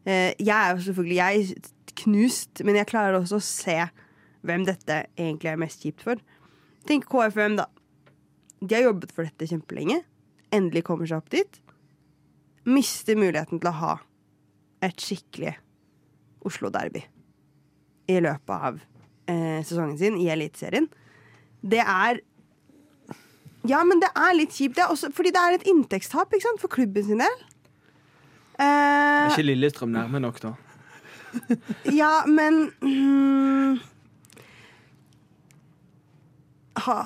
Eh, 0.06 0.30
jeg 0.38 0.56
er 0.56 0.72
jo 0.72 0.84
selvfølgelig 0.86 1.16
jeg 1.16 1.54
knust, 2.02 2.64
men 2.64 2.78
jeg 2.78 2.88
klarer 2.90 3.18
også 3.18 3.38
å 3.38 3.44
se 3.44 3.78
hvem 4.42 4.64
dette 4.66 5.04
egentlig 5.14 5.52
er 5.52 5.60
mest 5.60 5.84
kjipt 5.84 6.02
for. 6.02 6.22
Tenk 6.88 7.06
KFUM, 7.10 7.58
da. 7.60 7.68
De 8.62 8.74
har 8.74 8.88
jobbet 8.88 9.12
for 9.14 9.26
dette 9.26 9.50
kjempelenge. 9.50 10.00
Endelig 10.54 10.84
kommer 10.86 11.08
seg 11.08 11.22
opp 11.22 11.30
dit. 11.34 11.60
Mister 12.68 13.18
muligheten 13.18 13.62
til 13.62 13.70
å 13.70 13.78
ha 13.78 13.94
et 14.82 14.98
skikkelig 15.02 15.54
Oslo-derby 16.46 17.04
i 18.10 18.18
løpet 18.22 18.66
av 18.68 18.80
eh, 19.30 19.62
sesongen 19.62 19.98
sin 19.98 20.18
i 20.18 20.28
Eliteserien. 20.32 20.88
Det 21.62 21.82
er 21.82 22.20
Ja, 23.68 23.84
men 23.86 24.00
det 24.02 24.08
er 24.18 24.34
litt 24.34 24.50
kjipt. 24.56 24.74
Det 24.76 24.82
er 24.84 24.90
også, 24.90 25.12
fordi 25.14 25.30
det 25.34 25.38
er 25.42 25.54
et 25.58 25.66
inntektstap 25.70 26.32
ikke 26.34 26.48
sant, 26.48 26.60
for 26.62 26.68
klubben 26.72 27.04
sin 27.06 27.22
del. 27.22 27.36
Er 28.58 29.26
Eh, 29.28 29.30
ikke 29.32 29.44
Lillestrøm 29.46 29.92
nærme 29.94 30.20
nok, 30.20 30.40
da? 30.42 30.50
ja, 32.00 32.10
men 32.28 32.66
mm, 32.82 33.78
ha, 36.86 36.98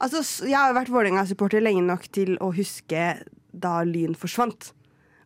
Altså, 0.00 0.22
s- 0.24 0.42
jeg 0.48 0.56
har 0.56 0.70
jo 0.72 0.76
vært 0.78 0.88
Vålerenga-supporter 0.92 1.60
lenge 1.60 1.82
nok 1.84 2.06
til 2.12 2.36
å 2.40 2.50
huske 2.56 3.02
da 3.52 3.82
Lyn 3.84 4.14
forsvant. 4.16 4.70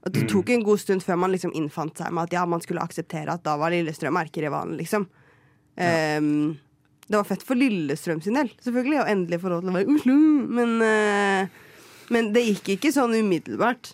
Og 0.04 0.12
det 0.12 0.24
tok 0.28 0.50
en 0.50 0.64
god 0.66 0.80
stund 0.82 1.02
før 1.06 1.16
man 1.22 1.30
liksom 1.32 1.52
innfant 1.54 1.96
seg 2.00 2.10
med 2.12 2.26
at 2.26 2.34
ja, 2.34 2.42
man 2.50 2.60
skulle 2.60 2.82
akseptere 2.82 3.32
at 3.38 3.44
da 3.46 3.54
var 3.56 3.70
Lillestrøm 3.72 4.18
erkerivalen, 4.18 4.74
liksom. 4.80 5.06
Ehm, 5.78 6.56
det 7.08 7.18
var 7.18 7.26
fett 7.28 7.42
for 7.44 7.58
Lillestrøm 7.60 8.22
sin 8.24 8.38
del, 8.38 8.48
selvfølgelig, 8.64 9.00
å 9.02 9.08
endelig 9.12 9.40
få 9.42 9.52
lov 9.52 9.64
til 9.64 9.72
å 9.72 9.76
være 9.76 9.88
i 9.88 9.96
Oslo. 9.98 10.14
Men, 10.58 10.74
eh, 10.82 11.48
men 12.14 12.32
det 12.32 12.46
gikk 12.46 12.74
ikke 12.78 12.92
sånn 12.96 13.16
umiddelbart. 13.18 13.92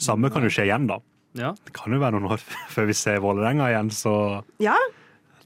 Samme 0.00 0.30
kan 0.32 0.44
jo 0.44 0.52
skje 0.52 0.68
igjen, 0.68 0.86
da. 0.88 1.00
Ja. 1.36 1.54
Det 1.64 1.74
kan 1.76 1.92
jo 1.92 2.00
være 2.00 2.16
noen 2.16 2.32
år 2.36 2.44
før 2.72 2.88
vi 2.88 2.96
ser 2.96 3.20
Vålerenga 3.24 3.68
igjen, 3.72 3.90
så 3.92 4.42
Ja, 4.62 4.76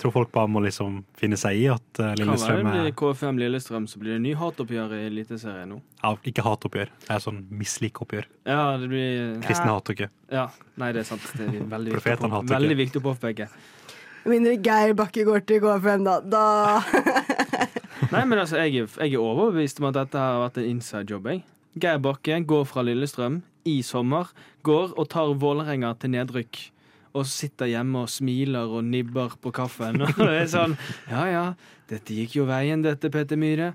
jeg 0.00 0.07
tror 0.07 0.12
folk 0.14 0.31
bare 0.33 0.48
må 0.48 0.62
liksom 0.64 1.03
finne 1.18 1.37
seg 1.37 1.59
i 1.61 1.66
at 1.68 1.98
er 2.00 2.14
Kan 2.16 2.16
være 2.16 2.16
det 2.16 2.24
Lillestrøm 2.24 2.68
blir 2.70 2.94
KFM 2.96 3.40
Lillestrøm, 3.42 3.88
så 3.90 3.98
blir 4.00 4.14
det 4.14 4.22
ny 4.24 4.31
hatoppgjør 4.38 4.94
i 4.96 5.00
Eliteserien 5.11 5.68
nå. 5.74 5.81
ja, 6.00 6.14
Ikke 6.31 6.44
hatoppgjør, 6.46 6.94
det 7.05 7.11
er 7.16 7.20
sånn 7.20 7.42
mislikeoppgjør. 7.50 8.31
Ja, 8.48 8.62
det 8.81 8.88
blir 8.88 9.35
Kristne 9.44 9.74
hater 9.74 9.98
ikke. 9.98 10.09
Ja, 10.33 10.46
nei, 10.81 10.92
det 10.96 11.03
er 11.03 11.11
sant. 11.11 11.26
Det 11.37 11.50
er 11.50 11.68
veldig 11.74 11.92
viktig, 11.98 12.31
å 12.31 12.42
veldig 12.55 12.79
viktig 12.81 13.03
å 13.03 13.07
påpeke. 13.11 13.50
Med 14.30 14.44
mindre 14.44 14.60
Geir 14.62 14.92
Bakke 14.94 15.24
går 15.26 15.40
til 15.42 15.58
KFM, 15.58 16.04
da. 16.06 16.20
da. 16.22 16.42
Nei, 18.14 18.20
men 18.30 18.38
altså, 18.38 18.60
jeg, 18.62 18.84
jeg 18.86 19.16
er 19.16 19.18
overbevist 19.18 19.80
om 19.80 19.88
at 19.88 19.96
dette 19.96 20.20
har 20.22 20.36
vært 20.44 20.60
en 20.60 20.68
inside 20.70 21.10
job. 21.10 21.24
Jeg. 21.26 21.40
Geir 21.82 21.96
Bakke 21.98 22.36
går 22.46 22.68
fra 22.70 22.84
Lillestrøm 22.86 23.40
i 23.66 23.80
sommer, 23.82 24.28
går 24.62 24.92
og 24.94 25.08
tar 25.10 25.32
Vålerenga 25.34 25.90
til 25.98 26.12
nedrykk. 26.14 26.60
Og 27.18 27.26
sitter 27.26 27.72
hjemme 27.72 28.04
og 28.04 28.12
smiler 28.14 28.70
og 28.70 28.86
nibber 28.86 29.34
på 29.42 29.50
kaffen. 29.56 29.98
Og 30.06 30.20
det 30.20 30.36
er 30.44 30.46
sånn 30.52 30.76
Ja 31.10 31.24
ja, 31.26 31.42
dette 31.90 32.14
gikk 32.14 32.36
jo 32.38 32.44
veien, 32.46 32.84
dette, 32.86 33.10
Peter 33.10 33.40
Myhre. 33.40 33.72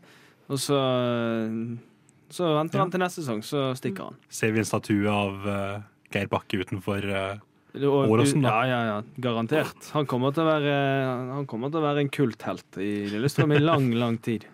Og 0.48 0.62
så 0.64 0.80
Så 2.32 2.54
venter 2.56 2.80
han 2.80 2.96
til 2.96 3.04
neste 3.04 3.26
sesong, 3.26 3.44
så 3.44 3.74
stikker 3.76 4.08
han. 4.08 4.24
Ser 4.32 4.56
vi 4.56 4.64
en 4.64 4.72
statue 4.72 5.04
av 5.12 5.52
uh, 5.52 5.84
Geir 6.16 6.32
Bakke 6.32 6.64
utenfor 6.64 7.12
eh, 7.12 7.44
Og- 7.76 8.10
da. 8.42 8.50
Ja, 8.50 8.66
ja, 8.66 8.82
ja. 8.90 8.98
Garantert. 9.20 9.90
Han 9.94 10.06
kommer 10.08 10.34
til 10.34 10.46
å 10.46 10.50
være, 10.50 10.76
han 11.34 11.46
til 11.72 11.82
å 11.82 11.86
være 11.86 12.06
en 12.06 12.10
kulthelt 12.10 12.80
i 12.80 12.92
Lillestrøm 13.12 13.56
i 13.56 13.60
lang, 13.60 13.92
lang 13.94 14.18
tid. 14.18 14.46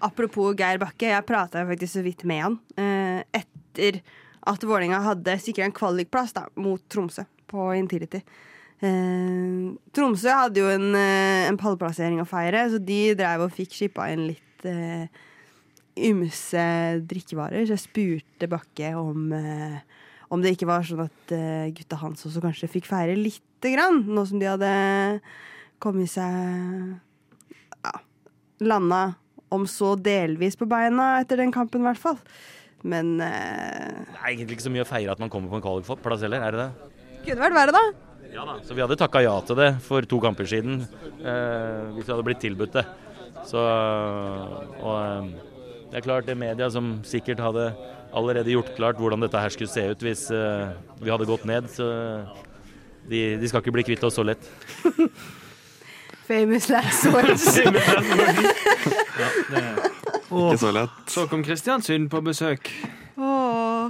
Apropos 0.00 0.54
Geir 0.56 0.80
Bakke, 0.80 1.10
jeg 1.12 1.26
prata 1.28 1.66
faktisk 1.68 1.98
så 1.98 2.02
vidt 2.04 2.24
med 2.24 2.42
han 2.42 2.58
eh, 2.80 3.22
etter 3.36 4.00
at 4.48 4.62
Vålerenga 4.64 5.02
hadde 5.04 5.36
sikra 5.42 5.66
en 5.68 5.74
kvalikplass 5.76 6.32
da, 6.32 6.46
mot 6.56 6.80
Tromsø 6.88 7.26
på 7.50 7.66
Intility. 7.76 8.22
Eh, 8.80 9.66
Tromsø 9.92 10.32
hadde 10.32 10.62
jo 10.62 10.70
en, 10.72 10.94
eh, 10.96 11.48
en 11.50 11.58
pallplassering 11.60 12.22
å 12.22 12.28
feire, 12.28 12.64
så 12.72 12.80
de 12.80 13.14
drev 13.18 13.44
og 13.44 13.52
fikk 13.52 13.76
skippa 13.76 14.08
inn 14.14 14.30
litt 14.30 14.64
eh, 14.64 15.04
ymse 16.08 16.64
drikkevarer. 17.10 17.66
Så 17.68 17.76
jeg 17.76 17.84
spurte 17.84 18.48
Bakke 18.48 18.94
om, 18.96 19.28
eh, 19.36 19.80
om 20.30 20.42
det 20.42 20.54
ikke 20.54 20.68
var 20.70 20.84
sånn 20.86 21.04
at 21.08 21.32
eh, 21.34 21.70
gutta 21.74 21.98
hans 22.00 22.22
også 22.26 22.42
kanskje 22.44 22.70
fikk 22.70 22.86
feire 22.88 23.16
lite 23.18 23.72
grann, 23.74 24.04
nå 24.06 24.22
som 24.28 24.38
de 24.40 24.48
hadde 24.48 24.70
kommet 25.82 26.10
seg 26.12 26.30
ja, 27.82 27.94
landa 28.62 29.02
om 29.50 29.66
så 29.66 29.96
delvis 29.98 30.54
på 30.58 30.68
beina 30.70 31.16
etter 31.20 31.40
den 31.42 31.50
kampen, 31.54 31.82
i 31.82 31.88
hvert 31.88 31.98
fall. 32.00 32.20
Men 32.86 33.16
eh, 33.20 34.06
Det 34.06 34.20
er 34.20 34.30
egentlig 34.30 34.56
ikke 34.56 34.68
så 34.68 34.72
mye 34.72 34.86
å 34.86 34.88
feire 34.88 35.16
at 35.16 35.20
man 35.20 35.32
kommer 35.32 35.50
på 35.50 35.58
en 35.58 35.64
kvalikplass 35.66 36.22
heller, 36.24 36.46
er 36.46 36.56
det 36.56 36.62
det? 36.68 36.70
kunne 37.26 37.42
vært 37.42 37.56
verre, 37.58 37.74
da. 37.76 37.82
Ja 38.30 38.44
da. 38.46 38.54
Så 38.64 38.76
vi 38.78 38.80
hadde 38.80 38.96
takka 38.96 39.20
ja 39.24 39.34
til 39.44 39.58
det 39.58 39.72
for 39.84 40.06
to 40.08 40.20
kamper 40.22 40.46
siden, 40.48 40.84
eh, 41.20 41.90
hvis 41.96 42.06
vi 42.06 42.12
hadde 42.14 42.24
blitt 42.24 42.40
tilbudt 42.40 42.78
det. 42.78 42.86
Så 43.50 43.60
Og 43.60 44.94
eh, 44.94 45.30
det 45.90 45.98
er 45.98 46.06
klart, 46.06 46.26
det 46.30 46.38
media 46.38 46.70
som 46.70 47.00
sikkert 47.04 47.42
hadde 47.42 47.72
allerede 48.16 48.54
gjort 48.54 48.72
klart 48.76 49.00
hvordan 49.00 49.22
dette 49.24 49.42
her 49.42 49.52
skulle 49.54 49.70
se 49.72 49.84
ut 49.92 50.02
hvis 50.04 50.26
uh, 50.34 50.72
vi 51.00 51.12
hadde 51.12 51.28
gått 51.28 51.44
ned, 51.48 51.68
så 51.72 51.86
de, 53.10 53.20
de 53.40 53.48
skal 53.50 53.62
ikke 53.62 53.74
bli 53.74 53.86
kvitt 53.90 54.04
oss 54.06 54.18
så 54.18 54.24
lett. 54.26 54.50
Famous 56.30 56.68
last 56.70 57.06
words. 57.10 57.58
Ikke 60.30 60.58
så 60.62 60.70
lett. 60.70 61.00
Så 61.10 61.24
kom 61.26 61.42
Kristiansund 61.42 62.06
på 62.12 62.20
besøk. 62.22 62.70
Å, 63.18 63.30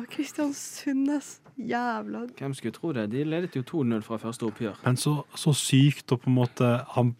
Kristiansund, 0.08 1.10
ass. 1.18 1.34
Jævla 1.60 2.22
Hvem 2.38 2.54
skulle 2.56 2.72
tro 2.72 2.94
det? 2.96 3.10
De 3.12 3.24
ledet 3.28 3.56
jo 3.58 3.62
2-0 3.66 4.00
fra 4.06 4.16
første 4.22 4.46
oppgjør. 4.48 4.78
Men 4.86 4.96
så, 4.96 5.18
så 5.36 5.52
sykt, 5.52 6.06
og 6.14 6.22
på 6.22 6.30
en 6.30 6.38
måte 6.38 6.70
han, 6.94 7.12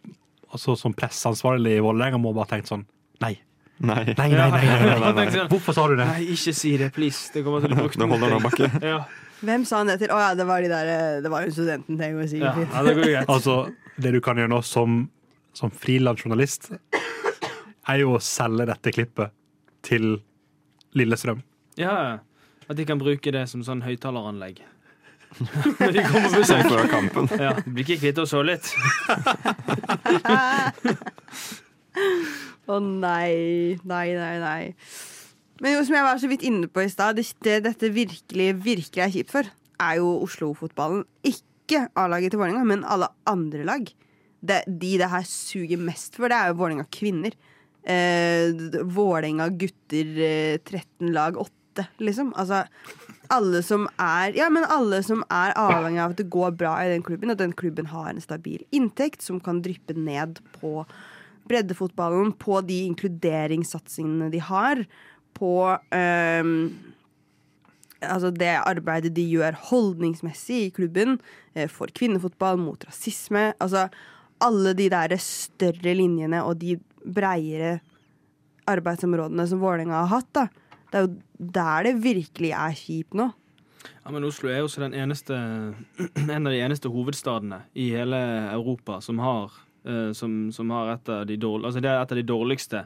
altså, 0.48 0.78
Som 0.80 0.94
presseansvarlig 0.96 1.76
i 1.76 1.82
Vålerenga 1.84 2.16
må 2.22 2.32
bare 2.32 2.54
tenkt 2.54 2.70
sånn 2.72 2.86
Nei, 3.20 3.34
Nei. 3.80 4.02
Nei, 4.12 4.28
nei, 4.36 4.50
nei, 4.52 5.12
nei, 5.16 5.24
sånn, 5.34 5.48
Hvorfor 5.48 5.72
sa 5.76 5.86
du 5.88 5.94
det? 5.96 6.04
Nei, 6.04 6.24
ikke 6.34 6.52
si 6.56 6.74
det, 6.80 6.90
please. 6.92 7.30
Det 7.32 7.40
kommer 7.46 7.62
til 7.64 7.72
å 7.72 7.76
bli 7.76 7.82
brukt 7.86 7.96
Det 8.02 8.08
holder 8.12 8.42
Bakke. 8.44 8.68
Ja. 8.92 8.98
Hvem 9.40 9.62
sa 9.64 9.78
han 9.80 9.88
det 9.88 9.94
til? 10.02 10.10
Å 10.12 10.18
ja, 10.20 10.30
det 10.36 10.44
var 10.44 10.60
de 10.60 10.68
der 10.68 10.90
eh, 10.92 11.20
Det 11.24 11.30
var 11.32 11.46
jo 11.46 11.54
studenten. 11.56 11.96
Det 11.96 12.10
går 12.12 12.26
Ja, 12.26 12.30
sikkert 12.34 12.58
fint. 12.58 12.74
ja, 12.76 12.82
det 12.84 12.92
går 12.98 13.06
greit. 13.08 13.30
Altså, 13.32 13.54
det 14.04 14.12
du 14.12 14.20
kan 14.26 14.36
gjøre 14.42 14.52
nå 14.52 14.58
som, 14.68 14.98
som 15.56 15.72
frilansjournalist, 15.72 16.68
er 17.88 18.02
jo 18.02 18.12
å 18.18 18.20
selge 18.22 18.66
dette 18.68 18.92
klippet 18.92 19.32
til 19.88 20.10
Lillestrøm. 20.98 21.40
Ja, 21.80 21.94
At 22.68 22.76
de 22.76 22.84
kan 22.84 23.00
bruke 23.00 23.32
det 23.32 23.46
som 23.48 23.64
sånn 23.64 23.80
høyttaleranlegg. 23.86 24.60
Når 25.40 25.92
de 25.94 26.02
kommer 26.04 26.28
på 26.34 26.40
besøk. 26.42 26.68
Før 26.68 26.88
kampen. 26.90 27.28
Ja, 27.40 27.54
Blir 27.64 27.86
ikke 27.86 28.00
kvitt 28.02 28.18
oss 28.20 28.32
så 28.34 28.42
litt. 28.44 28.66
Å 32.70 32.78
nei, 32.78 33.78
nei, 33.82 34.06
nei, 34.14 34.34
nei. 34.42 34.60
Men 35.60 35.80
som 35.84 35.96
jeg 35.96 36.06
var 36.06 36.20
så 36.20 36.28
vidt 36.30 36.44
inne 36.46 36.68
på 36.72 36.84
i 36.84 36.90
stad, 36.92 37.18
det 37.44 37.56
dette 37.66 37.92
virkelig, 37.92 38.52
virkelig 38.64 39.04
er 39.04 39.12
kjipt 39.12 39.32
for, 39.34 39.48
er 39.80 39.98
jo 39.98 40.12
Oslo-fotballen. 40.24 41.02
Ikke 41.26 41.88
A-laget 41.98 42.32
til 42.32 42.40
Vålerenga, 42.40 42.64
men 42.68 42.86
alle 42.88 43.10
andre 43.28 43.66
lag. 43.68 43.90
Det, 44.40 44.62
de 44.66 44.94
det 45.02 45.10
her 45.12 45.26
suger 45.28 45.80
mest 45.82 46.16
for, 46.16 46.32
det 46.32 46.38
er 46.38 46.52
jo 46.52 46.60
Vålerenga 46.62 46.88
kvinner. 46.94 47.36
Eh, 47.84 48.54
Vålerenga 48.88 49.50
gutter 49.60 50.16
eh, 50.30 50.56
13 50.62 51.12
lag 51.16 51.36
8, 51.40 51.88
liksom. 52.00 52.32
Altså 52.40 52.64
alle 53.30 53.60
som 53.62 53.86
er 54.00 54.34
Ja, 54.38 54.48
men 54.52 54.66
alle 54.66 55.02
som 55.06 55.22
er 55.30 55.54
avhengig 55.58 56.00
av 56.02 56.14
at 56.14 56.20
det 56.20 56.30
går 56.32 56.56
bra 56.58 56.74
i 56.82 56.90
den 56.90 57.04
klubben, 57.06 57.30
at 57.30 57.40
den 57.42 57.54
klubben 57.56 57.90
har 57.92 58.10
en 58.10 58.22
stabil 58.22 58.64
inntekt 58.74 59.22
som 59.22 59.40
kan 59.42 59.62
dryppe 59.62 59.94
ned 59.94 60.40
på 60.56 60.84
breddefotballen, 61.50 62.32
på 62.38 62.60
de 62.66 62.84
inkluderingssatsingene 62.88 64.30
de 64.32 64.40
har, 64.46 64.84
på 65.36 65.54
ehm, 65.94 66.54
altså 68.00 68.30
det 68.34 68.52
arbeidet 68.58 69.12
de 69.16 69.26
gjør 69.28 69.58
holdningsmessig 69.70 70.62
i 70.66 70.72
klubben 70.74 71.18
eh, 71.54 71.68
for 71.70 71.92
kvinnefotball, 71.94 72.58
mot 72.60 72.86
rasisme. 72.88 73.50
Altså 73.60 73.88
alle 74.40 74.74
de 74.76 74.88
der 74.92 75.16
større 75.20 75.94
linjene 75.96 76.42
og 76.46 76.60
de 76.62 76.78
breiere 77.04 77.78
arbeidsområdene 78.70 79.46
som 79.48 79.60
Vålerenga 79.62 80.04
har 80.04 80.12
hatt. 80.20 80.32
da. 80.36 80.48
Det 80.90 80.98
er 80.98 81.06
jo 81.06 81.50
der 81.54 81.86
det 81.86 81.94
virkelig 82.02 82.50
er 82.56 82.76
kjipt 82.76 83.16
nå. 83.18 83.30
Ja, 84.04 84.12
men 84.12 84.24
Oslo 84.28 84.50
er 84.50 84.60
jo 84.60 84.68
også 84.68 84.88
eneste, 84.88 85.36
en 86.34 86.46
av 86.46 86.52
de 86.52 86.60
eneste 86.60 86.90
hovedstadene 86.92 87.62
i 87.74 87.90
hele 87.94 88.20
Europa 88.50 89.00
som 89.04 89.20
har 89.22 89.54
eh, 89.84 90.12
som, 90.12 90.52
som 90.52 90.70
har 90.70 90.92
et 90.94 91.08
av 91.08 91.22
de 91.26 91.36
dårlig, 91.40 91.66
altså 91.68 91.82
det 91.84 91.90
er 91.90 92.02
et 92.02 92.12
av 92.12 92.20
de 92.20 92.24
dårligste 92.26 92.82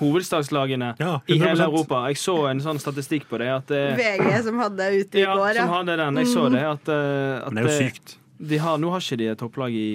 hovedstadslagene 0.00 0.94
Ja, 0.98 1.14
i 1.26 1.38
hele 1.40 1.68
Europa. 1.68 2.02
Jeg 2.10 2.20
så 2.22 2.36
en 2.50 2.62
sånn 2.64 2.80
statistikk 2.82 3.28
på 3.30 3.40
det. 3.42 3.50
At 3.54 3.70
det 3.72 3.84
VG 4.00 4.32
som 4.48 4.60
hadde 4.62 4.88
ute 4.98 5.20
i 5.20 5.24
ja, 5.24 5.36
går, 5.38 5.54
ja. 5.56 5.64
som 5.64 5.76
hadde 5.78 5.96
den. 6.02 6.20
Jeg 6.22 6.32
så 6.32 6.48
det. 6.52 6.64
At, 6.66 6.92
eh, 6.92 7.38
at 7.46 7.56
det 7.56 7.64
er 7.64 7.70
jo 7.70 7.78
sykt. 7.86 8.18
De 8.42 8.58
har, 8.58 8.78
nå 8.82 8.90
har 8.90 9.04
ikke 9.04 9.20
de 9.20 9.28
et 9.30 9.38
topplag 9.38 9.74
i, 9.78 9.90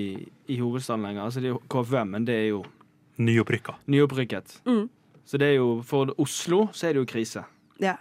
i 0.47 0.59
hovedstaden 0.61 1.03
lenger. 1.03 1.25
Altså 1.27 1.43
de 1.43 1.51
er 1.51 1.63
KFM, 1.67 2.13
men 2.15 2.27
det 2.27 2.37
er 2.45 2.49
jo 2.53 2.63
Nyopprykka. 3.17 3.73
nyopprykket. 3.89 4.59
Mm. 4.65 4.85
Så 5.25 5.37
det 5.41 5.47
er 5.47 5.57
jo, 5.57 5.81
for 5.83 6.13
Oslo 6.21 6.67
så 6.71 6.87
er 6.87 6.95
det 6.95 7.01
jo 7.01 7.09
krise. 7.09 7.43
Ja, 7.83 7.97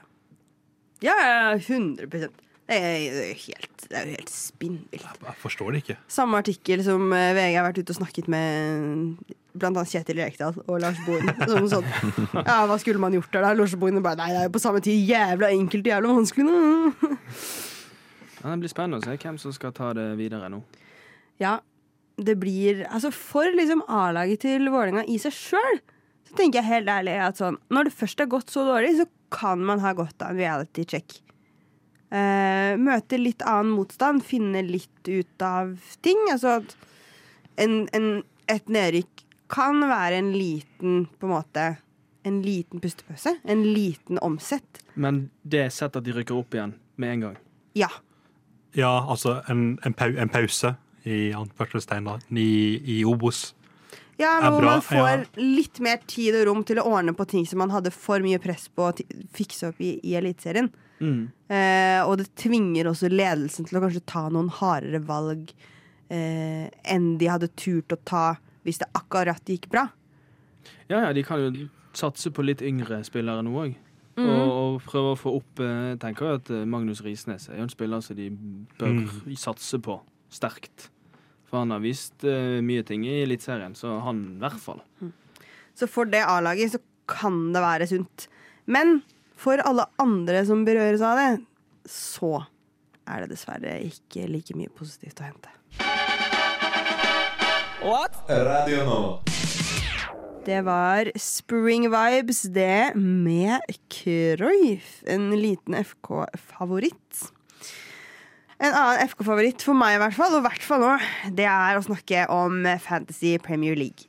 ja 1.03 1.55
100 1.57 2.29
Det 2.67 2.77
er, 2.83 2.97
jo 2.99 3.27
helt, 3.45 3.83
det 3.87 3.95
er 3.95 4.09
jo 4.09 4.15
helt 4.17 4.31
spinnvilt. 4.33 5.19
Jeg 5.23 5.39
forstår 5.39 5.75
det 5.75 5.83
ikke. 5.85 5.95
Samme 6.11 6.41
artikkel 6.43 6.81
som 6.83 7.13
eh, 7.15 7.35
VG 7.37 7.53
har 7.55 7.67
vært 7.69 7.79
ute 7.79 7.95
og 7.95 7.99
snakket 8.01 8.31
med 8.33 9.21
blant 9.57 9.79
annet 9.79 9.93
Kjetil 9.93 10.19
Rekdal 10.19 10.59
og 10.65 10.81
Lars 10.83 10.99
Bohin. 11.07 11.31
Som 11.47 11.69
sånn, 11.71 11.87
ja, 12.35 12.65
hva 12.67 12.77
skulle 12.83 13.01
man 13.03 13.15
gjort 13.15 13.31
der? 13.31 13.47
da? 13.47 13.55
Lars 13.57 13.77
Bohin 13.79 14.03
bare 14.03 14.19
Nei, 14.19 14.33
det 14.35 14.41
er 14.43 14.49
jo 14.49 14.57
på 14.57 14.63
samme 14.67 14.83
tid 14.85 14.99
jævla 15.07 15.53
enkelt 15.55 15.87
og 15.87 15.95
jævla 15.95 16.19
vanskelig. 16.21 16.51
nå». 16.51 17.15
Ja, 18.37 18.53
det 18.53 18.61
blir 18.63 18.71
spennende 18.71 19.01
å 19.01 19.03
se 19.03 19.17
hvem 19.19 19.39
som 19.43 19.51
skal 19.57 19.73
ta 19.75 19.89
det 19.97 20.05
videre 20.21 20.47
nå. 20.53 20.61
Ja, 21.43 21.57
det 22.17 22.37
blir 22.39 22.85
Altså, 22.87 23.11
for 23.11 23.49
liksom 23.51 23.83
A-laget 23.91 24.45
til 24.45 24.69
Vålerenga 24.71 25.03
i 25.11 25.17
seg 25.19 25.35
sjøl, 25.35 25.81
så 26.29 26.37
tenker 26.39 26.61
jeg 26.61 26.69
helt 26.69 26.93
ærlig 26.93 27.17
at 27.25 27.41
sånn 27.41 27.59
Når 27.73 27.89
det 27.89 27.97
først 27.97 28.23
har 28.23 28.31
gått 28.31 28.53
så 28.53 28.63
dårlig, 28.69 28.93
så 29.01 29.09
kan 29.35 29.65
man 29.67 29.83
ha 29.83 29.91
godt 29.97 30.23
av 30.23 30.35
en 30.35 30.39
reality 30.39 30.85
check. 30.87 31.19
Eh, 32.15 32.77
møte 32.79 33.19
litt 33.19 33.43
annen 33.43 33.73
motstand, 33.75 34.23
finne 34.25 34.63
litt 34.63 35.09
ut 35.09 35.43
av 35.43 35.75
ting. 36.07 36.21
Altså 36.31 36.61
at 36.61 36.77
en, 37.63 37.85
en, 37.97 38.11
et 38.53 38.71
nedrykk 38.71 39.25
kan 39.51 39.83
være 39.89 40.21
en 40.21 40.31
liten, 40.35 41.05
på 41.19 41.29
en 41.29 41.37
måte 41.39 41.75
En 42.27 42.41
liten 42.43 42.81
pustepause. 42.83 43.37
En 43.47 43.61
liten 43.63 44.19
omsett. 44.19 44.81
Men 44.99 45.29
det 45.47 45.61
er 45.63 45.69
sett 45.71 45.95
at 45.95 46.03
de 46.03 46.11
rykker 46.11 46.35
opp 46.35 46.57
igjen 46.57 46.73
med 46.99 47.13
en 47.13 47.21
gang. 47.23 47.37
Ja. 47.79 47.87
Ja, 48.75 49.07
altså 49.07 49.37
en, 49.47 49.77
en, 49.87 49.95
pau 49.95 50.11
en 50.11 50.33
pause 50.35 50.73
i 51.07 51.31
anførselstegn 51.39 52.09
i, 52.35 52.49
i 52.83 52.97
Obos. 53.07 53.53
Ja, 54.19 54.41
men 54.43 54.57
hvor 54.57 54.67
man 54.67 54.83
får 54.83 55.29
litt 55.39 55.79
mer 55.85 56.01
tid 56.11 56.35
og 56.41 56.47
rom 56.49 56.65
til 56.67 56.81
å 56.83 56.89
ordne 56.89 57.15
på 57.15 57.29
ting 57.31 57.47
som 57.47 57.63
man 57.63 57.71
hadde 57.71 57.93
for 57.95 58.19
mye 58.25 58.43
press 58.43 58.67
på 58.75 58.89
å 58.89 58.95
fikse 59.37 59.71
opp 59.71 59.79
i, 59.79 59.95
i 60.03 60.19
Eliteserien. 60.19 60.73
Mm. 61.01 61.29
Eh, 61.53 62.01
og 62.07 62.17
det 62.21 62.31
tvinger 62.41 62.89
også 62.91 63.11
ledelsen 63.13 63.67
til 63.69 63.79
å 63.79 63.83
kanskje 63.85 64.05
ta 64.09 64.27
noen 64.33 64.49
hardere 64.61 65.03
valg 65.05 65.51
eh, 66.09 66.67
enn 66.89 67.17
de 67.21 67.29
hadde 67.31 67.51
turt 67.59 67.93
å 67.93 67.99
ta 68.09 68.27
hvis 68.67 68.81
det 68.83 68.89
akkurat 68.99 69.45
gikk 69.47 69.69
bra. 69.71 69.87
Ja, 70.91 71.03
ja, 71.05 71.13
de 71.15 71.23
kan 71.27 71.43
jo 71.43 71.69
satse 71.97 72.33
på 72.35 72.43
litt 72.47 72.63
yngre 72.65 73.03
spillere 73.07 73.45
nå 73.47 73.53
òg. 73.63 73.77
Mm. 74.17 74.25
Og, 74.33 74.51
og 74.57 74.77
prøve 74.89 75.11
å 75.13 75.17
få 75.21 75.35
opp 75.37 75.61
eh, 75.61 75.91
Jeg 75.91 75.99
tenker 76.01 76.25
jo 76.25 76.37
at 76.39 76.51
eh, 76.51 76.63
Magnus 76.65 77.03
Risnes 77.05 77.51
er 77.51 77.59
jo 77.61 77.67
en 77.67 77.73
spiller 77.73 78.01
som 78.01 78.17
de 78.17 78.31
bør 78.79 78.95
Mm. 78.97 79.35
satse 79.37 79.77
på 79.85 79.99
sterkt. 80.33 80.89
For 81.47 81.61
han 81.61 81.71
har 81.71 81.83
vist 81.85 82.25
uh, 82.27 82.59
mye 82.65 82.83
ting 82.83 83.05
i 83.07 83.21
Eliteserien, 83.23 83.77
så 83.79 84.01
han 84.03 84.23
i 84.33 84.41
hvert 84.43 84.59
fall. 84.59 84.81
Så 85.79 85.87
for 85.87 86.09
det 86.11 86.25
A-laget 86.27 86.73
så 86.73 86.81
kan 87.07 87.53
det 87.55 87.63
være 87.63 87.87
sunt. 87.87 88.25
Men 88.67 89.03
for 89.37 89.61
alle 89.69 89.87
andre 90.03 90.43
som 90.49 90.65
berøres 90.67 91.05
av 91.05 91.21
det, 91.21 91.31
så 91.91 92.41
er 93.07 93.23
det 93.23 93.35
dessverre 93.37 93.77
ikke 93.87 94.27
like 94.31 94.57
mye 94.59 94.73
positivt 94.75 95.21
å 95.23 95.29
hente. 95.29 95.53
Radio 98.27 98.83
nå. 98.87 99.01
Det 100.47 100.61
var 100.67 101.11
Spring 101.19 101.89
Vibes, 101.91 102.43
det 102.55 102.95
med 102.95 103.63
Cruyff. 103.91 105.01
En 105.07 105.31
liten 105.35 105.75
FK-favoritt. 105.75 107.25
En 108.57 108.73
annen 108.73 109.03
FK-favoritt 109.11 109.63
for 109.67 109.77
meg, 109.77 109.97
i 109.97 110.01
hvert 110.01 110.17
fall, 110.17 110.37
og 110.37 110.45
i 110.45 110.47
hvert 110.47 110.65
fall 110.65 110.81
nå, 110.83 110.93
det 111.37 111.49
er 111.51 111.77
å 111.77 111.85
snakke 111.85 112.25
om 112.33 112.63
Fantasy 112.83 113.35
Premier 113.43 113.77
League. 113.77 114.07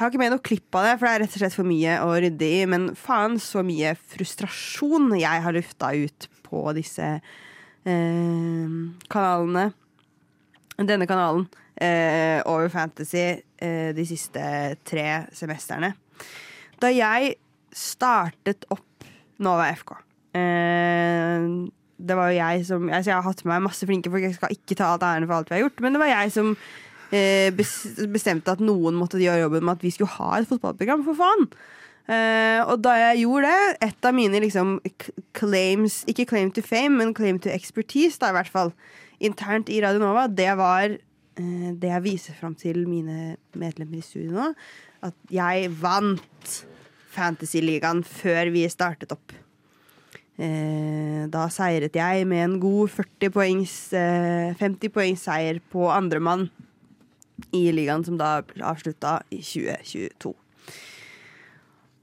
Jeg 0.00 0.06
har 0.06 0.14
ikke 0.14 0.20
med 0.22 0.30
noe 0.32 0.40
klipp 0.40 0.76
av 0.80 0.86
det, 0.86 0.92
for 0.96 1.04
det 1.04 1.10
er 1.12 1.20
rett 1.20 1.34
og 1.36 1.40
slett 1.42 1.56
for 1.58 1.68
mye 1.68 1.94
å 2.00 2.12
rydde 2.24 2.46
i. 2.48 2.60
Men 2.72 2.86
faen 2.96 3.34
så 3.36 3.60
mye 3.60 3.90
frustrasjon 4.08 5.10
jeg 5.20 5.42
har 5.44 5.52
lufta 5.52 5.90
ut 5.92 6.28
på 6.46 6.62
disse 6.72 7.08
eh, 7.84 8.78
kanalene. 9.12 9.66
Denne 10.80 11.04
kanalen 11.04 11.44
eh, 11.76 12.40
over 12.48 12.72
Fantasy 12.72 13.26
eh, 13.60 13.92
de 13.92 14.08
siste 14.08 14.40
tre 14.88 15.06
semestrene. 15.36 15.92
Da 16.80 16.88
jeg 16.96 17.34
startet 17.76 18.64
opp 18.72 19.04
Nova 19.44 19.68
FK 19.76 19.98
eh, 20.32 21.44
Det 22.00 22.16
var 22.16 22.32
jo 22.32 22.38
jeg 22.40 22.64
som 22.66 22.88
altså 22.88 23.12
Jeg 23.12 23.18
har 23.18 23.26
hatt 23.28 23.44
med 23.44 23.52
meg 23.52 23.66
masse 23.68 23.86
flinke 23.88 24.10
folk, 24.12 24.24
jeg 24.24 24.38
skal 24.40 24.56
ikke 24.56 24.80
ta 24.80 24.94
alt 24.94 25.04
æren 25.04 25.28
for 25.28 25.36
alt 25.36 25.52
vi 25.52 25.58
har 25.58 25.66
gjort, 25.66 25.84
men 25.84 25.92
det 25.92 26.00
var 26.00 26.16
jeg 26.16 26.32
som 26.40 26.56
bestemte 27.10 28.52
at 28.54 28.60
noen 28.62 28.94
måtte 28.94 29.18
gjøre 29.18 29.42
jobben 29.42 29.64
med 29.66 29.78
at 29.78 29.82
vi 29.82 29.90
skulle 29.90 30.14
ha 30.14 30.38
et 30.38 30.48
fotballprogram, 30.50 31.02
for 31.06 31.18
faen. 31.18 31.48
Uh, 32.10 32.64
og 32.64 32.80
da 32.82 32.96
jeg 32.98 33.20
gjorde 33.22 33.50
det, 33.52 33.74
et 33.86 34.06
av 34.08 34.14
mine 34.16 34.40
liksom 34.42 34.78
claims 35.36 36.00
Ikke 36.10 36.24
claim 36.26 36.48
to 36.50 36.62
fame, 36.64 36.96
men 36.98 37.12
claim 37.14 37.38
to 37.38 37.52
expertise, 37.52 38.18
da 38.18 38.32
i 38.32 38.34
hvert 38.34 38.50
fall, 38.50 38.72
internt 39.22 39.70
i 39.70 39.78
Radio 39.84 40.00
Nova, 40.02 40.24
det 40.26 40.48
var 40.58 40.96
uh, 40.96 41.68
det 41.78 41.92
jeg 41.92 42.04
viser 42.08 42.38
fram 42.38 42.56
til 42.58 42.82
mine 42.88 43.36
medlemmer 43.54 44.00
i 44.00 44.02
studio 44.02 44.32
nå, 44.34 44.48
at 45.06 45.30
jeg 45.30 45.70
vant 45.78 46.56
Fantasyligaen 47.10 48.02
før 48.06 48.50
vi 48.54 48.64
startet 48.70 49.14
opp. 49.14 49.36
Uh, 50.40 51.28
da 51.30 51.46
seiret 51.52 51.94
jeg 51.94 52.26
med 52.26 52.42
en 52.42 52.58
god 52.62 52.90
40 52.96 53.32
poengs, 53.36 53.76
eh, 53.94 54.56
50 54.58 54.94
poengs 54.94 55.28
seier 55.28 55.62
på 55.70 55.86
andremann 55.92 56.48
i 57.56 57.66
ligaen, 57.74 58.04
som 58.06 58.18
da 58.20 58.40
avslutta 58.66 59.20
i 59.30 59.40
2022. 59.42 60.34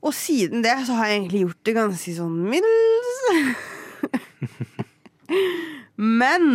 Og 0.07 0.13
siden 0.13 0.63
det 0.63 0.75
så 0.87 0.97
har 0.99 1.09
jeg 1.09 1.21
egentlig 1.21 1.41
gjort 1.45 1.63
det 1.65 1.77
ganske 1.77 2.13
sånn 2.17 2.37
middels. 2.51 3.15
Men 5.97 6.45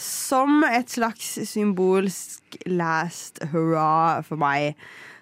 som 0.00 0.64
et 0.66 0.90
slags 0.90 1.36
symbolsk 1.48 2.58
last 2.66 3.38
hurra 3.52 4.20
for 4.26 4.40
meg, 4.40 4.74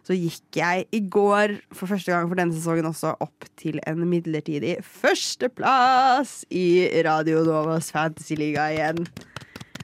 så 0.08 0.16
gikk 0.16 0.56
jeg 0.56 0.86
i 0.96 1.02
går 1.12 1.58
for 1.68 1.90
første 1.90 2.14
gang 2.14 2.30
for 2.30 2.40
denne 2.40 2.56
sesongen 2.56 2.88
også 2.88 3.12
opp 3.20 3.44
til 3.60 3.76
en 3.84 4.06
midlertidig 4.08 4.78
førsteplass 4.80 6.46
i 6.48 6.88
Radio 7.04 7.42
Novas 7.44 7.92
Fantasyliga 7.92 8.70
igjen. 8.72 9.04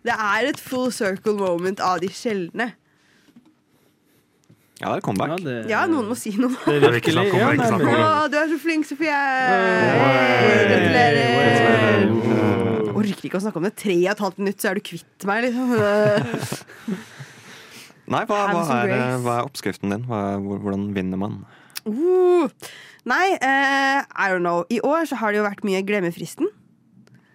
Det 0.04 0.16
er 0.16 0.48
et 0.48 0.60
full 0.60 0.88
circle 0.92 1.36
moment 1.36 1.80
av 1.84 2.00
de 2.00 2.08
sjeldne. 2.08 2.70
Ja, 4.84 4.90
det 4.92 5.00
er 5.00 5.04
comeback. 5.06 5.40
Ja, 5.70 5.86
noen 5.88 6.10
må 6.10 6.16
si 6.18 6.34
noe. 6.36 6.52
Det 6.66 6.76
er 6.76 6.92
virkelig 6.92 7.22
ja, 7.32 7.52
det. 7.56 7.70
Å, 7.72 8.28
du 8.28 8.36
er 8.36 8.50
så 8.50 8.58
flink, 8.60 8.84
Sofie! 8.84 9.20
Gratulerer! 10.68 12.12
Jeg 12.84 12.92
Orker 12.92 13.28
ikke 13.30 13.40
å 13.40 13.42
snakke 13.46 13.60
om 13.62 13.64
det. 13.64 13.72
Tre 13.80 13.96
og 13.96 14.10
et 14.12 14.22
halvt 14.26 14.42
minutt, 14.42 14.60
så 14.60 14.70
er 14.70 14.76
du 14.76 14.84
kvitt 14.84 15.26
meg, 15.28 15.46
liksom. 15.46 15.72
Nei, 18.12 18.20
hva, 18.28 18.40
hva, 18.52 18.64
er, 18.82 18.92
hva 19.24 19.38
er 19.38 19.48
oppskriften 19.48 19.94
din? 19.94 20.04
Hva, 20.08 20.20
er- 20.34 20.42
hvordan 20.44 20.90
vinner 20.96 21.20
man? 21.20 21.40
Uh, 21.88 22.44
nei, 23.08 23.24
uh, 23.40 24.04
I 24.04 24.28
don't 24.32 24.44
know. 24.44 24.66
I 24.68 24.82
år 24.84 25.08
så 25.08 25.16
har 25.20 25.32
det 25.32 25.40
jo 25.40 25.48
vært 25.48 25.64
mye 25.64 25.80
Glemmefristen. 25.88 26.52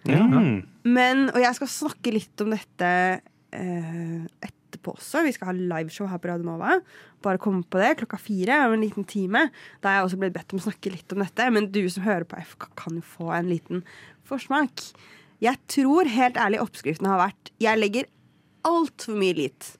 Mm. 0.06 0.62
Men, 0.86 1.26
og 1.34 1.42
jeg 1.42 1.58
skal 1.58 1.70
snakke 1.70 2.14
litt 2.14 2.46
om 2.46 2.54
dette 2.54 2.92
uh, 3.20 4.18
etterpå 4.46 4.94
også. 4.94 5.26
Vi 5.26 5.34
skal 5.34 5.50
ha 5.50 5.56
liveshow 5.58 6.08
her 6.10 6.22
på 6.22 6.30
Radio 6.30 6.46
Nova. 6.46 6.78
Bare 7.24 7.40
komme 7.42 7.64
på 7.68 7.80
det 7.80 7.96
klokka 8.00 8.18
fire 8.20 8.62
om 8.66 8.74
en 8.76 8.84
liten 8.84 9.06
time. 9.08 9.46
Da 9.80 9.90
har 9.90 9.98
jeg 9.98 10.08
også 10.08 10.20
blitt 10.22 10.36
bedt 10.36 10.54
om 10.54 10.60
å 10.60 10.66
snakke 10.68 10.92
litt 10.94 11.12
om 11.14 11.24
dette. 11.24 11.48
Men 11.52 11.68
du 11.72 11.82
som 11.92 12.06
hører 12.06 12.26
på 12.28 12.40
FK, 12.40 12.70
kan 12.80 12.96
jo 12.96 13.04
få 13.04 13.28
en 13.36 13.50
liten 13.50 13.82
forsmak. 14.28 14.86
Jeg 15.40 15.60
tror 15.72 16.08
helt 16.12 16.38
ærlig 16.40 16.60
oppskriften 16.62 17.08
har 17.08 17.20
vært 17.22 17.52
Jeg 17.60 17.80
legger 17.80 18.08
altfor 18.68 19.16
mye 19.20 19.36
lit 19.36 19.74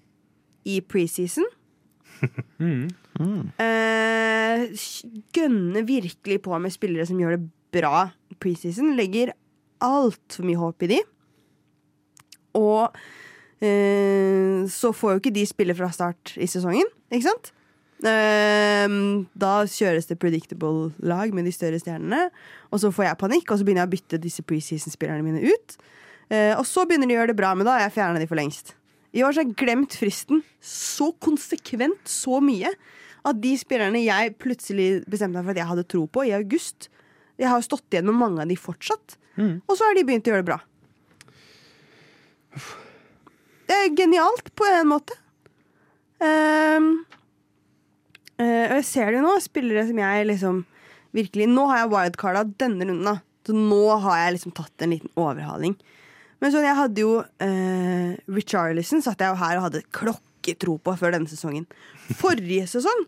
i 0.68 0.80
preseason. 0.84 1.48
Eh, 3.20 4.62
gønner 5.36 5.84
virkelig 5.84 6.38
på 6.40 6.56
med 6.62 6.72
spillere 6.72 7.04
som 7.04 7.18
gjør 7.20 7.34
det 7.34 7.48
bra 7.74 8.06
preseason. 8.40 8.94
Legger 8.96 9.34
altfor 9.84 10.46
mye 10.48 10.60
håp 10.60 10.86
i 10.86 10.88
de. 10.94 11.00
Og 12.56 12.96
så 13.60 14.90
får 14.96 15.12
jo 15.12 15.20
ikke 15.20 15.34
de 15.36 15.46
spille 15.48 15.74
fra 15.76 15.90
start 15.92 16.34
i 16.40 16.48
sesongen, 16.48 16.88
ikke 17.12 17.28
sant? 17.28 17.50
Eh, 18.00 18.92
da 19.36 19.52
kjøres 19.68 20.08
det 20.08 20.16
predictable 20.20 20.90
lag 21.04 21.34
med 21.36 21.44
de 21.44 21.52
større 21.52 21.80
stjernene. 21.80 22.28
Og 22.72 22.80
så 22.82 22.92
får 22.94 23.10
jeg 23.10 23.20
panikk, 23.20 23.50
og 23.50 23.60
så 23.60 23.66
begynner 23.66 23.84
jeg 23.84 23.90
å 23.90 23.94
bytte 23.96 24.22
disse 24.22 24.44
preseason-spillerne 24.46 25.26
mine 25.26 25.42
ut. 25.44 25.76
Eh, 26.30 26.54
og 26.56 26.64
så 26.68 26.86
begynner 26.88 27.10
de 27.10 27.16
å 27.16 27.20
gjøre 27.20 27.32
det 27.34 27.40
bra, 27.40 27.52
men 27.58 27.68
da 27.68 27.76
har 27.76 27.88
jeg 27.88 27.96
fjerna 27.98 28.22
de 28.22 28.28
for 28.30 28.40
lengst. 28.40 28.74
I 29.12 29.24
år 29.26 29.34
så 29.34 29.42
har 29.42 29.48
jeg 29.48 29.58
glemt 29.58 29.96
fristen 29.98 30.44
så 30.64 31.10
konsekvent, 31.18 32.00
så 32.08 32.38
mye, 32.44 32.70
at 33.26 33.40
de 33.42 33.52
spillerne 33.60 34.00
jeg 34.00 34.36
plutselig 34.40 35.02
bestemte 35.10 35.36
meg 35.36 35.44
for 35.44 35.52
at 35.52 35.60
jeg 35.60 35.68
hadde 35.74 35.88
tro 35.92 36.06
på 36.08 36.22
i 36.24 36.32
august 36.32 36.86
Jeg 37.36 37.50
har 37.50 37.58
jo 37.60 37.66
stått 37.66 37.92
igjen 37.92 38.06
med 38.08 38.16
mange 38.16 38.40
av 38.40 38.48
de 38.48 38.56
fortsatt. 38.56 39.16
Og 39.68 39.76
så 39.76 39.84
har 39.84 39.96
de 39.96 40.04
begynt 40.04 40.28
å 40.28 40.32
gjøre 40.32 40.44
det 40.44 40.48
bra. 40.50 40.58
Det 43.70 43.76
er 43.78 43.92
genialt 43.94 44.50
på 44.58 44.66
en 44.66 44.88
måte. 44.90 45.14
Ehm, 46.20 46.88
eh, 48.36 48.66
og 48.66 48.80
jeg 48.80 48.86
ser 48.88 49.12
det 49.12 49.20
jo 49.20 49.26
nå, 49.28 49.36
spillere 49.44 49.86
som 49.86 50.00
jeg 50.02 50.26
liksom 50.26 50.64
virkelig 51.14 51.46
Nå 51.50 51.64
har 51.70 51.80
jeg 51.80 51.90
wildcarda 51.90 52.44
denne 52.58 52.86
runden, 52.86 53.06
da. 53.06 53.16
Så 53.46 53.54
nå 53.54 53.84
har 54.04 54.18
jeg 54.20 54.34
liksom 54.36 54.52
tatt 54.54 54.84
en 54.84 54.92
liten 54.94 55.10
overhaling. 55.18 55.78
Men 56.40 56.52
sånn, 56.54 56.66
jeg 56.66 56.78
hadde 56.78 57.02
jo 57.02 57.16
uh, 57.20 58.10
Richarlison 58.30 59.02
satt 59.04 59.20
jeg 59.20 59.32
jo 59.32 59.40
her 59.40 59.58
og 59.58 59.66
hadde 59.66 59.82
klokketro 59.96 60.76
på 60.82 60.94
før 61.00 61.16
denne 61.16 61.30
sesongen. 61.30 61.66
Forrige 62.20 62.68
sesong 62.70 63.04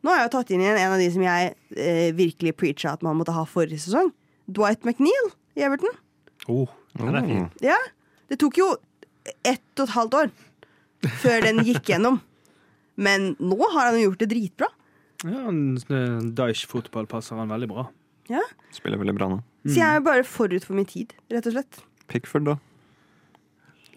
Nå 0.00 0.08
har 0.08 0.22
jeg 0.22 0.28
jo 0.30 0.32
tatt 0.32 0.52
inn 0.54 0.62
igjen 0.64 0.78
en 0.80 0.94
av 0.94 1.02
de 1.02 1.08
som 1.12 1.20
jeg 1.26 1.50
eh, 1.76 2.06
virkelig 2.16 2.54
preacha 2.56 2.94
at 2.94 3.02
man 3.04 3.18
måtte 3.18 3.34
ha 3.36 3.42
forrige 3.44 3.82
sesong. 3.82 4.06
Dwight 4.48 4.86
McNeil 4.88 5.26
i 5.60 5.66
Everton. 5.66 5.92
Oh, 6.48 6.70
den 6.96 7.18
er 7.18 7.26
fin. 7.26 7.42
Ja, 7.60 7.76
Det 8.32 8.38
tok 8.40 8.56
jo 8.56 8.70
ett 9.44 9.80
og 9.80 9.86
et 9.88 9.94
halvt 9.96 10.14
år 10.20 10.30
før 11.22 11.40
den 11.46 11.62
gikk 11.64 11.88
gjennom. 11.92 12.20
Men 13.00 13.34
nå 13.40 13.56
har 13.72 13.90
han 13.92 14.00
gjort 14.02 14.18
det 14.20 14.28
dritbra. 14.32 14.68
Ja, 15.24 15.44
han- 15.46 15.76
eh, 15.76 16.18
Daesh-fotball 16.36 17.06
passer 17.08 17.36
han 17.36 17.48
veldig 17.52 17.68
bra. 17.68 17.86
Ja. 18.28 18.40
Spiller 18.72 18.98
veldig 19.00 19.14
bra 19.16 19.28
nå. 19.28 19.40
Så 19.66 19.76
jeg 19.76 19.96
er 19.96 20.00
bare 20.00 20.24
forut 20.24 20.64
for 20.64 20.74
min 20.78 20.86
tid, 20.88 21.12
rett 21.30 21.46
og 21.46 21.52
slett. 21.52 21.80
Pickford, 22.08 22.44
da. 22.48 22.54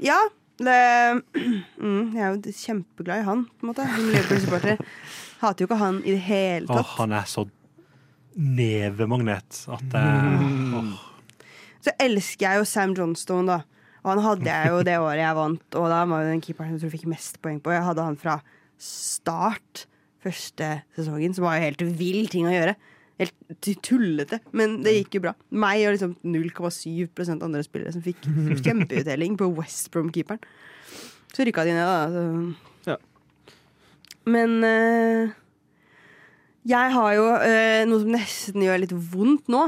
Ja, 0.04 0.18
det 0.60 1.24
mm, 1.80 2.14
Jeg 2.16 2.22
er 2.22 2.34
jo 2.36 2.52
kjempeglad 2.52 3.22
i 3.22 3.28
han, 3.28 3.46
på 3.60 3.64
en 3.68 3.72
måte. 3.74 3.86
Som 3.96 4.10
Liverpool-supporter. 4.12 4.82
Hater 5.44 5.64
jo 5.64 5.68
ikke 5.70 5.78
han 5.80 6.00
i 6.04 6.12
det 6.16 6.24
hele 6.24 6.68
Åh, 6.70 6.78
tatt. 6.82 6.94
han 6.98 7.12
er 7.20 7.28
så 7.28 7.46
nevemagnet 8.36 9.60
at 9.70 9.84
det 9.94 10.04
mm. 10.04 10.94
Så 11.84 11.92
elsker 12.00 12.46
jeg 12.48 12.62
jo 12.62 12.68
Sam 12.68 12.94
Johnstone, 12.96 13.46
da. 13.58 13.58
Og 14.04 14.10
han 14.12 14.24
hadde 14.26 14.52
jeg 14.52 14.72
jo 14.72 14.82
det 14.84 14.98
året 15.00 15.22
jeg 15.22 15.38
vant, 15.38 15.78
og 15.80 15.86
da 15.92 16.02
var 16.12 16.24
jo 16.24 16.32
den 16.34 16.44
keeperen 16.44 16.74
som 16.74 16.76
jeg 16.76 16.84
tror 16.84 16.94
fikk 16.98 17.12
mest 17.14 17.40
poeng 17.44 17.60
på. 17.64 17.72
Jeg 17.72 17.86
hadde 17.88 18.08
han 18.08 18.18
fra 18.20 18.40
start 18.84 19.86
første 20.24 20.70
sesongen, 20.96 21.36
som 21.36 21.48
var 21.48 21.58
jo 21.58 21.70
helt 21.70 21.86
vill 22.00 22.28
ting 22.32 22.50
å 22.50 22.54
gjøre. 22.54 22.76
Helt 23.22 23.70
tullete, 23.86 24.40
men 24.52 24.80
det 24.84 24.96
gikk 24.98 25.20
jo 25.20 25.24
bra. 25.28 25.34
Meg 25.56 25.86
og 25.88 25.96
liksom 25.96 26.18
0,7% 26.26 27.46
andre 27.46 27.64
spillere 27.64 27.94
som 27.96 28.04
fikk 28.04 28.26
kjempeutdeling 28.66 29.38
på 29.40 29.48
West 29.56 29.92
Brom-keeperen. 29.94 30.42
Så 31.34 31.48
rykka 31.48 31.64
de 31.66 31.78
ned, 31.78 31.88
da. 31.88 32.94
Ja. 32.94 32.98
Men 34.30 34.60
eh, 34.68 35.32
jeg 36.70 36.94
har 36.96 37.16
jo 37.18 37.30
eh, 37.40 37.84
noe 37.90 38.04
som 38.04 38.14
nesten 38.14 38.64
gjør 38.64 38.84
litt 38.84 38.94
vondt 39.14 39.50
nå. 39.52 39.66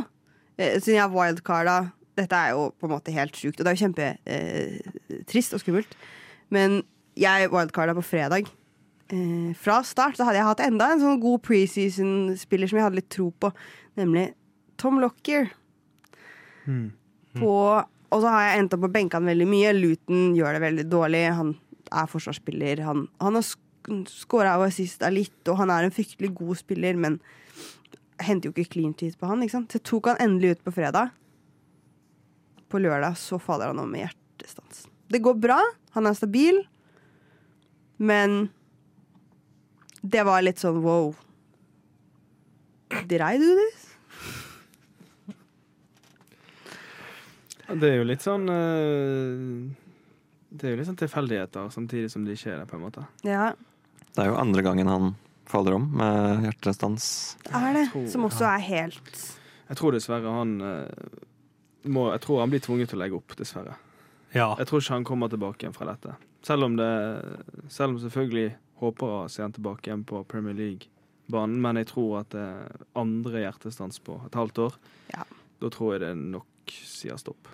Eh, 0.60 0.78
siden 0.80 1.00
jeg 1.00 1.04
har 1.04 1.16
wildcarda 1.16 1.78
Dette 2.16 2.38
er 2.38 2.54
jo 2.56 2.70
på 2.80 2.88
en 2.88 2.94
måte 2.96 3.14
helt 3.16 3.36
sjukt, 3.36 3.60
og 3.60 3.66
det 3.66 3.72
er 3.72 3.76
jo 3.76 3.84
kjempetrist 3.86 5.56
og 5.56 5.64
skummelt. 5.64 5.98
Men 6.54 6.82
jeg 7.20 7.50
wildcarda 7.52 7.96
på 7.98 8.06
fredag. 8.06 8.48
Eh, 9.14 9.52
fra 9.60 9.82
start 9.86 10.18
så 10.18 10.26
hadde 10.26 10.40
jeg 10.40 10.48
hatt 10.48 10.64
enda 10.66 10.88
en 10.94 11.04
sånn 11.04 11.20
god 11.22 11.44
preseason-spiller 11.46 12.72
som 12.72 12.80
jeg 12.80 12.88
hadde 12.88 13.00
litt 13.02 13.12
tro 13.14 13.28
på, 13.32 13.52
nemlig 14.00 14.30
Tom 14.82 14.98
Lockyer. 15.04 15.52
På, 17.36 17.52
og 17.84 18.24
så 18.24 18.32
har 18.32 18.48
jeg 18.48 18.64
endt 18.64 18.74
opp 18.78 18.86
på 18.88 18.94
benkene 18.96 19.34
veldig 19.34 19.48
mye. 19.52 19.76
Luton 19.76 20.34
gjør 20.38 20.56
det 20.56 20.64
veldig 20.64 20.88
dårlig. 20.90 21.24
Han 21.36 21.54
er 21.92 22.10
forsvarsspiller. 22.10 22.82
Han, 22.88 23.06
han 23.22 23.38
har 23.38 23.46
skåra 24.10 24.56
av 24.56 24.66
assist 24.66 25.04
av 25.06 25.14
litt, 25.14 25.38
og 25.52 25.60
han 25.62 25.74
er 25.74 25.86
en 25.86 25.94
fryktelig 25.94 26.32
god 26.38 26.62
spiller, 26.64 26.98
men 26.98 27.20
henter 28.24 28.50
jo 28.50 28.56
ikke 28.56 28.78
clean 28.78 28.96
cheat 28.98 29.20
på 29.20 29.30
han. 29.30 29.44
Så 29.52 29.66
jeg 29.68 29.84
tok 29.86 30.10
han 30.12 30.22
endelig 30.24 30.56
ut 30.56 30.66
på 30.66 30.76
fredag. 30.80 31.14
På 32.76 32.80
lørdag 32.84 33.16
så 33.16 33.38
faller 33.40 33.70
han 33.72 33.80
om 33.80 33.88
med 33.88 34.02
hjertestans. 34.04 34.82
Det 35.08 35.22
går 35.24 35.38
bra, 35.40 35.56
han 35.96 36.08
er 36.10 36.16
stabil, 36.18 36.58
men 38.04 38.50
det 40.04 40.26
var 40.28 40.42
litt 40.44 40.60
sånn 40.60 40.82
wow. 40.84 41.14
Did 43.08 43.22
I 43.24 43.38
do 43.40 43.54
this? 43.56 43.86
Det 47.80 47.88
er 47.94 47.96
jo 48.02 48.08
litt 48.10 48.26
sånn 48.26 48.44
eh, 48.52 49.46
Det 50.52 50.68
er 50.68 50.74
jo 50.76 50.80
litt 50.82 50.90
sånn 50.90 51.00
tilfeldigheter 51.00 51.72
samtidig 51.74 52.12
som 52.12 52.26
det 52.28 52.36
ikke 52.36 52.52
er 52.58 52.60
det, 52.60 52.68
på 52.74 52.76
en 52.76 52.84
måte. 52.84 53.06
Ja, 53.24 53.54
Det 54.12 54.26
er 54.26 54.34
jo 54.34 54.42
andre 54.42 54.66
gangen 54.68 54.92
han 54.92 55.14
faller 55.48 55.78
om 55.80 55.88
med 55.96 56.44
hjertestans. 56.50 57.08
det 57.48 57.56
er 57.56 57.80
det. 57.80 57.86
Som 58.12 58.28
også 58.28 58.50
er 58.52 58.68
helt 58.68 59.24
Jeg 59.70 59.80
tror 59.80 59.96
dessverre 59.96 60.36
han 60.42 60.54
eh, 60.60 61.24
må 61.86 62.10
Jeg 62.14 62.22
tror 62.26 62.42
han 62.44 62.52
blir 62.54 62.64
tvunget 62.64 62.92
til 62.92 63.00
å 63.00 63.04
legge 63.04 63.18
opp, 63.20 63.36
dessverre. 63.38 63.76
Ja. 64.36 64.54
Jeg 64.60 64.68
tror 64.70 64.82
ikke 64.82 64.98
han 64.98 65.08
kommer 65.08 65.32
tilbake 65.32 65.64
igjen 65.64 65.76
fra 65.76 65.88
dette. 65.92 66.16
Selv 66.46 66.68
om 66.68 66.76
det 66.78 66.92
Selv 67.72 67.96
om 67.96 68.00
selvfølgelig 68.04 68.56
håper 68.82 69.08
å 69.08 69.28
se 69.32 69.44
han 69.44 69.56
tilbake 69.56 69.90
igjen 69.90 70.04
på 70.08 70.24
Premier 70.28 70.56
League-banen, 70.58 71.62
men 71.64 71.80
jeg 71.80 71.88
tror 71.94 72.20
at 72.20 72.34
det 72.36 72.42
er 72.44 72.82
andre 73.00 73.46
hjertestans 73.46 74.02
på 74.04 74.18
et 74.26 74.36
halvt 74.36 74.60
år. 74.66 74.76
Ja. 75.14 75.24
Da 75.64 75.72
tror 75.72 75.96
jeg 75.96 76.04
det 76.04 76.12
nok 76.20 76.76
sier 76.84 77.16
stopp. 77.22 77.48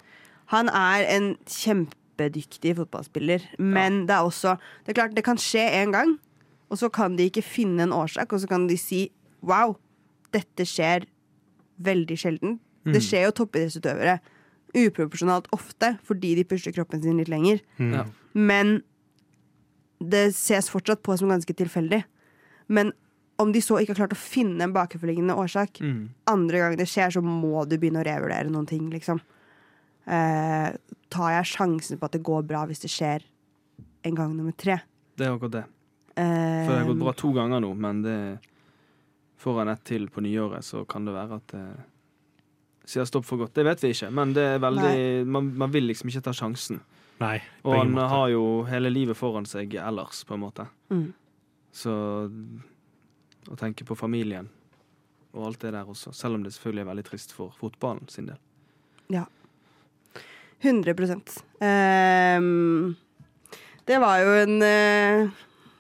Han 0.51 0.71
er 0.73 1.05
en 1.13 1.29
kjempedyktig 1.45 2.73
fotballspiller, 2.79 3.45
men 3.61 4.05
det 4.09 4.17
er 4.17 4.25
også 4.25 4.57
Det 4.83 4.91
er 4.91 4.99
klart, 5.03 5.15
det 5.15 5.23
kan 5.23 5.37
skje 5.37 5.63
en 5.83 5.93
gang, 5.93 6.17
og 6.73 6.81
så 6.81 6.89
kan 6.89 7.15
de 7.15 7.29
ikke 7.29 7.45
finne 7.45 7.85
en 7.85 7.93
årsak, 7.93 8.33
og 8.33 8.41
så 8.41 8.49
kan 8.49 8.67
de 8.67 8.77
si 8.79 9.11
wow, 9.45 9.77
dette 10.33 10.65
skjer 10.65 11.05
veldig 11.81 12.17
sjelden. 12.17 12.59
Det 12.83 13.01
skjer 13.05 13.27
jo 13.27 13.31
toppidrettsutøvere 13.41 14.19
uproporsjonalt 14.73 15.49
ofte 15.53 15.97
fordi 16.07 16.35
de 16.39 16.45
pusher 16.47 16.71
kroppen 16.73 17.01
sin 17.03 17.17
litt 17.19 17.29
lenger. 17.29 17.59
Mm. 17.77 17.91
Ja. 17.93 18.05
Men 18.33 18.81
det 20.01 20.31
ses 20.33 20.69
fortsatt 20.71 21.03
på 21.05 21.13
som 21.19 21.29
ganske 21.29 21.53
tilfeldig. 21.53 22.03
Men 22.71 22.93
om 23.41 23.51
de 23.53 23.61
så 23.61 23.77
ikke 23.81 23.93
har 23.93 23.99
klart 24.07 24.15
å 24.15 24.21
finne 24.21 24.63
en 24.65 24.73
bakenforliggende 24.73 25.35
årsak, 25.37 25.79
Mm. 25.81 26.09
andre 26.27 26.57
gang 26.57 26.75
det 26.77 26.87
skjer, 26.87 27.11
så 27.11 27.21
må 27.21 27.67
du 27.67 27.77
begynne 27.77 28.01
å 28.01 28.05
revurdere 28.05 28.49
noen 28.49 28.67
ting, 28.67 28.89
liksom. 28.89 29.19
eh, 30.07 30.71
tar 31.09 31.29
jeg 31.31 31.45
sjansen 31.45 31.97
på 31.99 32.05
at 32.05 32.11
det 32.13 32.23
går 32.23 32.41
bra 32.47 32.65
hvis 32.65 32.81
det 32.81 32.89
skjer 32.89 33.21
en 34.03 34.15
gang 34.15 34.35
nummer 34.35 34.51
tre. 34.57 34.79
Det 35.15 35.27
er 35.27 35.35
akkurat 35.37 35.51
det. 35.51 35.63
Eh, 36.17 36.65
For 36.65 36.71
det 36.73 36.79
har 36.79 36.87
gått 36.87 36.99
bra 36.99 37.11
to 37.13 37.31
ganger 37.33 37.61
nå, 37.61 37.75
men 37.77 38.01
det 38.01 38.39
får 39.37 39.57
han 39.59 39.69
ett 39.69 39.83
til 39.83 40.07
på 40.07 40.21
nyåret, 40.21 40.63
så 40.63 40.85
kan 40.87 41.05
det 41.05 41.13
være 41.13 41.35
at 41.35 41.47
det 41.53 41.65
sier 42.85 43.05
stopp 43.05 43.25
for 43.25 43.37
godt. 43.37 43.53
Det 43.53 43.65
vet 43.65 43.83
vi 43.83 43.91
ikke, 43.93 44.09
men 44.11 44.33
det 44.33 44.43
er 44.55 44.59
veldig, 44.63 45.27
man, 45.27 45.51
man 45.57 45.71
vil 45.73 45.87
liksom 45.89 46.09
ikke 46.09 46.23
ta 46.25 46.33
sjansen. 46.35 46.81
Nei, 47.21 47.35
Og 47.63 47.75
han 47.77 47.91
måte. 47.93 48.07
har 48.09 48.29
jo 48.33 48.43
hele 48.65 48.89
livet 48.89 49.17
foran 49.17 49.45
seg 49.45 49.75
ellers, 49.77 50.23
på 50.25 50.33
en 50.33 50.41
måte. 50.41 50.65
Mm. 50.89 51.11
Så 51.71 51.91
å 53.51 53.57
tenke 53.59 53.85
på 53.87 53.95
familien 53.97 54.49
og 55.31 55.45
alt 55.47 55.61
det 55.63 55.71
der 55.71 55.87
også, 55.87 56.11
selv 56.13 56.35
om 56.35 56.41
det 56.43 56.51
selvfølgelig 56.51 56.81
er 56.83 56.89
veldig 56.89 57.05
trist 57.07 57.31
for 57.31 57.53
fotballen 57.59 58.09
sin 58.11 58.25
del. 58.27 58.39
Ja. 59.13 59.25
100% 60.61 61.37
Ehm, 61.61 62.95
Det 63.85 63.97
var 64.01 64.17
jo 64.21 64.33
en, 64.43 64.61
uh, 64.61 65.31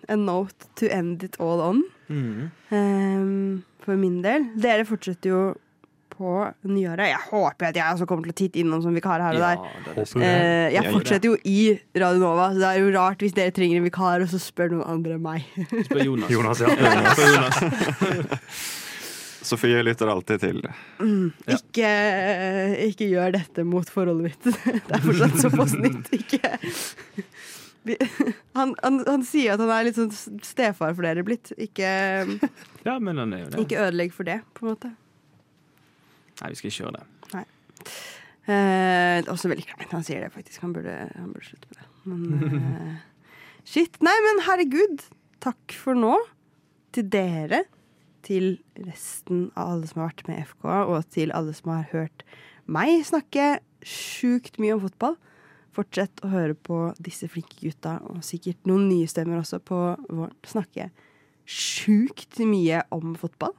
A 0.09 0.15
note 0.15 0.67
to 0.75 0.87
end 0.89 1.23
it 1.23 1.35
all 1.39 1.61
on. 1.61 1.83
Ehm, 2.09 3.63
for 3.79 3.95
min 3.95 4.21
del. 4.21 4.49
Dere 4.59 4.83
fortsetter 4.85 5.29
jo 5.29 5.41
på 6.21 6.33
nyåret. 6.69 7.09
Jeg 7.11 7.21
håper 7.31 7.71
at 7.71 7.79
jeg 7.81 7.95
også 7.97 8.05
kommer 8.09 8.29
til 8.29 8.35
å 8.35 8.39
titte 8.43 8.61
innom 8.61 8.83
som 8.85 8.93
vikar 8.95 9.19
her 9.25 9.33
og 9.35 9.41
Ja, 9.41 9.49
der. 9.49 9.57
det 9.57 9.91
er 9.91 9.95
det 9.97 10.05
Eh, 10.21 10.67
jeg 10.71 10.77
Ja, 10.77 10.83
ja. 10.85 10.91
fortsetter 10.93 11.31
jo 11.31 11.37
i 11.49 11.57
Radio 11.97 12.21
Nova, 12.21 12.51
så 12.53 12.61
det 12.61 12.69
er 12.69 12.79
jo 12.85 12.93
rart 12.95 13.25
hvis 13.25 13.33
dere 13.33 13.51
trenger 13.57 13.81
en 13.81 13.87
vikar, 13.89 14.21
og 14.21 14.29
så 14.29 14.39
spør 14.39 14.71
noen 14.77 14.85
andre 14.93 15.17
enn 15.17 15.25
meg. 15.25 15.49
Spør 15.89 16.05
Jonas. 16.05 16.29
Jonas, 16.29 16.61
ja. 16.61 16.69
Jonas. 16.77 17.57
Sofie 19.51 19.81
lytter 19.83 20.07
alltid 20.13 20.39
til. 20.43 20.59
Ikke, 21.49 21.87
ikke 22.85 23.07
gjør 23.09 23.33
dette 23.39 23.63
mot 23.65 23.89
forholdet 23.89 24.27
mitt. 24.29 24.43
Det 24.87 24.93
er 24.93 25.01
fortsatt 25.01 25.39
såpass 25.41 25.73
nytt. 25.81 26.11
Ikke 26.13 26.57
han, 28.53 28.75
han, 28.83 28.99
han 29.07 29.23
sier 29.25 29.55
at 29.55 29.61
han 29.63 29.71
er 29.73 29.87
litt 29.87 29.97
sånn 29.97 30.11
stefar 30.45 30.93
for 30.93 31.01
dere 31.07 31.23
blitt. 31.25 31.49
Ikke, 31.57 31.89
Ja, 32.85 32.99
men 33.01 33.17
han 33.17 33.33
jo 33.33 33.47
det. 33.49 33.63
ikke 33.65 33.81
ødelegg 33.87 34.13
for 34.13 34.29
det, 34.29 34.37
på 34.53 34.67
en 34.67 34.75
måte. 34.75 34.91
Nei, 36.41 36.51
vi 36.51 36.59
skal 36.59 36.71
ikke 36.71 36.83
gjøre 36.83 36.99
det. 36.99 37.07
Eh, 38.49 39.17
det 39.21 39.27
er 39.27 39.31
også 39.31 39.51
veldig 39.51 39.67
kleint. 39.69 39.93
Han 39.93 40.05
sier 40.05 40.23
det 40.25 40.31
faktisk. 40.33 40.61
Han 40.65 40.73
burde, 40.75 40.95
han 41.13 41.33
burde 41.33 41.47
slutte 41.47 41.69
med 41.69 41.81
det. 41.81 41.89
Men 42.09 42.61
eh, 42.65 42.95
shit. 43.71 43.99
Nei, 44.03 44.15
men 44.27 44.45
herregud. 44.47 45.05
Takk 45.43 45.75
for 45.77 45.97
nå. 45.97 46.15
Til 46.95 47.07
dere. 47.13 47.63
Til 48.25 48.55
resten 48.77 49.49
av 49.55 49.75
alle 49.75 49.89
som 49.89 50.01
har 50.01 50.11
vært 50.11 50.27
med 50.29 50.41
i 50.41 50.45
FK, 50.45 50.65
og 50.93 51.11
til 51.13 51.33
alle 51.33 51.53
som 51.57 51.71
har 51.73 51.87
hørt 51.93 52.25
meg 52.71 53.01
snakke 53.07 53.55
sjukt 53.81 54.59
mye 54.61 54.75
om 54.75 54.83
fotball. 54.83 55.15
Fortsett 55.73 56.21
å 56.25 56.29
høre 56.29 56.53
på 56.53 56.77
disse 57.01 57.29
flinke 57.31 57.57
gutta, 57.61 57.95
og 58.11 58.21
sikkert 58.27 58.67
noen 58.69 58.89
nye 58.91 59.09
stemmer 59.09 59.39
også 59.39 59.61
på 59.63 59.79
våren. 60.11 60.35
Snakke 60.45 60.89
sjukt 61.47 62.37
mye 62.45 62.83
om 62.93 63.15
fotball. 63.19 63.55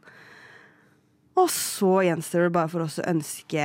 Og 1.39 1.49
så 1.51 2.03
gjenstår 2.07 2.49
det 2.49 2.55
bare 2.55 2.71
for 2.73 2.85
oss 2.85 2.99
å 3.01 3.09
ønske 3.09 3.63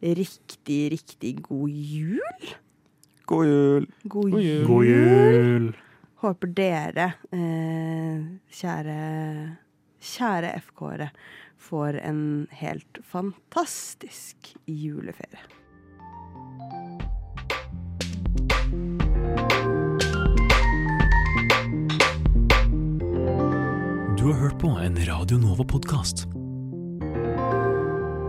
riktig, 0.00 0.80
riktig 0.92 1.34
god 1.42 1.70
jul. 1.70 2.54
God 3.26 3.46
jul! 3.46 3.88
God 4.04 4.38
jul. 4.38 4.66
God 4.66 4.86
jul! 4.86 5.66
Håper 6.22 6.52
dere, 6.56 7.06
eh, 7.34 8.22
kjære, 8.48 9.00
kjære 10.00 10.54
FK-ere, 10.62 11.10
får 11.58 11.98
en 12.06 12.22
helt 12.62 13.02
fantastisk 13.04 14.54
juleferie. 14.66 15.42
Du 24.16 24.32
har 24.32 24.40
hørt 24.40 24.58
på 24.58 24.68
en 24.68 24.96
Radio 25.06 25.38
Nova-podkast. 25.38 26.45